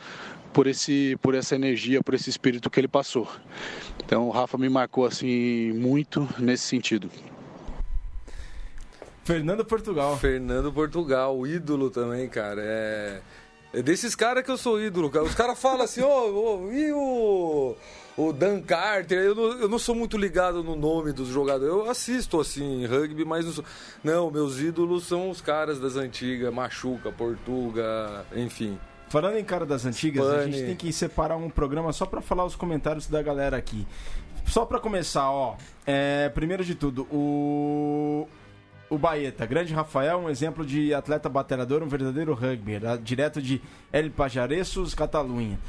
por, 0.53 0.67
esse, 0.67 1.17
por 1.21 1.35
essa 1.35 1.55
energia, 1.55 2.01
por 2.01 2.13
esse 2.13 2.29
espírito 2.29 2.69
que 2.69 2.79
ele 2.79 2.87
passou. 2.87 3.27
Então 4.03 4.27
o 4.27 4.31
Rafa 4.31 4.57
me 4.57 4.69
marcou 4.69 5.05
assim 5.05 5.73
muito 5.73 6.27
nesse 6.39 6.63
sentido. 6.63 7.09
Fernando 9.25 9.65
Portugal. 9.65 10.17
Fernando 10.17 10.71
Portugal, 10.71 11.37
o 11.37 11.47
ídolo 11.47 11.89
também, 11.89 12.29
cara. 12.29 12.61
É, 12.63 13.21
é 13.73 13.81
desses 13.81 14.15
caras 14.15 14.45
que 14.45 14.51
eu 14.51 14.57
sou 14.57 14.79
ídolo, 14.79 15.09
cara. 15.09 15.25
Os 15.25 15.33
caras 15.33 15.59
falam 15.59 15.81
assim, 15.81 16.01
ô, 16.01 16.07
oh, 16.07 16.67
oh, 16.67 16.71
e 16.71 16.91
o 16.93 17.75
o 18.17 18.31
Dan 18.31 18.61
Carter, 18.61 19.17
eu 19.19 19.35
não, 19.35 19.43
eu 19.59 19.69
não 19.69 19.79
sou 19.79 19.93
muito 19.93 20.17
ligado 20.17 20.63
no 20.63 20.75
nome 20.75 21.11
dos 21.11 21.27
jogadores. 21.27 21.73
Eu 21.73 21.89
assisto, 21.89 22.39
assim, 22.39 22.85
rugby, 22.85 23.25
mas 23.25 23.45
não 23.45 23.53
sou... 23.53 23.65
Não, 24.03 24.31
meus 24.31 24.59
ídolos 24.59 25.05
são 25.05 25.29
os 25.29 25.41
caras 25.41 25.79
das 25.79 25.95
antigas, 25.95 26.53
Machuca, 26.53 27.11
Portuga, 27.11 28.25
enfim. 28.35 28.79
Falando 29.09 29.37
em 29.37 29.43
cara 29.43 29.65
das 29.65 29.85
antigas, 29.85 30.27
a 30.27 30.45
gente 30.45 30.65
tem 30.65 30.75
que 30.75 30.91
separar 30.91 31.37
um 31.37 31.49
programa 31.49 31.93
só 31.93 32.05
para 32.05 32.21
falar 32.21 32.45
os 32.45 32.55
comentários 32.55 33.07
da 33.07 33.21
galera 33.21 33.57
aqui. 33.57 33.85
Só 34.45 34.65
para 34.65 34.79
começar, 34.79 35.29
ó, 35.29 35.55
é, 35.85 36.29
primeiro 36.29 36.63
de 36.63 36.75
tudo, 36.75 37.07
o 37.11 38.27
o 38.89 38.97
Baeta, 38.97 39.45
grande 39.45 39.73
Rafael, 39.73 40.19
um 40.19 40.29
exemplo 40.29 40.65
de 40.65 40.93
atleta 40.93 41.27
batalhador, 41.27 41.81
um 41.81 41.87
verdadeiro 41.87 42.33
rugby, 42.33 42.79
direto 43.01 43.41
de 43.41 43.61
El 43.91 44.11
Pajareços, 44.11 44.93
Catalunha. 44.93 45.59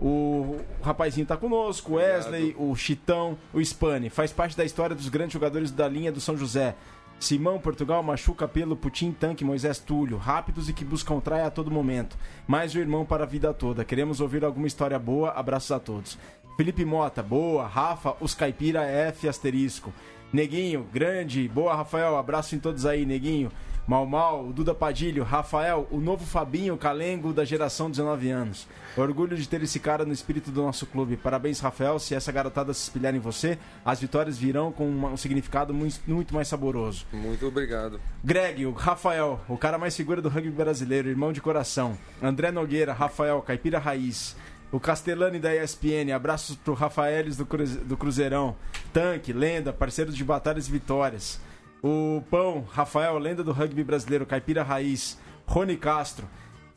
O 0.00 0.58
rapazinho 0.82 1.26
tá 1.26 1.36
conosco, 1.36 1.92
o 1.92 1.94
Wesley, 1.96 2.56
o 2.58 2.74
Chitão, 2.74 3.36
o 3.52 3.60
Spani. 3.60 4.08
Faz 4.08 4.32
parte 4.32 4.56
da 4.56 4.64
história 4.64 4.96
dos 4.96 5.08
grandes 5.08 5.34
jogadores 5.34 5.70
da 5.70 5.86
linha 5.86 6.10
do 6.10 6.20
São 6.20 6.36
José. 6.36 6.74
Simão, 7.18 7.58
Portugal, 7.58 8.02
Machuca, 8.02 8.48
Pelo, 8.48 8.74
Putin, 8.74 9.12
Tanque, 9.12 9.44
Moisés 9.44 9.78
Túlio, 9.78 10.16
rápidos 10.16 10.70
e 10.70 10.72
que 10.72 10.86
buscam 10.86 11.20
traia 11.20 11.46
a 11.46 11.50
todo 11.50 11.70
momento. 11.70 12.16
Mais 12.46 12.74
o 12.74 12.78
irmão 12.78 13.04
para 13.04 13.24
a 13.24 13.26
vida 13.26 13.52
toda. 13.52 13.84
Queremos 13.84 14.22
ouvir 14.22 14.42
alguma 14.42 14.66
história 14.66 14.98
boa. 14.98 15.32
Abraços 15.32 15.70
a 15.70 15.78
todos. 15.78 16.18
Felipe 16.56 16.82
Mota, 16.82 17.22
boa. 17.22 17.66
Rafa, 17.66 18.16
os 18.20 18.34
Caipira 18.34 18.82
F 18.84 19.28
asterisco. 19.28 19.92
Neguinho, 20.32 20.86
grande. 20.92 21.48
Boa, 21.48 21.74
Rafael. 21.74 22.16
Abraço 22.16 22.54
em 22.54 22.58
todos 22.58 22.86
aí, 22.86 23.04
Neguinho. 23.04 23.50
Mal 23.90 24.06
Mal, 24.06 24.52
Duda 24.52 24.72
Padilho, 24.72 25.24
Rafael, 25.24 25.88
o 25.90 25.98
novo 25.98 26.24
Fabinho 26.24 26.76
Calengo 26.76 27.32
da 27.32 27.44
geração 27.44 27.90
19 27.90 28.30
anos. 28.30 28.68
Orgulho 28.96 29.36
de 29.36 29.48
ter 29.48 29.60
esse 29.64 29.80
cara 29.80 30.04
no 30.04 30.12
espírito 30.12 30.52
do 30.52 30.62
nosso 30.62 30.86
clube. 30.86 31.16
Parabéns, 31.16 31.58
Rafael. 31.58 31.98
Se 31.98 32.14
essa 32.14 32.30
garotada 32.30 32.72
se 32.72 32.82
espelhar 32.82 33.16
em 33.16 33.18
você, 33.18 33.58
as 33.84 34.00
vitórias 34.00 34.38
virão 34.38 34.70
com 34.70 34.86
um 34.88 35.16
significado 35.16 35.74
muito, 35.74 36.00
muito 36.06 36.32
mais 36.32 36.46
saboroso. 36.46 37.04
Muito 37.12 37.44
obrigado. 37.46 38.00
Greg, 38.22 38.64
o 38.64 38.70
Rafael, 38.70 39.40
o 39.48 39.58
cara 39.58 39.76
mais 39.76 39.92
seguro 39.94 40.22
do 40.22 40.28
rugby 40.28 40.50
brasileiro, 40.50 41.08
irmão 41.08 41.32
de 41.32 41.40
coração. 41.40 41.98
André 42.22 42.52
Nogueira, 42.52 42.92
Rafael, 42.92 43.42
Caipira 43.42 43.80
Raiz. 43.80 44.36
O 44.72 44.78
Castellani 44.78 45.40
da 45.40 45.54
ESPN, 45.54 46.12
abraços 46.14 46.54
pro 46.54 46.74
Rafaelis 46.74 47.36
do, 47.36 47.44
Cruze 47.44 47.78
do 47.78 47.96
Cruzeirão. 47.96 48.54
Tanque, 48.92 49.32
lenda, 49.32 49.72
parceiros 49.72 50.16
de 50.16 50.24
batalhas 50.24 50.68
e 50.68 50.70
vitórias. 50.70 51.40
O 51.82 52.22
Pão, 52.30 52.64
Rafael, 52.70 53.18
lenda 53.18 53.42
do 53.42 53.52
rugby 53.52 53.82
brasileiro, 53.82 54.26
Caipira 54.26 54.62
Raiz, 54.62 55.18
Rony 55.46 55.76
Castro. 55.76 56.26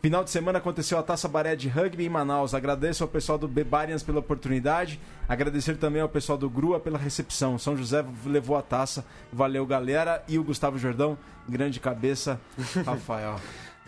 Final 0.02 0.24
de 0.24 0.32
semana 0.32 0.58
aconteceu 0.58 0.98
a 0.98 1.04
Taça 1.04 1.30
Baré 1.30 1.56
de 1.56 1.70
Rugby 1.70 2.06
em 2.06 2.10
Manaus. 2.10 2.54
Agradeço 2.54 3.04
ao 3.04 3.08
pessoal 3.08 3.38
do 3.38 3.48
Bebarians 3.48 4.04
pela 4.04 4.20
oportunidade. 4.20 5.00
Agradecer 5.30 5.78
também 5.78 6.02
ao 6.02 6.10
pessoal 6.10 6.38
do 6.38 6.50
Grua 6.50 6.78
pela 6.78 6.98
recepção. 6.98 7.58
São 7.58 7.78
José 7.78 8.04
levou 8.26 8.58
a 8.58 8.62
taça. 8.62 9.06
Valeu, 9.32 9.66
galera. 9.66 10.22
E 10.28 10.38
o 10.38 10.44
Gustavo 10.44 10.78
Jordão, 10.78 11.18
grande 11.48 11.80
cabeça, 11.80 12.38
Rafael. 12.86 13.40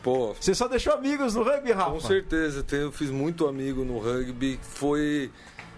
Pô, 0.06 0.36
Você 0.40 0.54
só 0.54 0.68
deixou 0.68 0.94
amigos 0.94 1.34
no 1.34 1.42
rugby, 1.42 1.72
Rafa? 1.72 1.90
Com 1.90 2.00
certeza. 2.00 2.64
Eu 2.74 2.92
fiz 2.92 3.10
muito 3.10 3.48
amigo 3.48 3.84
no 3.84 3.98
rugby. 3.98 4.60
Foi 4.62 5.32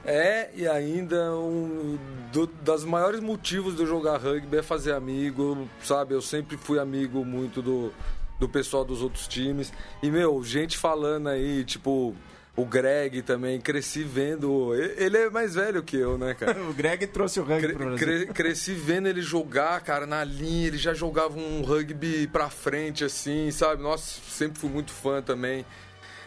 é 0.03 0.49
e 0.53 0.67
ainda 0.67 1.34
um 1.34 1.97
do, 2.34 2.45
das 2.45 2.84
maiores 2.84 3.21
motivos 3.21 3.78
de 3.78 3.84
eu 3.84 3.88
jogar 3.88 4.17
rugby 4.17 4.57
é 4.57 4.61
fazer 4.61 4.91
amigo, 4.91 5.65
sabe? 5.82 6.13
Eu 6.13 6.21
sempre 6.21 6.57
fui 6.57 6.78
amigo 6.78 7.23
muito 7.23 7.61
do, 7.61 7.93
do 8.38 8.49
pessoal 8.49 8.84
dos 8.84 9.01
outros 9.01 9.30
times. 9.30 9.71
E, 10.03 10.11
meu, 10.11 10.43
gente 10.43 10.78
falando 10.78 11.30
aí, 11.30 11.63
tipo, 11.63 12.13
O 12.57 12.65
Greg 12.65 13.21
também, 13.21 13.61
cresci 13.61 14.03
vendo. 14.03 14.73
Ele 14.75 15.15
é 15.15 15.29
mais 15.29 15.53
velho 15.53 15.83
que 15.83 15.95
eu, 15.95 16.17
né, 16.17 16.33
cara? 16.33 16.59
o 16.67 16.73
Greg 16.73 17.05
trouxe 17.07 17.39
o 17.39 17.43
rugby 17.43 17.67
Cre- 17.67 17.73
pro 17.75 17.85
Brasil. 17.85 18.07
cre- 18.07 18.33
cresci 18.33 18.73
vendo 18.73 19.07
ele 19.07 19.21
jogar, 19.21 19.79
cara, 19.81 20.07
na 20.07 20.23
linha. 20.23 20.65
Ele 20.67 20.77
já 20.77 20.91
jogava 20.93 21.37
um 21.37 21.61
rugby 21.61 22.25
pra 22.27 22.49
frente, 22.49 23.03
assim, 23.05 23.51
sabe? 23.51 23.83
Nossa, 23.83 24.19
sempre 24.27 24.59
fui 24.59 24.71
muito 24.71 24.91
fã 24.91 25.21
também. 25.21 25.63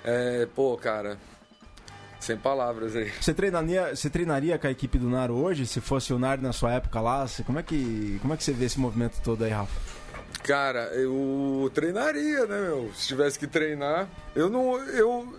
É, 0.04 0.46
pô, 0.54 0.76
cara, 0.76 1.18
sem 2.20 2.36
palavras 2.36 2.94
aí. 2.94 3.10
Você 3.20 3.34
treinaria, 3.34 3.94
você 3.96 4.08
treinaria 4.08 4.56
com 4.56 4.68
a 4.68 4.70
equipe 4.70 4.98
do 4.98 5.10
Naro 5.10 5.34
hoje? 5.34 5.66
Se 5.66 5.80
fosse 5.80 6.12
o 6.12 6.18
Naro 6.18 6.40
na 6.42 6.52
sua 6.52 6.72
época 6.74 7.00
lá, 7.00 7.26
como 7.44 7.58
é 7.58 7.62
que, 7.64 8.18
como 8.22 8.32
é 8.32 8.36
que 8.36 8.44
você 8.44 8.52
vê 8.52 8.66
esse 8.66 8.78
movimento 8.78 9.20
todo 9.20 9.42
aí, 9.42 9.50
Rafa? 9.50 9.78
Cara, 10.44 10.92
eu 10.94 11.68
treinaria, 11.74 12.46
né, 12.46 12.60
meu? 12.68 12.90
Se 12.94 13.08
tivesse 13.08 13.36
que 13.36 13.48
treinar. 13.48 14.08
Eu 14.34 14.48
não. 14.48 14.78
Eu, 14.78 15.34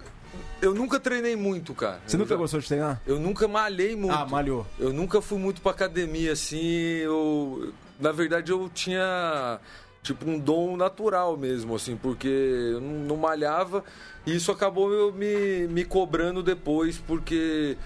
eu 0.61 0.73
nunca 0.73 0.99
treinei 0.99 1.35
muito, 1.35 1.73
cara. 1.73 1.99
Você 2.05 2.15
eu 2.15 2.19
nunca 2.19 2.29
já- 2.33 2.37
gostou 2.37 2.59
de 2.59 2.67
treinar? 2.67 3.01
Eu 3.05 3.19
nunca 3.19 3.47
malhei 3.47 3.95
muito. 3.95 4.13
Ah, 4.13 4.25
malhou. 4.25 4.65
Eu 4.79 4.91
nunca 4.93 5.21
fui 5.21 5.37
muito 5.39 5.61
pra 5.61 5.71
academia, 5.71 6.31
assim. 6.33 6.61
Eu, 6.97 7.73
na 7.99 8.11
verdade, 8.11 8.51
eu 8.51 8.69
tinha 8.73 9.59
tipo 10.03 10.27
um 10.29 10.39
dom 10.39 10.75
natural 10.77 11.37
mesmo, 11.37 11.75
assim, 11.75 11.95
porque 11.95 12.27
eu 12.27 12.81
não, 12.81 12.89
não 12.99 13.17
malhava 13.17 13.83
e 14.25 14.35
isso 14.35 14.51
acabou 14.51 14.91
eu 14.91 15.13
me, 15.13 15.67
me 15.67 15.85
cobrando 15.85 16.41
depois, 16.41 16.97
porque 16.97 17.77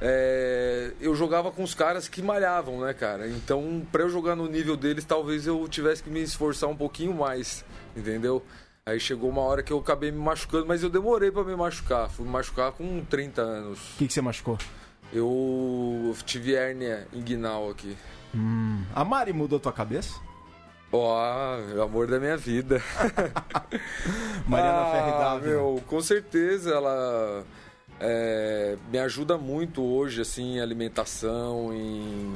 é, 0.00 0.92
eu 1.00 1.14
jogava 1.16 1.50
com 1.50 1.62
os 1.64 1.74
caras 1.74 2.06
que 2.08 2.22
malhavam, 2.22 2.80
né, 2.80 2.92
cara? 2.94 3.26
Então, 3.28 3.84
pra 3.90 4.02
eu 4.02 4.08
jogar 4.10 4.36
no 4.36 4.46
nível 4.46 4.76
deles, 4.76 5.04
talvez 5.04 5.46
eu 5.46 5.66
tivesse 5.68 6.02
que 6.02 6.10
me 6.10 6.20
esforçar 6.22 6.68
um 6.68 6.76
pouquinho 6.76 7.12
mais, 7.14 7.64
entendeu? 7.96 8.42
Aí 8.86 9.00
chegou 9.00 9.30
uma 9.30 9.40
hora 9.40 9.62
que 9.62 9.72
eu 9.72 9.78
acabei 9.78 10.10
me 10.12 10.18
machucando, 10.18 10.66
mas 10.66 10.82
eu 10.82 10.90
demorei 10.90 11.30
pra 11.30 11.42
me 11.42 11.56
machucar. 11.56 12.10
Fui 12.10 12.26
me 12.26 12.30
machucar 12.30 12.70
com 12.72 13.02
30 13.02 13.40
anos. 13.40 13.78
O 13.94 13.96
que, 13.96 14.06
que 14.06 14.12
você 14.12 14.20
machucou? 14.20 14.58
Eu 15.10 16.14
tive 16.26 16.54
hérnia 16.54 17.08
inguinal 17.10 17.70
aqui. 17.70 17.96
A 18.94 19.02
Mari 19.02 19.32
mudou 19.32 19.58
tua 19.58 19.72
cabeça? 19.72 20.20
Ó, 20.92 21.58
o 21.76 21.80
amor 21.80 22.06
da 22.08 22.20
minha 22.20 22.36
vida. 22.36 22.82
Mariana 24.46 24.82
ah, 24.82 24.92
Ferri 24.92 25.18
Dávila. 25.18 25.50
meu, 25.50 25.82
com 25.86 26.02
certeza 26.02 26.74
ela 26.74 27.42
é, 27.98 28.76
me 28.92 28.98
ajuda 28.98 29.38
muito 29.38 29.82
hoje, 29.82 30.20
assim, 30.20 30.56
em 30.56 30.60
alimentação, 30.60 31.72
em, 31.72 32.34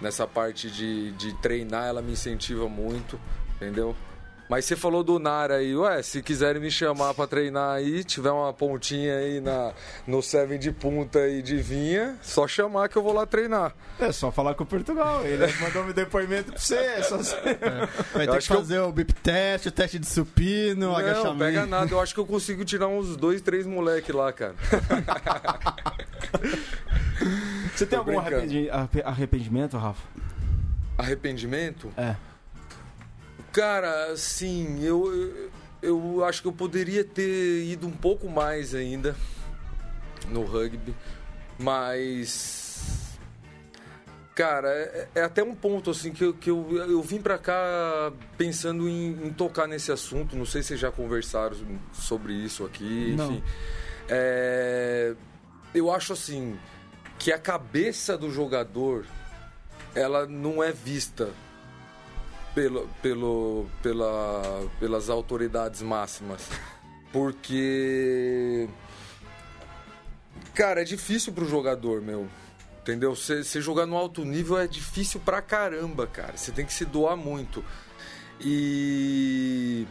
nessa 0.00 0.24
parte 0.24 0.70
de, 0.70 1.10
de 1.12 1.34
treinar, 1.40 1.86
ela 1.86 2.00
me 2.00 2.12
incentiva 2.12 2.68
muito, 2.68 3.18
entendeu? 3.56 3.96
Mas 4.50 4.64
você 4.64 4.74
falou 4.74 5.04
do 5.04 5.16
Nara 5.20 5.54
aí, 5.58 5.76
ué, 5.76 6.02
se 6.02 6.20
quiserem 6.20 6.60
me 6.60 6.72
chamar 6.72 7.14
pra 7.14 7.24
treinar 7.24 7.76
aí, 7.76 8.02
tiver 8.02 8.32
uma 8.32 8.52
pontinha 8.52 9.14
aí 9.16 9.40
na, 9.40 9.72
no 10.08 10.20
Seven 10.20 10.58
de 10.58 10.72
punta 10.72 11.28
e 11.28 11.40
de 11.40 11.56
vinha, 11.58 12.16
só 12.20 12.48
chamar 12.48 12.88
que 12.88 12.96
eu 12.98 13.02
vou 13.02 13.12
lá 13.12 13.24
treinar. 13.24 13.72
É 14.00 14.10
só 14.10 14.32
falar 14.32 14.54
com 14.56 14.64
o 14.64 14.66
Portugal. 14.66 15.24
Ele 15.24 15.46
mandou 15.62 15.84
um 15.84 15.92
depoimento 15.92 16.50
pra 16.50 16.58
você. 16.60 16.74
é 16.74 17.00
Só... 17.02 17.18
Vai 17.18 18.26
Eu 18.26 18.32
ter 18.32 18.38
que 18.40 18.46
que 18.48 18.52
eu- 18.52 18.56
fazer 18.56 18.80
o 18.80 18.90
bip 18.90 19.12
test, 19.14 19.66
o 19.66 19.70
teste 19.70 20.00
de 20.00 20.06
supino, 20.08 20.88
Não, 20.88 20.96
agachamento. 20.96 21.38
pega 21.38 21.64
nada, 21.64 21.92
eu 21.92 22.00
acho 22.00 22.12
que 22.12 22.18
eu 22.18 22.26
consigo 22.26 22.64
tirar 22.64 22.88
uns 22.88 23.16
dois, 23.16 23.40
três 23.40 23.64
moleque 23.68 24.10
lá, 24.10 24.32
cara. 24.32 24.56
Você 27.74 27.86
tem 27.86 27.98
Tô 27.98 28.10
algum 28.10 28.20
brincando. 28.20 28.68
arrependimento, 29.04 29.76
Rafa? 29.78 30.02
Arrependimento? 30.98 31.92
É. 31.96 32.16
Cara, 33.52 34.16
sim, 34.16 34.82
eu, 34.82 35.50
eu, 35.82 36.24
acho 36.24 36.42
que 36.42 36.48
eu 36.48 36.52
poderia 36.52 37.04
ter 37.04 37.64
ido 37.64 37.86
um 37.86 37.92
pouco 37.92 38.28
mais 38.28 38.74
ainda 38.74 39.16
no 40.28 40.44
rugby, 40.44 40.94
mas. 41.58 43.18
Cara, 44.34 44.68
é, 44.68 45.08
é 45.16 45.22
até 45.22 45.42
um 45.42 45.54
ponto 45.54 45.90
assim 45.90 46.12
que 46.12 46.24
eu, 46.24 46.32
que 46.32 46.48
eu, 46.48 46.76
eu 46.88 47.02
vim 47.02 47.20
pra 47.20 47.36
cá 47.36 48.12
pensando 48.38 48.88
em, 48.88 49.26
em 49.26 49.32
tocar 49.32 49.66
nesse 49.66 49.90
assunto. 49.90 50.36
Não 50.36 50.46
sei 50.46 50.62
se 50.62 50.68
vocês 50.68 50.80
já 50.80 50.90
conversaram 50.90 51.56
sobre 51.92 52.32
isso 52.32 52.64
aqui, 52.64 53.14
Não. 53.16 53.32
enfim. 53.32 53.42
É, 54.08 55.14
eu 55.74 55.92
acho 55.92 56.12
assim 56.12 56.58
que 57.18 57.32
a 57.32 57.38
cabeça 57.38 58.16
do 58.16 58.30
jogador 58.30 59.04
ela 59.94 60.26
não 60.26 60.62
é 60.62 60.72
vista 60.72 61.28
pelo, 62.54 62.88
pelo, 63.02 63.66
pela, 63.82 64.68
pelas 64.78 65.08
autoridades 65.10 65.82
máximas. 65.82 66.48
Porque. 67.12 68.68
Cara, 70.54 70.82
é 70.82 70.84
difícil 70.84 71.32
pro 71.32 71.48
jogador, 71.48 72.00
meu. 72.00 72.28
Entendeu? 72.82 73.14
Você 73.14 73.60
jogar 73.60 73.86
no 73.86 73.96
alto 73.96 74.24
nível 74.24 74.58
é 74.58 74.66
difícil 74.66 75.20
pra 75.20 75.40
caramba, 75.42 76.06
cara. 76.06 76.36
Você 76.36 76.50
tem 76.50 76.64
que 76.64 76.72
se 76.72 76.84
doar 76.84 77.16
muito. 77.16 77.64
E. 78.40 79.86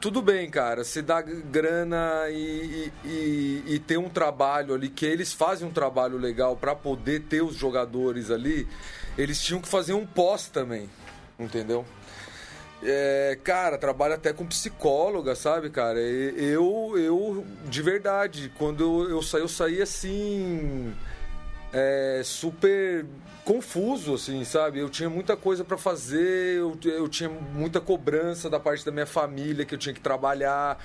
Tudo 0.00 0.20
bem, 0.20 0.50
cara. 0.50 0.84
Você 0.84 1.00
dá 1.00 1.22
grana 1.22 2.28
e, 2.28 2.92
e, 3.04 3.08
e- 3.08 3.64
e 3.74 3.78
tem 3.78 3.96
um 3.96 4.08
trabalho 4.08 4.74
ali 4.74 4.88
que 4.90 5.06
eles 5.06 5.32
fazem 5.32 5.66
um 5.66 5.70
trabalho 5.70 6.18
legal 6.18 6.56
pra 6.56 6.74
poder 6.74 7.22
ter 7.22 7.42
os 7.42 7.54
jogadores 7.56 8.30
ali. 8.30 8.68
Eles 9.16 9.40
tinham 9.42 9.60
que 9.62 9.68
fazer 9.68 9.94
um 9.94 10.04
pós 10.06 10.48
também, 10.48 10.90
entendeu? 11.38 11.84
É, 12.82 13.38
cara, 13.42 13.78
trabalho 13.78 14.14
até 14.14 14.32
com 14.32 14.46
psicóloga, 14.46 15.34
sabe, 15.34 15.70
cara? 15.70 15.98
Eu, 15.98 16.92
eu 16.96 17.46
de 17.66 17.80
verdade, 17.82 18.52
quando 18.58 19.08
eu, 19.08 19.22
saí, 19.22 19.40
eu 19.40 19.48
saí 19.48 19.80
assim. 19.80 20.92
é, 21.72 22.22
super 22.24 23.04
confuso, 23.44 24.14
assim, 24.14 24.44
sabe? 24.44 24.78
Eu 24.78 24.88
tinha 24.88 25.10
muita 25.10 25.36
coisa 25.36 25.64
pra 25.64 25.76
fazer, 25.76 26.56
eu, 26.56 26.78
eu 26.84 27.08
tinha 27.08 27.28
muita 27.28 27.80
cobrança 27.80 28.48
da 28.48 28.60
parte 28.60 28.84
da 28.84 28.92
minha 28.92 29.06
família 29.06 29.64
que 29.64 29.74
eu 29.74 29.78
tinha 29.78 29.92
que 29.94 30.00
trabalhar, 30.00 30.78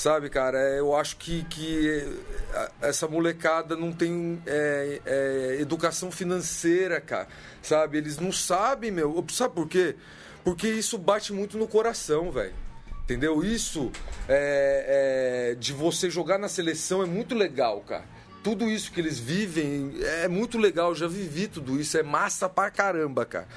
sabe, 0.00 0.30
cara? 0.30 0.58
É, 0.58 0.78
Eu 0.80 0.96
acho 0.96 1.16
que, 1.16 1.44
que 1.44 2.06
é, 2.54 2.70
essa 2.88 3.06
molecada 3.06 3.76
não 3.76 3.92
tem 3.92 4.42
é, 4.46 5.00
é, 5.04 5.56
educação 5.60 6.10
financeira, 6.10 7.00
cara, 7.00 7.28
sabe? 7.62 7.98
Eles 7.98 8.18
não 8.18 8.32
sabem, 8.32 8.90
meu. 8.90 9.24
Sabe 9.30 9.54
por 9.54 9.68
quê? 9.68 9.96
Porque 10.42 10.68
isso 10.68 10.96
bate 10.96 11.32
muito 11.34 11.58
no 11.58 11.68
coração, 11.68 12.32
velho. 12.32 12.54
Entendeu? 13.02 13.44
Isso 13.44 13.92
é, 14.26 15.50
é, 15.52 15.54
de 15.54 15.72
você 15.74 16.08
jogar 16.08 16.38
na 16.38 16.48
seleção 16.48 17.02
é 17.02 17.06
muito 17.06 17.34
legal, 17.34 17.80
cara. 17.82 18.04
Tudo 18.42 18.70
isso 18.70 18.90
que 18.92 19.00
eles 19.00 19.18
vivem 19.18 19.92
é 20.22 20.28
muito 20.28 20.56
legal, 20.56 20.90
eu 20.90 20.94
já 20.94 21.08
vivi 21.08 21.46
tudo 21.46 21.78
isso, 21.78 21.98
é 21.98 22.02
massa 22.02 22.48
pra 22.48 22.70
caramba, 22.70 23.26
cara. 23.26 23.48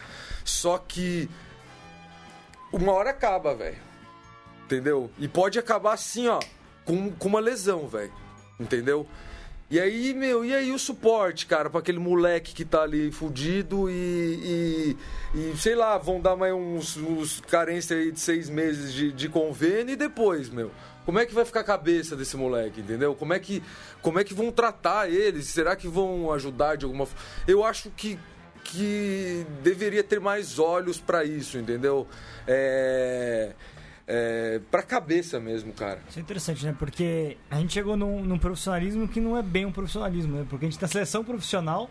Só 0.44 0.78
que 0.78 1.30
uma 2.70 2.91
hora 2.91 3.12
acaba, 3.12 3.56
velho. 3.56 3.93
Entendeu? 4.66 5.09
E 5.20 5.28
pode 5.28 5.59
acabar 5.59 5.93
assim, 5.93 6.28
ó, 6.28 6.39
com, 6.86 7.11
com 7.11 7.28
uma 7.28 7.39
lesão, 7.39 7.88
velho. 7.88 8.14
Entendeu? 8.59 9.07
E 9.74 9.80
aí, 9.80 10.14
meu, 10.14 10.45
e 10.45 10.53
aí 10.53 10.72
o 10.72 10.78
suporte, 10.78 11.47
cara, 11.47 11.68
pra 11.68 11.80
aquele 11.80 11.97
moleque 11.97 12.53
que 12.53 12.64
tá 12.64 12.84
ali 12.84 13.11
fudido 13.11 13.89
e, 13.89 14.95
e, 15.34 15.41
e, 15.51 15.57
sei 15.57 15.74
lá, 15.74 15.97
vão 15.97 16.22
dar 16.22 16.36
mais 16.36 16.53
uns, 16.53 16.95
uns 16.97 17.41
carência 17.41 17.97
aí 17.97 18.11
de 18.11 18.20
seis 18.20 18.49
meses 18.49 18.93
de, 18.93 19.11
de 19.11 19.28
convênio 19.28 19.93
e 19.93 19.95
depois, 19.95 20.47
meu. 20.49 20.70
Como 21.05 21.18
é 21.18 21.26
que 21.26 21.34
vai 21.34 21.43
ficar 21.43 21.61
a 21.61 21.64
cabeça 21.64 22.16
desse 22.16 22.38
moleque, 22.38 22.82
entendeu? 22.82 23.16
Como 23.16 23.34
é 23.34 23.39
que, 23.39 23.64
como 24.01 24.20
é 24.20 24.24
que 24.24 24.34
vão 24.34 24.51
tratar 24.51 25.09
ele? 25.09 25.41
Será 25.41 25.76
que 25.76 25.88
vão 25.88 26.32
ajudar 26.32 26.78
de 26.78 26.86
alguma 26.86 27.07
forma? 27.07 27.26
Eu 27.47 27.64
acho 27.66 27.89
que, 27.97 28.20
que 28.64 29.43
deveria 29.64 30.03
ter 30.03 30.20
mais 30.20 30.59
olhos 30.59 30.99
pra 30.99 31.24
isso, 31.24 31.57
entendeu? 31.57 32.07
É, 32.47 33.53
é, 34.08 34.60
pra 34.70 34.84
cabeça 34.84 35.39
mesmo, 35.39 35.72
cara. 35.74 35.99
Isso 36.10 36.20
é 36.20 36.22
interessante, 36.22 36.66
né? 36.66 36.76
Porque 36.78 37.38
a 37.49 37.56
gente 37.58 37.74
chegou 37.74 37.95
num, 37.95 38.24
num 38.24 38.38
profissionalismo 38.38 39.08
que 39.08 39.20
não 39.22 39.38
é 39.38 39.41
bem 39.41 39.66
um 39.66 39.72
profissionalismo, 39.72 40.38
né? 40.38 40.45
Porque 40.49 40.66
a 40.66 40.70
gente 40.70 40.78
tem 40.80 40.86
a 40.86 40.89
seleção 40.89 41.24
profissional, 41.24 41.89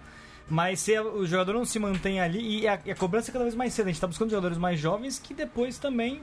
mas 0.49 0.81
se 0.81 0.95
a- 0.95 1.03
o 1.03 1.25
jogador 1.27 1.55
não 1.55 1.65
se 1.65 1.79
mantém 1.79 2.21
ali, 2.21 2.61
e 2.61 2.69
a, 2.69 2.79
e 2.85 2.91
a 2.91 2.95
cobrança 2.97 3.31
é 3.31 3.33
cada 3.33 3.45
vez 3.45 3.55
mais 3.55 3.73
cedo. 3.73 3.87
A 3.87 3.91
gente 3.93 4.01
tá 4.01 4.07
buscando 4.07 4.31
jogadores 4.31 4.59
mais 4.59 4.79
jovens 4.79 5.19
que 5.19 5.33
depois 5.33 5.79
também 5.79 6.21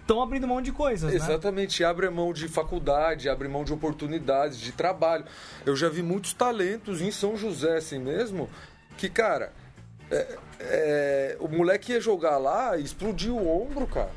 estão 0.00 0.22
abrindo 0.22 0.46
mão 0.46 0.60
de 0.62 0.70
coisas, 0.72 1.10
né? 1.10 1.16
Exatamente, 1.16 1.82
abre 1.84 2.08
mão 2.10 2.32
de 2.32 2.46
faculdade, 2.48 3.28
abre 3.28 3.48
mão 3.48 3.64
de 3.64 3.72
oportunidades, 3.72 4.58
de 4.58 4.70
trabalho. 4.72 5.24
Eu 5.66 5.74
já 5.76 5.88
vi 5.88 6.02
muitos 6.02 6.32
talentos 6.32 7.00
em 7.00 7.10
São 7.10 7.36
José, 7.36 7.76
assim 7.76 7.98
mesmo, 7.98 8.48
que, 8.96 9.08
cara, 9.08 9.52
é- 10.10 10.36
é, 10.60 11.36
o 11.40 11.48
moleque 11.48 11.92
ia 11.92 12.00
jogar 12.00 12.38
lá 12.38 12.76
e 12.76 12.82
explodiu 12.84 13.36
o 13.36 13.62
ombro, 13.66 13.86
cara. 13.86 14.10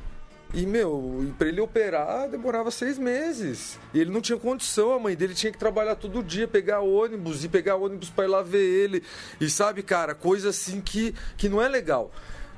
E, 0.53 0.65
meu, 0.65 1.33
pra 1.37 1.47
ele 1.47 1.61
operar 1.61 2.27
demorava 2.27 2.69
seis 2.71 2.97
meses. 2.97 3.79
E 3.93 3.99
ele 3.99 4.11
não 4.11 4.19
tinha 4.19 4.37
condição, 4.37 4.93
a 4.93 4.99
mãe 4.99 5.15
dele 5.15 5.33
tinha 5.33 5.51
que 5.51 5.57
trabalhar 5.57 5.95
todo 5.95 6.21
dia, 6.21 6.47
pegar 6.47 6.81
ônibus 6.81 7.43
e 7.45 7.49
pegar 7.49 7.77
ônibus 7.77 8.09
pra 8.09 8.25
ir 8.25 8.27
lá 8.27 8.41
ver 8.41 8.63
ele. 8.63 9.03
E 9.39 9.49
sabe, 9.49 9.81
cara, 9.81 10.13
coisa 10.13 10.49
assim 10.49 10.81
que, 10.81 11.15
que 11.37 11.47
não 11.47 11.61
é 11.61 11.69
legal. 11.69 12.11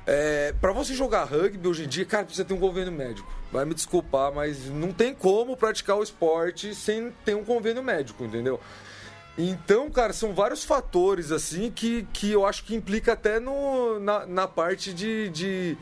É, 0.05 0.53
para 0.59 0.71
você 0.71 0.93
jogar 0.93 1.23
rugby 1.23 1.67
hoje 1.67 1.85
em 1.85 1.87
dia, 1.87 2.05
cara, 2.05 2.25
precisa 2.25 2.43
ter 2.43 2.53
um 2.53 2.59
convênio 2.59 2.91
médico. 2.91 3.31
Vai 3.51 3.63
me 3.63 3.75
desculpar, 3.75 4.33
mas 4.33 4.65
não 4.69 4.91
tem 4.91 5.13
como 5.13 5.55
praticar 5.55 5.97
o 5.97 6.03
esporte 6.03 6.73
sem 6.73 7.11
ter 7.23 7.35
um 7.35 7.43
convênio 7.43 7.83
médico, 7.83 8.23
entendeu? 8.25 8.59
Então, 9.37 9.89
cara, 9.89 10.13
são 10.13 10.33
vários 10.33 10.63
fatores 10.63 11.31
assim 11.31 11.71
que, 11.71 12.07
que 12.11 12.31
eu 12.31 12.45
acho 12.45 12.63
que 12.63 12.75
implica 12.75 13.13
até 13.13 13.39
no, 13.39 13.99
na, 13.99 14.25
na 14.25 14.47
parte 14.47 14.93
de, 14.93 15.29
de 15.29 15.77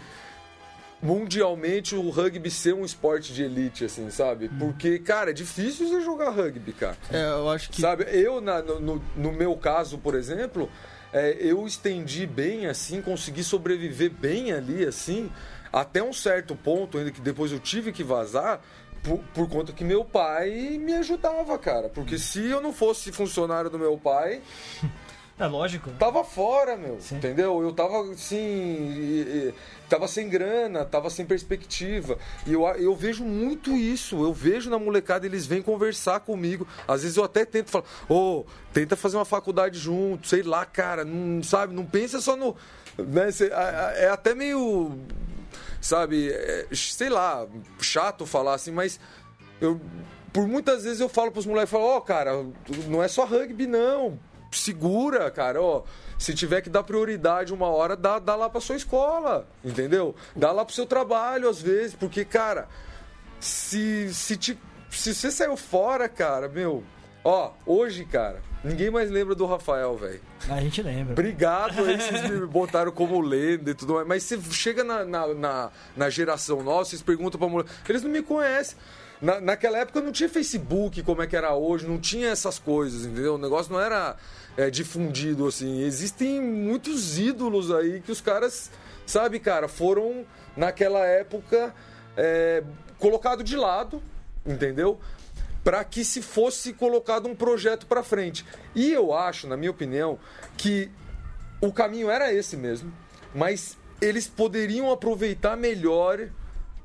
mundialmente 1.02 1.96
o 1.96 2.10
rugby 2.10 2.52
ser 2.52 2.74
um 2.74 2.86
esporte 2.86 3.34
de 3.34 3.44
elite, 3.44 3.86
assim, 3.86 4.10
sabe? 4.12 4.50
Porque, 4.50 5.00
cara, 5.00 5.32
é 5.32 5.34
difícil 5.34 5.88
você 5.88 6.02
jogar 6.02 6.30
rugby, 6.30 6.74
cara. 6.74 6.98
É, 7.12 7.26
eu 7.32 7.50
acho 7.50 7.70
que. 7.70 7.82
Sabe, 7.82 8.06
eu, 8.12 8.40
na, 8.40 8.62
no, 8.62 9.02
no 9.16 9.32
meu 9.32 9.56
caso, 9.56 9.98
por 9.98 10.14
exemplo, 10.14 10.70
é, 11.12 11.38
eu 11.40 11.66
estendi 11.66 12.26
bem, 12.28 12.68
assim, 12.68 13.02
consegui 13.02 13.44
sobreviver 13.44 14.12
bem 14.12 14.52
ali, 14.52 14.86
assim, 14.86 15.32
até 15.74 16.04
um 16.04 16.14
certo 16.14 16.56
ponto, 16.56 16.98
ainda 16.98 17.12
que 17.12 17.22
depois 17.22 17.52
eu 17.52 17.60
tive 17.60 17.92
que 17.92 18.04
vazar, 18.04 18.62
por, 19.04 19.18
por, 19.34 19.50
conta 19.50 19.74
que 19.74 19.84
meu 19.84 20.06
pai 20.06 20.78
me 20.80 20.94
ajudava, 20.94 21.58
cara. 21.58 21.90
Porque 21.90 22.20
se 22.20 22.46
eu 22.46 22.62
não 22.62 22.72
fosse 22.72 23.12
funcionário 23.12 23.70
do 23.70 23.80
meu 23.80 23.98
pai. 23.98 24.42
É 25.40 25.48
lógico. 25.48 25.90
Tava 25.98 26.24
fora, 26.24 26.78
meu. 26.78 27.02
Sim. 27.02 27.16
Entendeu? 27.16 27.64
Eu 27.64 27.74
tava 27.74 28.12
assim. 28.12 29.52
Tava 29.92 30.08
sem 30.08 30.30
grana, 30.30 30.86
tava 30.86 31.10
sem 31.10 31.26
perspectiva. 31.26 32.18
E 32.48 32.54
eu, 32.54 32.66
eu 32.78 32.96
vejo 32.96 33.26
muito 33.26 33.76
isso. 33.76 34.24
Eu 34.24 34.34
vejo 34.34 34.70
na 34.70 34.80
molecada, 34.80 35.26
eles 35.26 35.46
vêm 35.46 35.62
conversar 35.62 36.22
comigo. 36.22 36.66
Às 36.88 37.02
vezes 37.02 37.18
eu 37.18 37.26
até 37.26 37.44
tento 37.44 37.70
falar, 37.70 37.84
ô, 38.08 38.40
oh, 38.40 38.46
tenta 38.72 38.96
fazer 38.96 39.18
uma 39.18 39.26
faculdade 39.26 39.78
junto, 39.78 40.30
sei 40.30 40.44
lá, 40.44 40.66
cara. 40.66 41.04
Não, 41.04 41.44
sabe, 41.44 41.76
não 41.76 41.86
pensa 41.86 42.22
só 42.22 42.38
no. 42.38 42.56
Né, 42.98 43.28
é 43.98 44.08
até 44.08 44.34
meio 44.34 44.98
sabe? 45.82 46.32
É, 46.32 46.68
sei 46.72 47.10
lá, 47.10 47.46
chato 47.82 48.26
falar 48.26 48.54
assim, 48.54 48.72
mas 48.72 48.98
eu 49.60 49.82
por 50.32 50.48
muitas 50.48 50.86
vezes 50.86 51.02
eu 51.02 51.10
falo 51.10 51.34
pros 51.34 51.46
moleques, 51.46 51.70
falo, 51.70 51.84
ó, 51.84 51.98
oh, 51.98 52.02
cara, 52.02 52.32
não 52.88 53.04
é 53.04 53.10
só 53.10 53.26
rugby 53.26 53.68
não. 53.68 54.18
Segura, 54.52 55.32
cara, 55.32 55.62
ó. 55.62 55.84
Se 56.18 56.34
tiver 56.34 56.62
que 56.62 56.70
dar 56.70 56.84
prioridade 56.84 57.54
uma 57.54 57.68
hora, 57.68 57.96
dá, 57.96 58.20
dá 58.20 58.36
lá 58.36 58.50
pra 58.50 58.62
sua 58.62 58.76
escola, 58.76 59.48
entendeu? 59.64 60.16
Dá 60.36 60.52
lá 60.52 60.64
pro 60.64 60.74
seu 60.74 60.86
trabalho, 60.86 61.50
às 61.50 61.62
vezes, 61.62 61.96
porque, 61.96 62.24
cara, 62.24 62.68
se, 63.40 64.14
se, 64.14 64.38
te, 64.38 64.60
se 64.90 65.16
você 65.16 65.32
saiu 65.32 65.58
fora, 65.58 66.08
cara, 66.08 66.48
meu, 66.48 66.84
ó, 67.24 67.52
hoje, 67.66 68.06
cara, 68.06 68.42
Ninguém 68.64 68.92
mais 68.92 69.10
lembra 69.10 69.34
do 69.34 69.46
Rafael, 69.48 69.98
velho. 69.98 70.22
A 70.48 70.62
gente 70.62 70.84
lembra. 70.84 71.14
Obrigado 71.14 71.82
aí, 71.84 72.00
vocês 72.00 72.30
me 72.30 72.46
botaram 72.46 72.92
como 72.92 73.20
lenda 73.20 73.72
e 73.72 73.74
tudo 73.74 73.96
mais. 73.96 74.08
Mas 74.08 74.24
você 74.24 74.40
chega 74.52 74.84
na, 74.84 75.04
na, 75.04 75.34
na, 75.34 75.72
na 75.98 76.10
geração 76.10 76.62
nossa, 76.62 76.92
vocês 76.92 77.02
perguntam 77.02 77.40
pra 77.40 77.50
mulher. 77.50 77.68
Eles 77.90 78.04
não 78.04 78.12
me 78.12 78.22
conhecem. 78.22 78.78
Na, 79.22 79.40
naquela 79.40 79.78
época 79.78 80.02
não 80.02 80.12
tinha 80.12 80.28
Facebook 80.28 81.04
como 81.04 81.22
é 81.22 81.28
que 81.28 81.36
era 81.36 81.54
hoje, 81.54 81.88
não 81.88 82.00
tinha 82.00 82.30
essas 82.30 82.58
coisas, 82.58 83.06
entendeu? 83.06 83.36
O 83.36 83.38
negócio 83.38 83.72
não 83.72 83.80
era 83.80 84.16
é, 84.58 84.70
difundido 84.70 85.48
assim. 85.48 85.82
Existem 85.84 86.42
muitos 86.42 87.20
ídolos 87.20 87.72
aí 87.72 88.02
que 88.02 88.12
os 88.12 88.20
caras, 88.20 88.72
sabe, 89.06 89.40
cara, 89.40 89.68
foram 89.68 90.26
naquela 90.58 91.06
época 91.06 91.74
é, 92.18 92.64
colocado 92.98 93.44
de 93.44 93.56
lado, 93.56 94.02
entendeu? 94.46 95.00
para 95.64 95.84
que 95.84 96.04
se 96.04 96.22
fosse 96.22 96.74
colocado 96.74 97.28
um 97.28 97.36
projeto 97.36 97.86
para 97.86 98.04
frente. 98.04 98.46
E 98.74 98.92
eu 98.92 99.14
acho, 99.14 99.48
na 99.48 99.56
minha 99.56 99.72
opinião, 99.72 100.18
que 100.58 100.90
o 101.62 101.72
caminho 101.72 102.10
era 102.10 102.34
esse 102.34 102.58
mesmo, 102.58 102.92
mas 103.34 103.78
eles 104.02 104.28
poderiam 104.28 104.92
aproveitar 104.92 105.56
melhor 105.56 106.30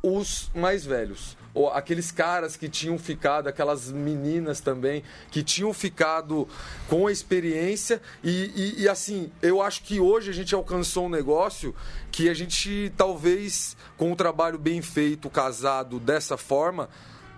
os 0.03 0.51
mais 0.55 0.85
velhos. 0.85 1.37
Aqueles 1.73 2.11
caras 2.11 2.57
que 2.57 2.69
tinham 2.69 2.99
ficado, 2.99 3.49
aquelas 3.49 3.91
meninas 3.91 4.61
também, 4.61 5.03
que 5.31 5.43
tinham 5.43 5.73
ficado 5.73 6.49
com 6.89 7.07
a 7.07 7.13
experiência. 7.13 8.01
E, 8.23 8.53
e, 8.55 8.83
e, 8.83 8.89
assim, 8.89 9.31
eu 9.41 9.63
acho 9.63 9.83
que 9.83 9.99
hoje 10.01 10.31
a 10.31 10.35
gente 10.35 10.55
alcançou 10.55 11.07
um 11.07 11.11
negócio 11.11 11.75
que 12.11 12.29
a 12.29 12.35
gente, 12.35 12.93
talvez, 12.97 13.77
com 13.97 14.13
um 14.13 14.17
trabalho 14.17 14.59
bem 14.59 14.83
feito, 14.83 15.31
casado 15.31 15.99
dessa 15.99 16.37
forma, 16.37 16.89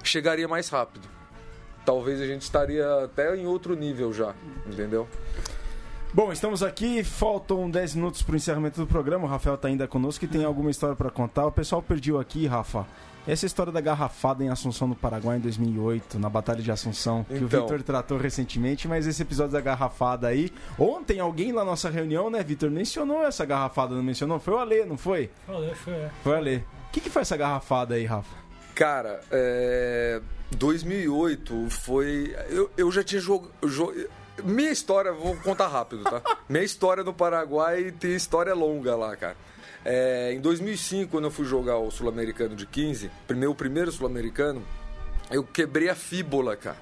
chegaria 0.02 0.48
mais 0.48 0.68
rápido 0.68 1.18
talvez 1.88 2.20
a 2.20 2.26
gente 2.26 2.42
estaria 2.42 3.04
até 3.04 3.34
em 3.34 3.46
outro 3.46 3.74
nível 3.74 4.12
já, 4.12 4.34
entendeu? 4.66 5.08
Bom, 6.12 6.30
estamos 6.30 6.62
aqui, 6.62 7.02
faltam 7.02 7.70
10 7.70 7.94
minutos 7.94 8.22
para 8.22 8.34
o 8.34 8.36
encerramento 8.36 8.78
do 8.78 8.86
programa. 8.86 9.24
O 9.24 9.26
Rafael 9.26 9.54
está 9.54 9.68
ainda 9.68 9.88
conosco 9.88 10.22
e 10.22 10.28
tem 10.28 10.44
alguma 10.44 10.70
história 10.70 10.94
para 10.94 11.10
contar. 11.10 11.46
O 11.46 11.52
pessoal 11.52 11.82
perdeu 11.82 12.20
aqui, 12.20 12.46
Rafa. 12.46 12.86
Essa 13.28 13.44
história 13.44 13.70
da 13.70 13.82
garrafada 13.82 14.42
em 14.42 14.48
Assunção, 14.48 14.88
no 14.88 14.96
Paraguai, 14.96 15.36
em 15.36 15.40
2008, 15.40 16.18
na 16.18 16.30
Batalha 16.30 16.62
de 16.62 16.72
Assunção, 16.72 17.24
que 17.24 17.34
então. 17.34 17.64
o 17.64 17.68
Vitor 17.68 17.82
tratou 17.82 18.16
recentemente, 18.16 18.88
mas 18.88 19.06
esse 19.06 19.20
episódio 19.20 19.52
da 19.52 19.60
garrafada 19.60 20.28
aí. 20.28 20.50
Ontem 20.78 21.20
alguém 21.20 21.52
na 21.52 21.62
nossa 21.62 21.90
reunião, 21.90 22.30
né, 22.30 22.42
Vitor, 22.42 22.70
mencionou 22.70 23.22
essa 23.26 23.44
garrafada, 23.44 23.94
não 23.94 24.02
mencionou? 24.02 24.40
Foi 24.40 24.54
o 24.54 24.56
Alê, 24.56 24.86
não 24.86 24.96
foi? 24.96 25.30
Foi 25.44 25.54
o 25.54 25.58
Alê, 25.58 25.74
foi. 25.74 25.92
É. 25.92 26.10
Foi 26.22 26.32
o 26.32 26.36
Alê. 26.36 26.56
O 26.56 26.62
que, 26.90 27.02
que 27.02 27.10
foi 27.10 27.20
essa 27.20 27.36
garrafada 27.36 27.96
aí, 27.96 28.06
Rafa? 28.06 28.34
Cara, 28.74 29.20
é 29.30 30.22
2008 30.56 31.68
foi. 31.68 32.34
Eu, 32.48 32.70
eu 32.78 32.90
já 32.90 33.04
tinha 33.04 33.20
jogado. 33.20 33.52
Minha 34.42 34.70
história, 34.70 35.12
vou 35.12 35.36
contar 35.36 35.66
rápido, 35.66 36.04
tá? 36.04 36.22
Minha 36.48 36.64
história 36.64 37.04
no 37.04 37.12
Paraguai 37.12 37.92
tem 37.92 38.14
história 38.14 38.54
longa 38.54 38.96
lá, 38.96 39.14
cara. 39.16 39.36
É, 39.84 40.32
em 40.32 40.40
2005, 40.40 41.10
quando 41.10 41.24
eu 41.24 41.30
fui 41.30 41.44
jogar 41.44 41.78
o 41.78 41.90
Sul-Americano 41.90 42.56
de 42.56 42.66
15, 42.66 43.10
primeiro, 43.26 43.52
o 43.52 43.54
primeiro 43.54 43.92
Sul-Americano, 43.92 44.62
eu 45.30 45.44
quebrei 45.44 45.88
a 45.88 45.94
fíbula, 45.94 46.56
cara, 46.56 46.76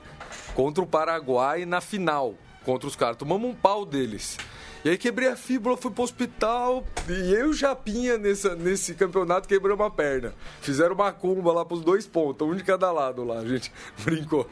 contra 0.55 0.83
o 0.83 0.87
Paraguai 0.87 1.65
na 1.65 1.81
final, 1.81 2.35
contra 2.65 2.89
os 2.89 2.97
caras. 2.97 3.17
Tomamos 3.17 3.49
um 3.49 3.55
pau 3.55 3.85
deles. 3.85 4.37
E 4.85 4.89
aí 4.89 4.97
quebrei 4.97 5.29
a 5.29 5.37
fíbula, 5.37 5.77
fui 5.77 5.91
pro 5.91 6.05
hospital. 6.05 6.87
E 7.09 7.35
eu 7.35 7.49
o 7.49 7.53
Japinha 7.53 8.17
nessa, 8.17 8.55
nesse 8.55 8.95
campeonato 8.95 9.49
quebramos 9.49 9.85
uma 9.85 9.91
perna. 9.91 10.33
Fizeram 10.61 10.95
uma 10.95 11.13
cumba 11.13 11.53
lá 11.53 11.65
pros 11.65 11.81
dois 11.81 12.07
pontos, 12.07 12.47
um 12.47 12.55
de 12.55 12.63
cada 12.63 12.93
lado 12.93 13.25
lá, 13.25 13.41
a 13.41 13.45
gente 13.45 13.73
brincou. 14.05 14.49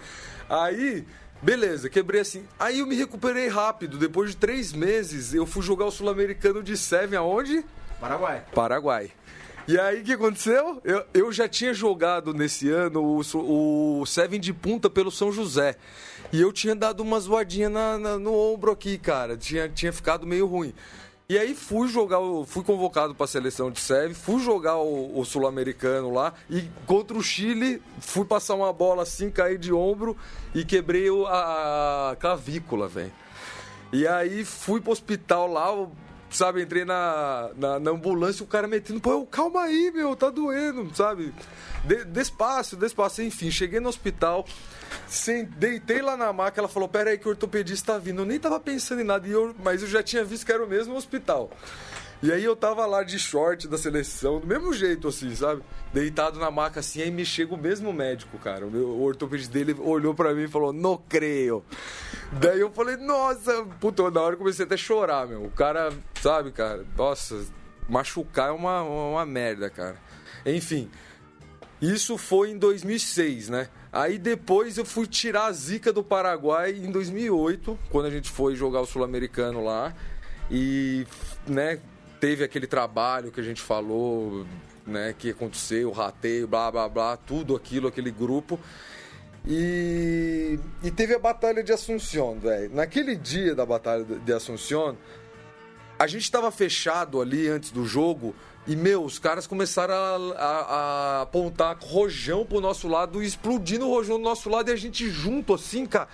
Aí, 0.49 1.05
beleza, 1.41 1.89
quebrei 1.89 2.21
assim. 2.21 2.45
Aí 2.59 2.81
eu 2.81 2.87
me 2.87 2.97
recuperei 2.97 3.47
rápido. 3.47 3.97
Depois 3.97 4.31
de 4.31 4.37
três 4.37 4.73
meses, 4.73 5.33
eu 5.35 5.47
fui 5.47 5.63
jogar 5.63 5.87
o 5.87 5.91
Sul-Americano 5.93 6.65
de 6.65 6.77
Seven 6.77 7.17
aonde? 7.17 7.65
Paraguai. 8.05 8.45
Paraguai. 8.55 9.13
E 9.67 9.81
aí 9.81 10.03
o 10.03 10.05
que 10.05 10.13
aconteceu? 10.13 10.79
Eu, 10.85 11.07
eu 11.15 11.33
já 11.33 11.49
tinha 11.49 11.73
jogado 11.73 12.35
nesse 12.35 12.71
ano 12.71 13.03
o, 13.03 14.01
o 14.01 14.05
Seven 14.05 14.39
de 14.39 14.53
punta 14.53 14.91
pelo 14.91 15.11
São 15.11 15.33
José. 15.33 15.77
E 16.31 16.39
eu 16.39 16.53
tinha 16.53 16.75
dado 16.75 17.01
uma 17.01 17.19
zoadinha 17.19 17.71
na, 17.71 17.97
na, 17.97 18.19
no 18.19 18.35
ombro 18.35 18.71
aqui, 18.71 18.99
cara. 18.99 19.39
Tinha, 19.39 19.71
tinha 19.71 19.91
ficado 19.91 20.27
meio 20.27 20.47
ruim. 20.47 20.75
E 21.27 21.39
aí 21.39 21.55
fui 21.55 21.89
jogar, 21.89 22.19
fui 22.47 22.63
convocado 22.63 23.15
para 23.15 23.25
a 23.25 23.27
seleção 23.27 23.71
de 23.71 23.81
Seve, 23.81 24.13
fui 24.13 24.39
jogar 24.39 24.77
o, 24.77 25.19
o 25.19 25.25
sul-americano 25.25 26.13
lá 26.13 26.35
e 26.51 26.69
contra 26.85 27.17
o 27.17 27.23
Chile 27.23 27.81
fui 28.01 28.27
passar 28.27 28.55
uma 28.55 28.71
bola 28.71 29.05
assim, 29.05 29.31
caí 29.31 29.57
de 29.57 29.73
ombro 29.73 30.15
e 30.55 30.63
quebrei 30.63 31.09
a, 31.27 32.11
a 32.11 32.17
clavícula, 32.17 32.87
velho. 32.87 33.13
E 33.91 34.07
aí 34.07 34.45
fui 34.45 34.83
pro 34.83 34.93
hospital 34.93 35.51
lá, 35.51 35.73
sabe, 36.35 36.63
entrei 36.63 36.85
na, 36.85 37.51
na, 37.57 37.79
na 37.79 37.91
ambulância, 37.93 38.43
o 38.43 38.47
cara 38.47 38.67
metendo, 38.67 39.01
pô, 39.01 39.25
calma 39.25 39.63
aí, 39.63 39.91
meu, 39.95 40.17
tá 40.17 40.31
doendo, 40.31 40.95
sabe? 40.95 41.33
De, 41.85 42.05
despacio, 42.05 42.77
despacio, 42.77 43.25
enfim, 43.25 43.51
cheguei 43.51 43.79
no 43.79 43.89
hospital, 43.89 44.45
sem, 45.07 45.45
deitei 45.45 46.03
lá 46.03 46.17
na 46.17 46.33
maca, 46.33 46.61
ela 46.61 46.69
falou, 46.69 46.89
pera 46.89 47.11
aí 47.11 47.19
que 47.19 47.27
o 47.27 47.31
ortopedista 47.31 47.93
tá 47.93 47.99
vindo. 47.99 48.23
Eu 48.23 48.27
nem 48.27 48.41
tava 48.41 48.59
pensando 48.59 49.01
em 49.01 49.05
nada, 49.05 49.27
eu, 49.29 49.55
mas 49.63 49.83
eu 49.83 49.89
já 49.89 50.03
tinha 50.03 50.25
visto 50.25 50.45
que 50.45 50.53
era 50.53 50.65
o 50.65 50.69
mesmo 50.69 50.97
hospital. 50.97 51.51
E 52.25 52.33
aí 52.33 52.43
eu 52.43 52.57
tava 52.57 52.87
lá 52.87 53.03
de 53.03 53.19
short 53.19 53.69
da 53.69 53.77
seleção, 53.77 54.41
do 54.41 54.47
mesmo 54.47 54.73
jeito, 54.73 55.09
assim, 55.09 55.37
sabe? 55.37 55.63
Deitado 55.93 56.41
na 56.41 56.51
maca 56.51 56.81
assim, 56.81 57.03
aí 57.03 57.11
me 57.11 57.23
chega 57.23 57.53
o 57.53 57.59
mesmo 57.59 57.93
médico, 57.93 58.39
cara. 58.39 58.67
O, 58.67 58.71
meu, 58.71 58.89
o 58.89 59.03
ortopedista 59.03 59.53
dele 59.53 59.77
olhou 59.79 60.15
para 60.15 60.33
mim 60.33 60.45
e 60.45 60.49
falou, 60.49 60.73
não 60.73 60.97
creio. 60.97 61.63
Daí 62.33 62.61
eu 62.61 62.71
falei, 62.71 62.97
nossa, 62.97 63.67
puta, 63.79 64.11
na 64.11 64.23
hora 64.23 64.35
eu 64.37 64.39
comecei 64.39 64.65
até 64.65 64.75
a 64.75 64.79
chorar, 64.79 65.27
meu. 65.27 65.45
O 65.45 65.51
cara, 65.51 65.93
sabe, 66.19 66.51
cara, 66.51 66.87
nossa, 66.97 67.45
machucar 67.87 68.49
é 68.49 68.53
uma, 68.53 68.81
uma 68.81 69.27
merda, 69.27 69.69
cara. 69.69 69.97
Enfim, 70.47 70.91
isso 71.79 72.17
foi 72.17 72.53
em 72.53 72.57
2006, 72.57 73.51
né? 73.51 73.69
Aí 73.93 74.17
depois 74.17 74.79
eu 74.79 74.87
fui 74.87 75.07
tirar 75.07 75.49
a 75.49 75.53
zica 75.53 75.93
do 75.93 76.03
Paraguai 76.03 76.71
em 76.73 76.91
2008, 76.91 77.79
quando 77.91 78.07
a 78.07 78.11
gente 78.11 78.31
foi 78.31 78.57
jogar 78.57 78.81
o 78.81 78.87
Sul-Americano 78.87 79.63
lá. 79.63 79.95
E, 80.51 81.07
né, 81.47 81.81
teve 82.25 82.43
aquele 82.43 82.67
trabalho 82.67 83.31
que 83.31 83.39
a 83.39 83.43
gente 83.45 83.61
falou, 83.61 84.47
né, 84.87 85.15
que 85.19 85.29
aconteceu, 85.29 85.91
o 85.91 85.93
rateio, 85.93 86.49
blá 86.49 86.71
blá 86.71 86.89
blá, 86.89 87.17
tudo 87.19 87.55
aquilo, 87.55 87.87
aquele 87.87 88.11
grupo. 88.11 88.59
E, 89.47 90.59
e 90.83 90.91
teve 90.91 91.15
a 91.15 91.19
Batalha 91.19 91.63
de 91.63 91.71
Assunção, 91.71 92.39
velho. 92.39 92.75
Naquele 92.75 93.15
dia 93.15 93.55
da 93.55 93.67
Batalha 93.67 94.03
de 94.05 94.33
Assunção, 94.33 94.97
a 95.99 96.07
gente 96.07 96.31
tava 96.31 96.51
fechado 96.51 97.21
ali 97.21 97.47
antes 97.47 97.71
do 97.71 97.85
jogo 97.85 98.35
e, 98.67 98.75
meu, 98.75 99.05
os 99.05 99.19
caras 99.19 99.47
começaram 99.47 99.93
a, 99.93 100.39
a- 100.39 101.19
a 101.19 101.23
apontar 101.23 101.77
rojão 101.79 102.47
pro 102.47 102.59
nosso 102.59 102.89
lado, 102.89 103.23
explodindo 103.23 103.87
o 103.87 103.91
rojão 103.91 104.17
do 104.17 104.25
nosso 104.25 104.49
lado 104.49 104.71
e 104.71 104.73
a 104.73 104.77
gente 104.77 105.11
junto 105.11 105.53
assim, 105.53 105.85
cara. 105.85 106.09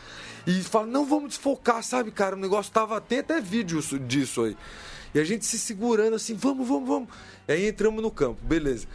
E 0.44 0.60
fala, 0.64 0.86
não 0.86 1.06
vamos 1.06 1.28
desfocar, 1.28 1.84
sabe, 1.84 2.10
cara? 2.10 2.34
O 2.34 2.38
negócio 2.40 2.72
tava. 2.72 3.00
Tem 3.00 3.20
até 3.20 3.40
vídeo 3.40 3.78
isso- 3.78 3.96
disso 3.96 4.42
aí. 4.42 4.56
E 5.14 5.20
a 5.20 5.24
gente 5.24 5.44
se 5.44 5.58
segurando 5.58 6.14
assim, 6.14 6.34
vamos, 6.34 6.66
vamos, 6.66 6.88
vamos. 6.88 7.08
Aí 7.48 7.68
entramos 7.68 8.02
no 8.02 8.10
campo, 8.10 8.38
beleza. 8.42 8.86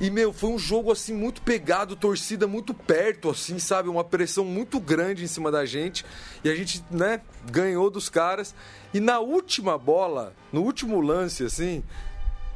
E, 0.00 0.08
meu, 0.08 0.32
foi 0.32 0.48
um 0.48 0.58
jogo, 0.58 0.90
assim, 0.90 1.12
muito 1.12 1.42
pegado, 1.42 1.94
torcida 1.94 2.46
muito 2.46 2.72
perto, 2.72 3.28
assim, 3.28 3.58
sabe? 3.58 3.90
Uma 3.90 4.02
pressão 4.02 4.46
muito 4.46 4.80
grande 4.80 5.22
em 5.22 5.26
cima 5.26 5.50
da 5.50 5.66
gente. 5.66 6.06
E 6.42 6.48
a 6.48 6.54
gente, 6.54 6.82
né, 6.90 7.20
ganhou 7.50 7.90
dos 7.90 8.08
caras. 8.08 8.54
E 8.94 8.98
na 9.00 9.20
última 9.20 9.76
bola, 9.76 10.34
no 10.50 10.62
último 10.62 11.02
lance, 11.02 11.44
assim, 11.44 11.84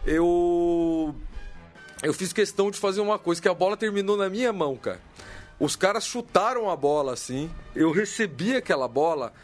eu. 0.07 1.15
Eu 2.03 2.15
fiz 2.15 2.33
questão 2.33 2.71
de 2.71 2.79
fazer 2.79 3.03
uma 3.03 3.19
coisa, 3.19 3.43
que 3.43 3.49
a 3.49 3.55
bola 3.55 3.77
terminou 3.77 4.17
na 4.17 4.31
minha 4.31 4.53
mão, 4.53 4.75
cara. 4.75 5.01
Os 5.61 5.77
caras 5.77 6.07
chutaram 6.07 6.71
a 6.71 6.77
bola, 6.77 7.13
assim. 7.13 7.51
Eu 7.75 7.93
recebi 7.93 8.57
aquela 8.57 8.89
bola. 8.89 9.35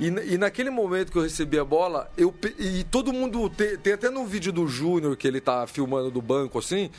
E, 0.00 0.06
e 0.06 0.38
naquele 0.38 0.70
momento 0.70 1.10
que 1.10 1.18
eu 1.18 1.22
recebi 1.22 1.58
a 1.58 1.64
bola, 1.64 2.10
eu 2.16 2.32
e 2.58 2.84
todo 2.84 3.12
mundo 3.12 3.50
tem, 3.50 3.76
tem 3.76 3.92
até 3.94 4.08
no 4.10 4.24
vídeo 4.24 4.52
do 4.52 4.66
Júnior 4.66 5.16
que 5.16 5.26
ele 5.26 5.40
tá 5.40 5.66
filmando 5.66 6.10
do 6.10 6.22
banco 6.22 6.58
assim, 6.58 6.90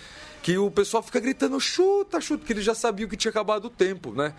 que 0.44 0.58
o 0.58 0.70
pessoal 0.70 1.02
fica 1.02 1.20
gritando 1.20 1.60
chuta, 1.60 2.20
chuta, 2.20 2.46
que 2.46 2.52
ele 2.52 2.62
já 2.62 2.76
sabia 2.76 3.08
que 3.08 3.16
tinha 3.16 3.30
acabado 3.30 3.66
o 3.66 3.70
tempo, 3.70 4.12
né? 4.12 4.34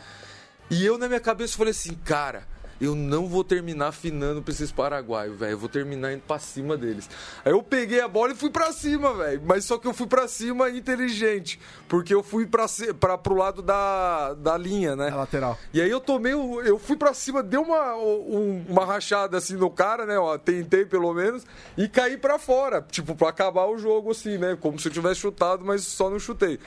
E 0.71 0.85
eu 0.85 0.99
na 0.99 1.09
minha 1.09 1.21
cabeça 1.21 1.57
falei 1.57 1.71
assim, 1.71 1.95
cara, 2.05 2.47
eu 2.81 2.95
não 2.95 3.27
vou 3.27 3.45
terminar 3.45 3.89
afinando 3.89 4.41
pra 4.43 4.53
esses 4.53 4.73
paraguaios, 4.73 5.39
velho. 5.39 5.53
Eu 5.53 5.59
vou 5.59 5.69
terminar 5.69 6.13
indo 6.13 6.23
pra 6.27 6.39
cima 6.39 6.77
deles. 6.77 7.09
Aí 7.45 7.53
eu 7.53 7.63
peguei 7.63 8.01
a 8.01 8.09
bola 8.09 8.33
e 8.33 8.35
fui 8.37 8.51
pra 8.51 8.73
cima, 8.73 9.13
velho. 9.15 9.43
Mas 9.45 9.65
só 9.65 9.77
que 9.79 9.87
eu 9.87 9.93
fui 9.95 10.07
pra 10.07 10.27
cima 10.27 10.71
inteligente. 10.71 11.61
Porque 11.89 12.15
eu 12.15 12.23
fui 12.23 12.47
pra, 12.47 12.67
pra, 12.99 13.19
pro 13.19 13.35
lado 13.35 13.61
da, 13.63 14.35
da 14.35 14.57
linha, 14.57 14.97
né? 14.97 15.09
É 15.09 15.15
lateral. 15.15 15.59
E 15.75 15.81
aí 15.81 15.91
eu 15.91 16.01
tomei, 16.01 16.35
o- 16.35 16.61
eu 16.63 16.79
fui 16.79 16.97
pra 16.97 17.13
cima, 17.13 17.43
dei 17.43 17.59
uma, 17.61 17.95
um- 17.97 18.65
uma 18.69 18.85
rachada 18.85 19.37
assim 19.39 19.57
no 19.57 19.71
cara, 19.71 20.07
né? 20.07 20.19
Ó, 20.19 20.39
tentei 20.39 20.85
pelo 20.87 21.13
menos, 21.13 21.45
e 21.77 21.89
caí 21.89 22.17
pra 22.17 22.39
fora, 22.39 22.81
tipo, 22.91 23.15
pra 23.15 23.29
acabar 23.29 23.67
o 23.67 23.77
jogo 23.79 24.11
assim, 24.13 24.39
né? 24.39 24.57
Como 24.61 24.79
se 24.79 24.89
eu 24.89 24.93
tivesse 24.93 25.21
chutado, 25.21 25.65
mas 25.65 25.83
só 25.85 26.09
não 26.09 26.19
chutei. 26.19 26.59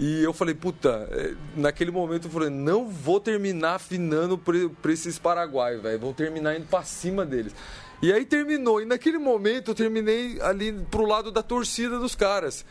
E 0.00 0.24
eu 0.24 0.32
falei, 0.32 0.54
puta, 0.54 1.06
é, 1.12 1.34
naquele 1.54 1.90
momento 1.90 2.26
eu 2.26 2.30
falei, 2.30 2.48
não 2.48 2.88
vou 2.88 3.20
terminar 3.20 3.74
afinando 3.74 4.38
pra, 4.38 4.56
esses 4.90 5.18
paraguaios, 5.18 5.82
velho. 5.82 5.98
Vou 6.00 6.14
terminar 6.14 6.56
indo 6.56 6.66
pra 6.66 6.82
cima 6.82 7.26
deles. 7.26 7.54
E 8.00 8.10
aí 8.10 8.24
terminou. 8.24 8.80
E 8.80 8.86
naquele 8.86 9.18
momento 9.18 9.72
eu 9.72 9.74
terminei 9.74 10.40
ali 10.40 10.72
pro 10.90 11.04
lado 11.04 11.30
da 11.30 11.42
torcida 11.42 11.98
dos 11.98 12.14
caras. 12.14 12.64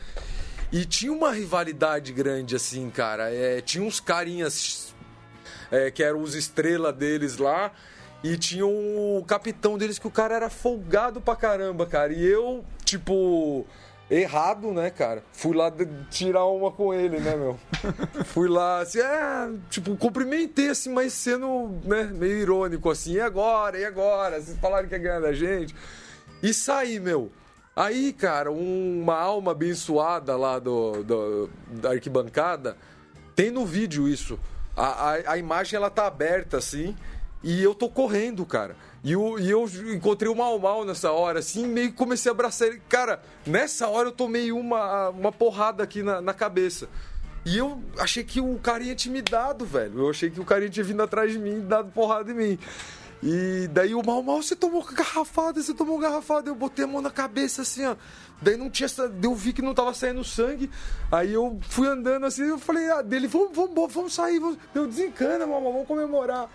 E 0.71 0.85
tinha 0.85 1.13
uma 1.13 1.31
rivalidade 1.31 2.11
grande, 2.11 2.55
assim, 2.55 2.89
cara. 2.89 3.31
É, 3.31 3.61
tinha 3.61 3.83
uns 3.83 3.99
carinhas 3.99 4.95
é, 5.69 5.91
que 5.91 6.01
eram 6.01 6.23
os 6.23 6.33
estrelas 6.33 6.95
deles 6.95 7.37
lá. 7.37 7.71
E 8.23 8.37
tinha 8.37 8.65
o 8.65 9.23
capitão 9.27 9.77
deles 9.77 9.99
que 9.99 10.07
o 10.07 10.11
cara 10.11 10.33
era 10.33 10.49
folgado 10.49 11.21
pra 11.21 11.35
caramba, 11.35 11.85
cara. 11.85 12.11
E 12.11 12.25
eu, 12.25 12.65
tipo, 12.83 13.67
errado, 14.09 14.71
né, 14.71 14.89
cara? 14.89 15.23
Fui 15.33 15.55
lá 15.55 15.71
tirar 16.09 16.45
uma 16.45 16.71
com 16.71 16.93
ele, 16.93 17.19
né, 17.19 17.35
meu? 17.35 17.59
Fui 18.25 18.47
lá, 18.49 18.79
assim, 18.81 18.99
é, 18.99 19.49
tipo, 19.69 19.95
cumprimentei, 19.95 20.69
assim, 20.69 20.91
mas 20.91 21.13
sendo, 21.13 21.69
né, 21.83 22.03
meio 22.05 22.37
irônico, 22.39 22.89
assim, 22.89 23.13
e 23.13 23.21
agora, 23.21 23.77
e 23.77 23.85
agora? 23.85 24.41
Vocês 24.41 24.57
falaram 24.59 24.87
que 24.87 24.95
ia 24.95 24.99
ganhar 24.99 25.19
da 25.21 25.33
gente? 25.33 25.75
E 26.41 26.53
saí, 26.53 26.99
meu. 26.99 27.31
Aí, 27.75 28.11
cara, 28.11 28.51
um- 28.51 29.01
uma 29.01 29.17
alma 29.17 29.51
abençoada 29.51 30.35
lá 30.35 30.59
do, 30.59 31.03
do- 31.03 31.49
da 31.67 31.91
arquibancada, 31.91 32.75
tem 33.35 33.51
no 33.51 33.65
vídeo 33.65 34.07
isso. 34.07 34.37
A, 34.75 35.11
a, 35.11 35.31
a 35.33 35.37
imagem, 35.37 35.77
ela 35.77 35.89
tá 35.89 36.07
aberta, 36.07 36.57
assim, 36.57 36.95
e 37.43 37.61
eu 37.63 37.73
tô 37.75 37.87
correndo, 37.89 38.45
cara. 38.45 38.75
E, 39.03 39.15
o, 39.15 39.39
e 39.39 39.49
eu 39.49 39.65
encontrei 39.93 40.29
o 40.29 40.35
Mal 40.35 40.59
Mal 40.59 40.83
nessa 40.83 41.11
hora, 41.11 41.39
assim, 41.39 41.65
meio 41.65 41.89
que 41.91 41.97
comecei 41.97 42.29
a 42.29 42.33
abraçar 42.33 42.67
ele. 42.67 42.81
Cara, 42.89 43.21
nessa 43.45 43.87
hora 43.87 44.09
eu 44.09 44.11
tomei 44.11 44.51
uma, 44.51 45.09
uma 45.09 45.31
porrada 45.31 45.83
aqui 45.83 46.03
na, 46.03 46.21
na 46.21 46.33
cabeça. 46.33 46.89
E 47.45 47.57
eu 47.57 47.81
achei 47.97 48.23
que 48.23 48.41
o 48.41 48.57
cara 48.59 48.83
ia 48.83 48.95
tinha 48.95 49.13
me 49.13 49.23
velho. 49.65 49.99
Eu 49.99 50.09
achei 50.09 50.29
que 50.29 50.39
o 50.39 50.45
cara 50.45 50.69
tinha 50.69 50.83
vindo 50.83 51.01
atrás 51.01 51.31
de 51.31 51.39
mim 51.39 51.61
dado 51.61 51.91
porrada 51.91 52.31
em 52.31 52.35
mim. 52.35 52.59
E 53.21 53.67
daí 53.71 53.93
o 53.93 54.05
mal, 54.05 54.23
mal, 54.23 54.41
você 54.41 54.55
tomou 54.55 54.83
garrafada, 54.83 55.61
você 55.61 55.73
tomou 55.73 55.97
garrafada. 55.97 56.49
Eu 56.49 56.55
botei 56.55 56.85
a 56.85 56.87
mão 56.87 57.01
na 57.01 57.09
cabeça 57.09 57.61
assim, 57.61 57.85
ó. 57.85 57.95
Daí 58.41 58.55
não 58.57 58.69
tinha. 58.69 58.87
Eu 59.21 59.35
vi 59.35 59.51
que 59.53 59.61
não 59.61 59.73
tava 59.73 59.93
saindo 59.93 60.23
sangue. 60.23 60.69
Aí 61.11 61.33
eu 61.33 61.59
fui 61.61 61.87
andando 61.87 62.25
assim, 62.25 62.43
eu 62.47 62.57
falei, 62.59 62.89
ah, 62.91 63.01
dele, 63.01 63.27
vamos, 63.27 63.49
vamos, 63.55 63.93
vamos 63.93 64.13
sair. 64.13 64.39
Vamos... 64.39 64.57
Deu 64.73 64.87
desencana, 64.87 65.45
mamãe, 65.45 65.71
vamos 65.73 65.87
comemorar. 65.87 66.49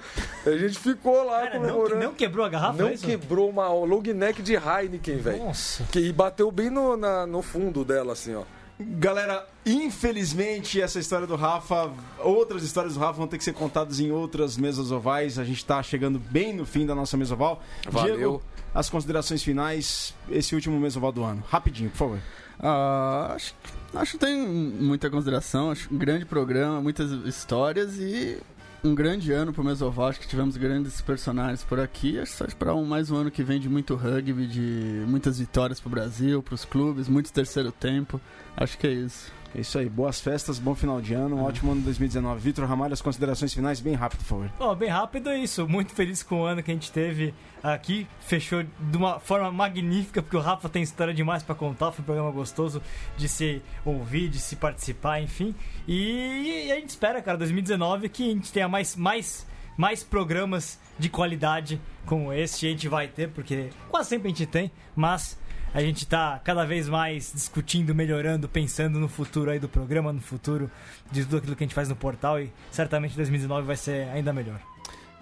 Aí 0.46 0.54
a 0.54 0.58
gente 0.58 0.78
ficou 0.78 1.24
lá 1.24 1.40
Cara, 1.42 1.54
não, 1.58 1.68
comemorando. 1.68 2.04
não 2.04 2.14
quebrou 2.14 2.44
a 2.44 2.48
garrafa, 2.48 2.82
Não 2.82 2.88
é 2.88 2.94
isso? 2.94 3.04
quebrou 3.06 3.48
uma 3.50 3.68
long 3.68 4.02
neck 4.14 4.42
de 4.42 4.54
Heineken, 4.54 5.16
velho. 5.18 5.44
Nossa. 5.44 5.84
Que 5.92 5.98
e 6.00 6.12
bateu 6.12 6.50
bem 6.50 6.70
no, 6.70 6.96
na- 6.96 7.26
no 7.26 7.42
fundo 7.42 7.84
dela, 7.84 8.12
assim, 8.14 8.34
ó. 8.34 8.42
Galera, 8.78 9.46
infelizmente 9.64 10.80
essa 10.80 10.98
história 10.98 11.28
do 11.28 11.36
Rafa, 11.36 11.92
outras 12.18 12.64
histórias 12.64 12.94
do 12.94 13.00
Rafa 13.00 13.12
vão 13.12 13.28
ter 13.28 13.38
que 13.38 13.44
ser 13.44 13.52
contadas 13.52 14.00
em 14.00 14.10
outras 14.10 14.56
mesas 14.56 14.90
ovais. 14.90 15.38
A 15.38 15.44
gente 15.44 15.64
tá 15.64 15.80
chegando 15.82 16.18
bem 16.18 16.52
no 16.52 16.66
fim 16.66 16.84
da 16.84 16.94
nossa 16.94 17.16
mesa 17.16 17.34
oval. 17.34 17.62
Valeu. 17.88 18.16
Diego, 18.16 18.42
as 18.74 18.90
considerações 18.90 19.42
finais, 19.44 20.12
esse 20.28 20.56
último 20.56 20.78
mesa 20.80 20.98
oval 20.98 21.12
do 21.12 21.22
ano. 21.22 21.42
Rapidinho, 21.48 21.90
por 21.90 21.96
favor. 21.96 22.18
Ah, 22.58 23.32
acho, 23.34 23.54
acho 23.94 24.12
que 24.12 24.18
tem 24.18 24.44
muita 24.44 25.08
consideração, 25.08 25.70
acho 25.70 25.92
um 25.92 25.98
grande 25.98 26.24
programa, 26.24 26.80
muitas 26.80 27.10
histórias 27.26 27.96
e 27.98 28.38
um 28.84 28.94
grande 28.94 29.32
ano 29.32 29.52
pro 29.52 29.64
Mesoval. 29.64 30.08
Acho 30.08 30.20
que 30.20 30.28
tivemos 30.28 30.56
grandes 30.58 31.00
personagens 31.00 31.64
por 31.64 31.80
aqui. 31.80 32.18
Acho 32.18 32.32
só 32.32 32.44
esperar 32.44 32.74
um, 32.74 32.84
mais 32.84 33.10
um 33.10 33.16
ano 33.16 33.30
que 33.30 33.42
vem 33.42 33.58
de 33.58 33.68
muito 33.68 33.94
rugby, 33.94 34.46
de 34.46 35.04
muitas 35.08 35.38
vitórias 35.38 35.80
pro 35.80 35.88
Brasil, 35.88 36.42
pros 36.42 36.64
clubes, 36.64 37.08
muito 37.08 37.32
terceiro 37.32 37.72
tempo. 37.72 38.20
Acho 38.54 38.76
que 38.76 38.86
é 38.86 38.92
isso. 38.92 39.32
É 39.54 39.60
isso 39.60 39.78
aí, 39.78 39.88
boas 39.88 40.20
festas, 40.20 40.58
bom 40.58 40.74
final 40.74 41.00
de 41.00 41.14
ano, 41.14 41.36
um 41.36 41.44
ótimo 41.44 41.70
ano 41.70 41.80
2019. 41.82 42.40
Vitor 42.40 42.66
Ramalho, 42.66 42.92
as 42.92 43.00
considerações 43.00 43.54
finais, 43.54 43.80
bem 43.80 43.94
rápido, 43.94 44.18
por 44.18 44.26
favor. 44.26 44.50
Ó, 44.58 44.74
bem 44.74 44.88
rápido 44.88 45.30
é 45.30 45.38
isso. 45.38 45.68
Muito 45.68 45.92
feliz 45.94 46.24
com 46.24 46.40
o 46.40 46.44
ano 46.44 46.60
que 46.60 46.72
a 46.72 46.74
gente 46.74 46.90
teve 46.90 47.32
aqui. 47.62 48.04
Fechou 48.18 48.64
de 48.64 48.96
uma 48.96 49.20
forma 49.20 49.52
magnífica, 49.52 50.20
porque 50.20 50.36
o 50.36 50.40
Rafa 50.40 50.68
tem 50.68 50.82
história 50.82 51.14
demais 51.14 51.44
pra 51.44 51.54
contar. 51.54 51.92
Foi 51.92 52.02
um 52.02 52.04
programa 52.04 52.32
gostoso 52.32 52.82
de 53.16 53.28
se 53.28 53.62
ouvir, 53.84 54.28
de 54.28 54.40
se 54.40 54.56
participar, 54.56 55.20
enfim. 55.20 55.54
E, 55.86 56.66
e 56.66 56.72
a 56.72 56.74
gente 56.74 56.88
espera, 56.88 57.22
cara, 57.22 57.38
2019 57.38 58.08
que 58.08 58.24
a 58.24 58.32
gente 58.32 58.52
tenha 58.52 58.68
mais, 58.68 58.96
mais, 58.96 59.46
mais 59.76 60.02
programas 60.02 60.80
de 60.98 61.08
qualidade 61.08 61.80
como 62.06 62.32
este. 62.32 62.66
A 62.66 62.70
gente 62.70 62.88
vai 62.88 63.06
ter, 63.06 63.28
porque 63.28 63.70
quase 63.88 64.08
sempre 64.08 64.26
a 64.26 64.30
gente 64.30 64.46
tem, 64.46 64.72
mas. 64.96 65.38
A 65.74 65.80
gente 65.80 66.06
tá 66.06 66.40
cada 66.44 66.64
vez 66.64 66.88
mais 66.88 67.32
discutindo, 67.34 67.92
melhorando, 67.92 68.48
pensando 68.48 69.00
no 69.00 69.08
futuro 69.08 69.50
aí 69.50 69.58
do 69.58 69.68
programa, 69.68 70.12
no 70.12 70.20
futuro 70.20 70.70
de 71.10 71.24
tudo 71.24 71.38
aquilo 71.38 71.56
que 71.56 71.64
a 71.64 71.66
gente 71.66 71.74
faz 71.74 71.88
no 71.88 71.96
portal 71.96 72.40
e 72.40 72.52
certamente 72.70 73.16
2019 73.16 73.66
vai 73.66 73.76
ser 73.76 74.08
ainda 74.10 74.32
melhor. 74.32 74.60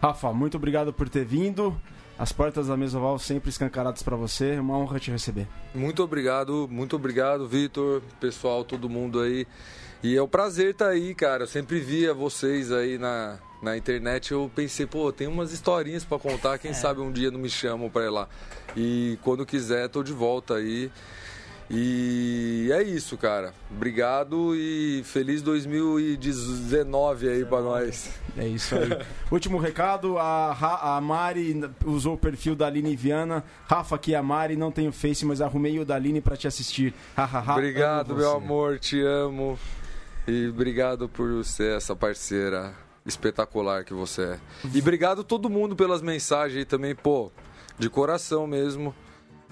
Rafa, 0.01 0.31
muito 0.31 0.59
obrigado 0.59 0.93
por 0.93 1.09
ter 1.09 1.25
vindo. 1.25 1.75
As 2.19 2.33
portas 2.33 2.67
da 2.67 2.77
mesa 2.77 2.99
oval 2.99 3.19
sempre 3.19 3.49
escancaradas 3.49 4.03
pra 4.03 4.15
você. 4.15 4.57
É 4.57 4.61
uma 4.61 4.77
honra 4.77 5.01
te 5.01 5.11
receber. 5.11 5.49
Muito 5.75 6.03
obrigado, 6.03 6.69
muito 6.71 6.97
obrigado, 6.97 7.49
Vitor, 7.49 8.03
pessoal, 8.21 8.63
todo 8.63 8.91
mundo 8.91 9.21
aí. 9.21 9.47
E 10.03 10.17
é 10.17 10.23
um 10.23 10.27
prazer 10.29 10.71
estar 10.71 10.89
aí, 10.89 11.15
cara. 11.15 11.45
Eu 11.45 11.47
sempre 11.47 11.79
via 11.79 12.13
vocês 12.13 12.73
aí 12.73 12.99
na, 12.99 13.39
na 13.63 13.77
internet. 13.77 14.33
Eu 14.33 14.51
pensei, 14.55 14.85
pô, 14.87 15.13
tem 15.13 15.29
umas 15.29 15.53
historinhas 15.53 16.05
pra 16.05 16.19
contar. 16.19 16.59
Quem 16.59 16.75
sabe 16.75 17.01
um 17.01 17.13
dia 17.13 17.31
não 17.31 17.39
me 17.39 17.49
chamam 17.49 17.89
pra 17.89 18.03
ir 18.03 18.11
lá. 18.11 18.29
E 18.77 19.17
quando 19.23 19.47
quiser, 19.47 19.89
tô 19.89 20.03
de 20.03 20.13
volta 20.13 20.55
aí. 20.57 20.91
E 21.71 22.69
é 22.73 22.83
isso, 22.83 23.17
cara. 23.17 23.55
Obrigado 23.71 24.55
e 24.57 25.03
feliz 25.07 25.41
2019 25.41 27.29
aí 27.29 27.45
pra 27.45 27.61
nós. 27.63 28.11
É 28.37 28.47
isso 28.47 28.75
aí. 28.75 28.89
Último 29.31 29.57
recado: 29.57 30.19
a, 30.19 30.53
Ra- 30.53 30.97
a 30.97 31.01
Mari 31.01 31.59
usou 31.87 32.15
o 32.15 32.19
perfil 32.19 32.55
da 32.57 32.67
Aline 32.67 32.95
Viana. 32.97 33.43
Rafa, 33.67 33.95
aqui 33.95 34.15
é 34.15 34.19
a 34.19 34.23
Mari, 34.23 34.57
não 34.57 34.71
tenho 34.73 34.93
Face, 34.93 35.25
mas 35.25 35.41
arrumei 35.41 35.79
o 35.79 35.85
da 35.85 35.95
Aline 35.95 36.21
pra 36.21 36.37
te 36.37 36.47
assistir. 36.49 36.93
Obrigado, 37.53 38.15
meu 38.17 38.33
amor, 38.37 38.79
te 38.79 39.01
amo. 39.01 39.59
E 40.27 40.49
obrigado 40.49 41.09
por 41.09 41.45
ser 41.45 41.77
essa 41.77 41.97
parceira 41.97 42.75
espetacular 43.05 43.85
que 43.85 43.93
você 43.93 44.23
é. 44.23 44.41
E 44.73 44.79
obrigado 44.81 45.25
todo 45.25 45.51
mundo 45.51 45.75
pelas 45.75 46.01
mensagens 46.01 46.59
aí 46.59 46.65
também, 46.65 46.95
pô, 46.95 47.31
de 47.79 47.91
coração 47.91 48.47
mesmo. 48.47 48.95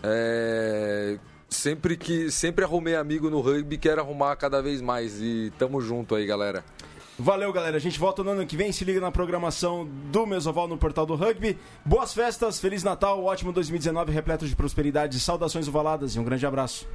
É, 0.03 1.19
Sempre 1.51 1.97
que 1.97 2.31
sempre 2.31 2.65
arrumei 2.65 2.95
amigo 2.95 3.29
no 3.29 3.41
rugby, 3.41 3.77
quero 3.77 4.01
arrumar 4.01 4.37
cada 4.37 4.63
vez 4.63 4.81
mais. 4.81 5.21
E 5.21 5.53
tamo 5.59 5.81
junto 5.81 6.15
aí, 6.15 6.25
galera. 6.25 6.65
Valeu, 7.19 7.53
galera. 7.53 7.77
A 7.77 7.81
gente 7.81 7.99
volta 7.99 8.23
no 8.23 8.31
ano 8.31 8.47
que 8.47 8.57
vem. 8.57 8.71
Se 8.71 8.85
liga 8.85 9.01
na 9.01 9.11
programação 9.11 9.87
do 10.13 10.25
Mesoval 10.25 10.69
no 10.69 10.79
Portal 10.79 11.05
do 11.05 11.17
Rugby. 11.17 11.59
Boas 11.85 12.15
festas, 12.15 12.61
Feliz 12.61 12.85
Natal, 12.85 13.23
ótimo 13.25 13.53
2019, 13.53 14.13
repleto 14.13 14.47
de 14.47 14.55
prosperidade. 14.55 15.19
Saudações 15.19 15.67
ovaladas 15.67 16.15
e 16.15 16.21
um 16.21 16.25
grande 16.25 16.47
abraço. 16.47 16.87